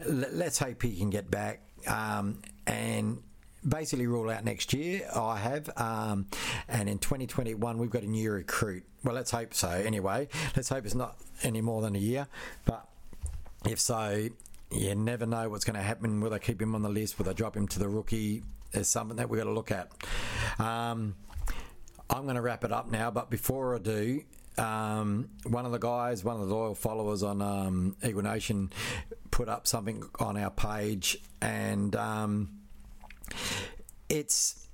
let's 0.07 0.59
hope 0.59 0.83
he 0.83 0.97
can 0.97 1.11
get 1.11 1.31
back. 1.31 1.63
Um, 1.87 2.43
and 2.67 3.23
basically 3.67 4.07
rule 4.07 4.31
out 4.31 4.45
next 4.45 4.73
year. 4.73 5.09
I 5.15 5.39
have, 5.39 5.71
um, 5.77 6.27
and 6.69 6.89
in 6.89 6.99
2021 6.99 7.79
we've 7.79 7.91
got 7.91 8.03
a 8.03 8.07
new 8.07 8.33
recruit. 8.33 8.85
Well, 9.05 9.15
let's 9.15 9.31
hope 9.31 9.55
so. 9.55 9.69
Anyway, 9.69 10.29
let's 10.57 10.69
hope 10.69 10.85
it's 10.85 10.95
not 10.95 11.17
any 11.43 11.61
more 11.61 11.83
than 11.83 11.95
a 11.95 11.99
year. 11.99 12.29
But 12.65 12.87
if 13.67 13.81
so, 13.81 14.29
you 14.71 14.95
never 14.95 15.27
know 15.27 15.49
what's 15.49 15.65
going 15.65 15.77
to 15.77 15.83
happen. 15.83 16.21
Will 16.21 16.31
they 16.31 16.39
keep 16.39 16.61
him 16.61 16.75
on 16.75 16.83
the 16.83 16.89
list? 16.89 17.19
Will 17.19 17.27
they 17.27 17.35
drop 17.35 17.57
him 17.57 17.67
to 17.69 17.79
the 17.79 17.89
rookie? 17.89 18.43
Is 18.73 18.89
something 18.89 19.17
that 19.17 19.29
we've 19.29 19.41
got 19.41 19.47
to 19.47 19.53
look 19.53 19.73
at. 19.73 19.91
Um, 20.61 21.17
I'm 22.09 22.23
going 22.25 22.37
to 22.37 22.41
wrap 22.41 22.65
it 22.65 22.73
up 22.73 22.91
now, 22.91 23.11
but 23.11 23.31
before 23.31 23.75
I 23.75 23.79
do, 23.79 24.23
um, 24.59 25.31
one 25.45 25.67
of 25.67 25.73
the 25.73 25.79
guys, 25.79 26.23
one 26.23 26.41
of 26.41 26.49
the 26.49 26.55
loyal 26.55 26.75
followers 26.75 27.23
on 27.23 27.43
um, 27.43 27.97
Eagle 28.05 28.23
Nation, 28.23 28.71
put 29.31 29.49
up 29.49 29.67
something 29.67 30.05
on 30.19 30.37
our 30.37 30.51
page, 30.51 31.19
and 31.41 31.97
um, 31.97 32.61
it's 34.09 34.69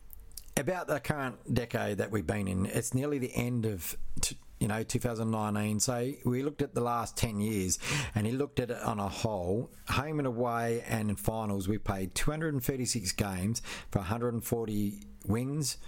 about 0.56 0.88
the 0.88 0.98
current 1.00 1.36
decade 1.52 1.98
that 1.98 2.10
we've 2.10 2.26
been 2.26 2.48
in. 2.48 2.66
It's 2.66 2.94
nearly 2.94 3.18
the 3.18 3.34
end 3.34 3.66
of 3.66 3.96
t- 4.20 4.38
you 4.58 4.68
know 4.68 4.82
2019 4.82 5.80
so 5.80 6.12
we 6.24 6.42
looked 6.42 6.62
at 6.62 6.74
the 6.74 6.80
last 6.80 7.16
10 7.16 7.40
years 7.40 7.78
and 8.14 8.26
he 8.26 8.32
looked 8.32 8.58
at 8.60 8.70
it 8.70 8.82
on 8.82 8.98
a 8.98 9.08
whole. 9.08 9.70
Home 9.90 10.18
and 10.18 10.26
away 10.26 10.82
and 10.88 11.10
in 11.10 11.16
finals 11.16 11.68
we 11.68 11.78
played 11.78 12.14
236 12.14 13.12
games 13.12 13.62
for 13.90 13.98
140 13.98 15.00
wins 15.26 15.78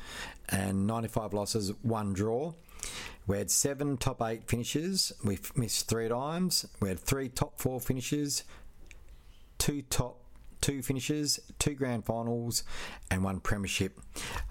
and 0.49 0.87
95 0.87 1.35
losses 1.35 1.73
one 1.83 2.13
draw. 2.13 2.53
We 3.27 3.39
had 3.39 3.51
seven 3.51 3.99
top 3.99 4.23
eight 4.23 4.49
finishes. 4.49 5.13
We 5.23 5.39
missed 5.55 5.89
three 5.89 6.09
times. 6.09 6.67
We 6.81 6.89
had 6.89 6.99
three 6.99 7.29
top 7.29 7.61
four 7.61 7.81
finishes 7.81 8.45
two 9.59 9.83
top 9.83 10.21
two 10.61 10.83
finishes, 10.83 11.39
two 11.59 11.75
grand 11.75 12.05
finals, 12.05 12.65
and 13.11 13.23
one 13.23 13.41
premiership. 13.41 13.99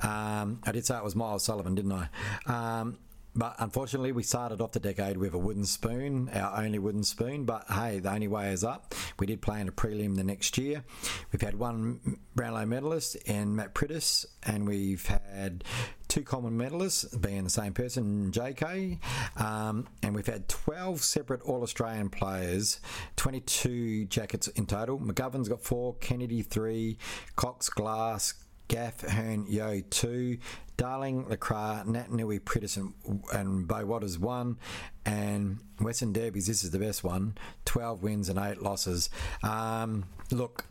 Um, 0.01 0.61
I 0.63 0.71
did 0.71 0.85
say 0.85 0.97
it 0.97 1.03
was 1.03 1.15
Miles 1.15 1.43
Sullivan, 1.43 1.75
didn't 1.75 1.91
I? 1.91 2.09
Um, 2.45 2.97
but 3.37 3.55
unfortunately, 3.59 4.11
we 4.11 4.23
started 4.23 4.61
off 4.61 4.71
the 4.71 4.79
decade 4.79 5.17
with 5.17 5.33
a 5.35 5.37
wooden 5.37 5.65
spoon, 5.65 6.29
our 6.33 6.63
only 6.63 6.79
wooden 6.79 7.03
spoon. 7.03 7.45
But 7.45 7.65
hey, 7.69 7.99
the 7.99 8.11
only 8.11 8.27
way 8.27 8.51
is 8.51 8.63
up. 8.63 8.95
We 9.19 9.27
did 9.27 9.41
play 9.41 9.61
in 9.61 9.67
a 9.67 9.71
prelim 9.71 10.15
the 10.15 10.23
next 10.23 10.57
year. 10.57 10.83
We've 11.31 11.41
had 11.41 11.59
one 11.59 12.17
Brownlow 12.35 12.65
medalist 12.65 13.15
in 13.27 13.55
Matt 13.55 13.75
Priddis, 13.75 14.25
and 14.43 14.67
we've 14.67 15.05
had 15.05 15.63
two 16.07 16.23
Coleman 16.23 16.57
medalists, 16.57 17.19
being 17.21 17.43
the 17.43 17.49
same 17.49 17.73
person, 17.73 18.31
JK. 18.31 18.99
Um, 19.39 19.87
and 20.01 20.15
we've 20.15 20.25
had 20.25 20.49
12 20.49 21.01
separate 21.03 21.41
All 21.41 21.61
Australian 21.61 22.09
players, 22.09 22.79
22 23.17 24.05
jackets 24.05 24.47
in 24.47 24.65
total. 24.65 24.99
McGovern's 24.99 25.49
got 25.49 25.61
four, 25.61 25.95
Kennedy 25.95 26.41
three, 26.41 26.97
Cox 27.35 27.69
Glass, 27.69 28.33
Gaff, 28.67 29.01
Hurn, 29.01 29.45
Yeo, 29.47 29.81
two. 29.89 30.37
Darling, 30.77 31.25
LeCras, 31.25 31.87
Naitanui, 31.87 32.39
Priddis, 32.39 32.77
and, 32.77 33.23
and 33.33 33.67
Beau 33.67 33.83
Waters, 33.83 34.19
one. 34.19 34.57
And 35.05 35.57
Western 35.81 36.13
Derbies, 36.13 36.45
this 36.45 36.63
is 36.63 36.69
the 36.69 36.79
best 36.79 37.03
one 37.03 37.35
12 37.65 38.03
wins 38.03 38.29
and 38.29 38.37
8 38.37 38.61
losses. 38.61 39.09
Um, 39.41 40.05
look, 40.31 40.65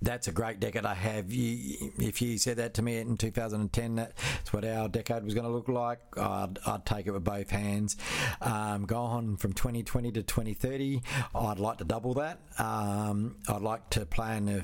that's 0.00 0.28
a 0.28 0.32
great 0.32 0.60
decade 0.60 0.86
I 0.86 0.94
have. 0.94 1.32
You, 1.32 1.92
if 1.98 2.22
you 2.22 2.38
said 2.38 2.58
that 2.58 2.74
to 2.74 2.82
me 2.82 2.98
in 2.98 3.16
2010, 3.16 3.96
that's 3.96 4.52
what 4.52 4.64
our 4.64 4.88
decade 4.88 5.24
was 5.24 5.34
going 5.34 5.46
to 5.46 5.52
look 5.52 5.68
like. 5.68 5.98
I'd, 6.16 6.58
I'd 6.66 6.86
take 6.86 7.08
it 7.08 7.10
with 7.10 7.24
both 7.24 7.50
hands. 7.50 7.96
Um, 8.40 8.84
go 8.86 8.98
on 8.98 9.36
from 9.38 9.54
2020 9.54 10.12
to 10.12 10.22
2030. 10.22 11.02
I'd 11.34 11.58
like 11.58 11.78
to 11.78 11.84
double 11.84 12.14
that. 12.14 12.40
Um, 12.58 13.36
I'd 13.48 13.62
like 13.62 13.90
to 13.90 14.06
play 14.06 14.36
in 14.36 14.48
a 14.48 14.62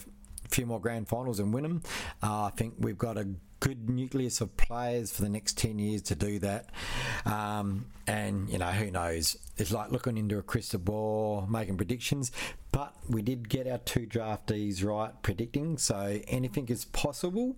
few 0.53 0.67
more 0.67 0.81
grand 0.81 1.09
finals 1.09 1.41
and 1.41 1.53
win 1.53 1.63
them. 1.63 1.83
Uh, 2.23 2.45
I 2.45 2.51
think 2.51 2.75
we've 2.79 2.99
got 2.99 3.17
a 3.19 3.27
good 3.63 3.89
nucleus 3.89 4.41
of 4.41 4.57
players 4.57 5.13
for 5.13 5.23
the 5.23 5.29
next 5.29 5.57
10 5.57 5.79
years 5.79 6.03
to 6.03 6.17
do 6.17 6.41
that. 6.41 6.71
Um, 7.25 7.87
and, 8.09 8.51
you 8.51 8.59
know, 8.59 8.67
who 8.67 8.91
knows? 8.91 9.37
It's 9.57 9.71
like 9.71 9.93
looking 9.93 10.19
into 10.19 10.37
a 10.37 10.43
crystal 10.43 10.81
ball, 10.81 11.47
making 11.49 11.77
predictions. 11.77 12.33
But 12.73 12.93
we 13.09 13.23
did 13.23 13.49
get 13.49 13.69
our 13.69 13.79
two 13.79 14.07
draftees 14.07 14.85
right 14.85 15.13
predicting, 15.23 15.79
so 15.79 16.21
anything 16.27 16.69
is 16.69 16.87
possible. 16.87 17.57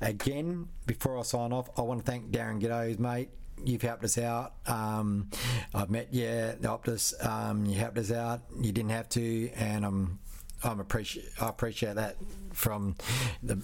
Again, 0.00 0.68
before 0.86 1.18
I 1.18 1.22
sign 1.22 1.52
off, 1.52 1.70
I 1.78 1.82
want 1.82 2.04
to 2.04 2.10
thank 2.10 2.30
Darren 2.30 2.60
Giddos, 2.60 2.98
mate 2.98 3.30
you've 3.64 3.82
helped 3.82 4.04
us 4.04 4.18
out. 4.18 4.54
Um, 4.66 5.30
I've 5.72 5.88
met 5.88 6.12
you, 6.12 6.26
Optus. 6.62 7.14
Um, 7.24 7.64
you 7.64 7.78
helped 7.78 7.98
us 7.98 8.10
out. 8.10 8.42
You 8.60 8.72
didn't 8.72 8.90
have 8.90 9.08
to, 9.10 9.50
and 9.50 9.84
I'm 9.84 10.18
I'm 10.64 10.80
appreciate 10.80 11.28
I 11.40 11.48
appreciate 11.48 11.96
that 11.96 12.16
from 12.52 12.96
the, 13.42 13.56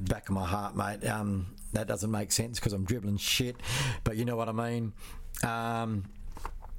back 0.00 0.28
of 0.28 0.34
my 0.34 0.46
heart, 0.46 0.76
mate. 0.76 1.06
Um, 1.06 1.54
that 1.72 1.86
doesn't 1.86 2.10
make 2.10 2.32
sense 2.32 2.58
because 2.58 2.72
I'm 2.72 2.84
dribbling 2.84 3.18
shit, 3.18 3.56
but 4.04 4.16
you 4.16 4.24
know 4.24 4.36
what 4.36 4.48
I 4.48 4.52
mean. 4.52 4.92
Um, 5.44 6.04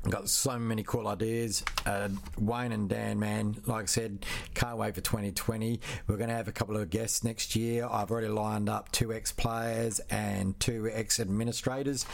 got 0.09 0.29
so 0.29 0.57
many 0.57 0.83
cool 0.83 1.07
ideas. 1.07 1.63
Uh, 1.85 2.09
Wayne 2.39 2.71
and 2.71 2.89
Dan, 2.89 3.19
man, 3.19 3.57
like 3.65 3.83
I 3.83 3.85
said, 3.85 4.25
can't 4.55 4.77
wait 4.77 4.95
for 4.95 5.01
2020. 5.01 5.79
We're 6.07 6.17
going 6.17 6.29
to 6.29 6.35
have 6.35 6.47
a 6.47 6.51
couple 6.51 6.77
of 6.77 6.89
guests 6.89 7.23
next 7.23 7.55
year. 7.55 7.87
I've 7.89 8.09
already 8.09 8.29
lined 8.29 8.69
up 8.69 8.91
two 8.91 9.13
ex 9.13 9.31
players 9.31 9.99
and 10.09 10.59
two 10.59 10.89
ex 10.91 11.19
administrators 11.19 12.05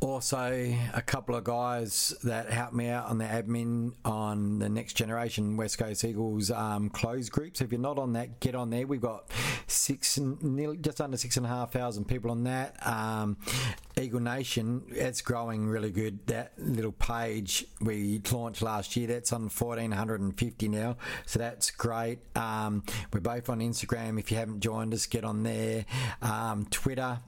also 0.00 0.76
a 0.94 1.02
couple 1.02 1.34
of 1.34 1.44
guys 1.44 2.14
that 2.22 2.50
helped 2.50 2.74
me 2.74 2.88
out 2.88 3.06
on 3.06 3.18
the 3.18 3.24
admin 3.24 3.92
on 4.04 4.58
the 4.58 4.68
next 4.68 4.94
generation 4.94 5.56
West 5.56 5.78
Coast 5.78 6.04
Eagles 6.04 6.50
um, 6.50 6.88
closed 6.88 7.32
groups. 7.32 7.60
If 7.60 7.72
you're 7.72 7.80
not 7.80 7.98
on 7.98 8.12
that, 8.12 8.40
get 8.40 8.54
on 8.54 8.70
there. 8.70 8.86
We've 8.86 9.00
got 9.00 9.30
six, 9.66 10.18
nearly 10.18 10.76
just 10.76 11.00
under 11.00 11.16
six 11.16 11.36
and 11.36 11.46
a 11.46 11.48
half 11.48 11.72
thousand 11.72 12.06
people 12.06 12.30
on 12.30 12.44
that. 12.44 12.86
Um, 12.86 13.38
Eagle 14.00 14.20
Nation, 14.20 14.84
it's 14.90 15.20
growing 15.20 15.66
really 15.66 15.90
good. 15.90 16.26
That 16.28 16.52
little 16.58 16.92
page 16.92 17.66
we 17.80 18.22
launched 18.30 18.62
last 18.62 18.96
year, 18.96 19.08
that's 19.08 19.32
on 19.32 19.42
1450 19.42 20.68
now, 20.68 20.96
so 21.26 21.38
that's 21.40 21.70
great. 21.72 22.20
Um, 22.36 22.84
we're 23.12 23.20
both 23.20 23.48
on 23.48 23.58
Instagram. 23.58 24.18
If 24.20 24.30
you 24.30 24.36
haven't 24.36 24.60
joined 24.60 24.94
us, 24.94 25.06
get 25.06 25.24
on 25.24 25.42
there. 25.42 25.84
Um, 26.22 26.66
Twitter 26.70 27.18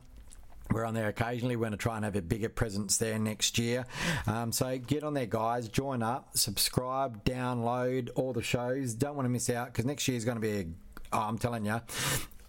we're 0.73 0.85
on 0.85 0.95
there 0.95 1.09
occasionally. 1.09 1.57
We're 1.57 1.63
going 1.63 1.73
to 1.73 1.77
try 1.77 1.97
and 1.97 2.05
have 2.05 2.17
a 2.17 2.23
bigger 2.23 2.49
presence 2.49 2.97
there 2.97 3.19
next 3.19 3.59
year. 3.59 3.85
Um, 4.27 4.53
so 4.53 4.79
get 4.79 5.05
on 5.05 5.15
there, 5.15 5.27
guys. 5.27 5.69
Join 5.69 6.03
up, 6.03 6.37
subscribe, 6.37 7.25
download 7.25 8.11
all 8.15 8.33
the 8.33 8.43
shows. 8.43 8.95
Don't 8.95 9.17
want 9.17 9.27
to 9.27 9.31
miss 9.31 9.51
out 9.51 9.67
because 9.67 9.85
next 9.85 10.07
year 10.09 10.17
is 10.17 10.25
going 10.25 10.37
to 10.37 10.41
be. 10.41 10.51
A, 10.51 10.67
oh, 11.13 11.21
I'm 11.21 11.39
telling 11.39 11.67
you, 11.67 11.81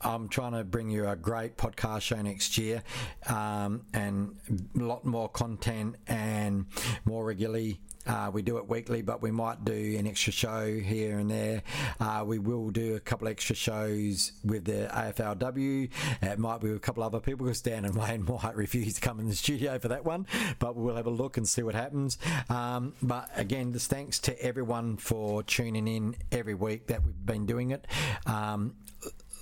I'm 0.01 0.29
trying 0.29 0.53
to 0.53 0.63
bring 0.63 0.89
you 0.89 1.07
a 1.07 1.15
great 1.15 1.57
podcast 1.57 2.01
show 2.01 2.21
next 2.21 2.57
year 2.57 2.83
um, 3.27 3.83
and 3.93 4.35
a 4.75 4.83
lot 4.83 5.05
more 5.05 5.29
content 5.29 5.95
and 6.07 6.65
more 7.05 7.25
regularly 7.25 7.79
uh, 8.07 8.31
we 8.33 8.41
do 8.41 8.57
it 8.57 8.67
weekly, 8.67 9.01
but 9.01 9.21
we 9.21 9.31
might 9.31 9.63
do 9.63 9.95
an 9.97 10.07
extra 10.07 10.33
show 10.33 10.65
here 10.73 11.19
and 11.19 11.29
there. 11.29 11.63
Uh, 11.99 12.23
we 12.25 12.39
will 12.39 12.69
do 12.69 12.95
a 12.95 12.99
couple 12.99 13.27
extra 13.27 13.55
shows 13.55 14.31
with 14.43 14.65
the 14.65 14.89
AFLW. 14.91 15.89
It 16.21 16.39
might 16.39 16.61
be 16.61 16.67
with 16.67 16.77
a 16.77 16.79
couple 16.79 17.03
other 17.03 17.19
people 17.19 17.45
because 17.45 17.61
Dan 17.61 17.85
and 17.85 17.95
Wayne 17.95 18.25
might 18.43 18.55
refuse 18.55 18.95
to 18.95 19.01
come 19.01 19.19
in 19.19 19.27
the 19.27 19.35
studio 19.35 19.77
for 19.79 19.89
that 19.89 20.05
one, 20.05 20.25
but 20.59 20.75
we'll 20.75 20.95
have 20.95 21.07
a 21.07 21.11
look 21.11 21.37
and 21.37 21.47
see 21.47 21.63
what 21.63 21.75
happens. 21.75 22.17
Um, 22.49 22.93
but 23.01 23.29
again, 23.35 23.73
just 23.73 23.89
thanks 23.89 24.19
to 24.19 24.41
everyone 24.41 24.97
for 24.97 25.43
tuning 25.43 25.87
in 25.87 26.15
every 26.31 26.55
week 26.55 26.87
that 26.87 27.03
we've 27.03 27.25
been 27.25 27.45
doing 27.45 27.71
it. 27.71 27.87
Um, 28.25 28.75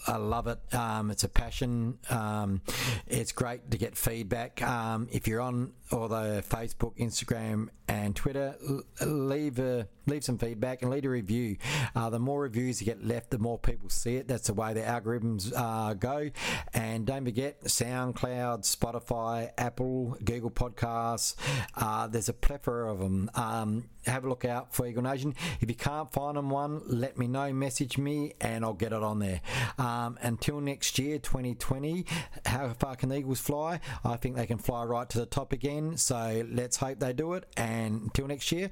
I 0.07 0.18
love 0.18 0.47
it. 0.47 0.60
Um, 0.74 1.12
it's 1.12 1.24
a 1.24 1.30
passion. 1.30 1.99
Um, 2.10 2.62
it's 3.07 3.32
great 3.32 3.70
to 3.72 3.78
get 3.78 3.95
feedback. 3.95 4.62
Um, 4.62 5.07
if 5.12 5.28
you're 5.28 5.41
on 5.41 5.72
the 5.90 6.44
Facebook, 6.48 6.98
Instagram, 6.98 7.70
and 7.88 8.16
Twitter, 8.16 8.56
leave 9.02 9.60
a 9.60 9.88
leave 10.10 10.24
some 10.24 10.38
feedback 10.38 10.82
and 10.82 10.92
leave 10.92 11.06
a 11.06 11.10
review. 11.10 11.58
Uh, 11.96 12.10
the 12.10 12.20
more 12.20 12.42
reviews 12.42 12.82
you 12.82 12.86
get 12.86 13.06
left, 13.06 13.30
the 13.30 13.38
more 13.38 13.58
people 13.58 13.90
see 13.90 14.16
it. 14.16 14.28
That's 14.28 14.48
the 14.48 14.54
way 14.54 14.74
the 14.74 14.82
algorithms 14.82 15.54
uh, 15.56 15.94
go. 15.94 16.32
And 16.74 17.06
don't 17.06 17.26
forget 17.26 17.64
SoundCloud, 17.64 18.64
Spotify, 18.64 19.52
Apple, 19.58 20.18
Google 20.24 20.52
Podcasts. 20.52 21.36
Uh, 21.76 22.08
there's 22.08 22.30
a 22.30 22.34
plethora 22.34 22.92
of 22.92 23.00
them. 23.00 23.30
Um, 23.36 23.90
have 24.06 24.26
a 24.26 24.30
look 24.30 24.46
out 24.46 24.74
for 24.74 24.88
Eagle 24.88 25.04
Nation. 25.04 25.36
If 25.62 25.70
you 25.70 25.76
can't 25.76 26.12
find 26.12 26.38
them 26.38 26.50
one, 26.50 26.82
let 26.88 27.18
me 27.18 27.28
know. 27.28 27.54
Message 27.54 27.98
me 27.98 28.34
and 28.42 28.64
I'll 28.66 28.74
get 28.74 28.94
it 28.94 29.04
on 29.04 29.20
there. 29.20 29.42
Um, 29.78 30.18
until 30.22 30.60
next 30.62 30.98
year, 30.98 31.20
2020, 31.20 32.06
how 32.46 32.70
far 32.74 32.96
can 32.96 33.10
the 33.10 33.18
Eagles 33.18 33.40
fly? 33.40 33.80
I 34.04 34.16
think 34.16 34.36
they 34.36 34.48
can 34.48 34.58
fly 34.58 34.84
right 34.86 35.08
to 35.10 35.20
the 35.20 35.26
top 35.26 35.54
again. 35.54 35.78
So 35.97 36.43
let's 36.51 36.77
hope 36.77 36.99
they 36.99 37.13
do 37.13 37.34
it. 37.34 37.45
And 37.57 38.03
until 38.03 38.27
next 38.27 38.51
year, 38.51 38.69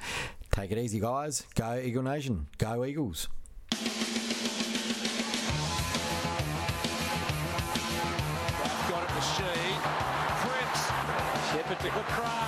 Take 0.58 0.72
it 0.72 0.80
easy, 0.80 1.00
guys. 1.00 1.44
Go 1.54 1.78
Eagle 1.78 2.02
Nation. 2.02 2.48
Go 2.58 2.84
Eagles. 2.84 3.28
Got 8.90 9.04
it. 9.04 9.24
Shepherd 11.52 11.80
to. 11.80 12.47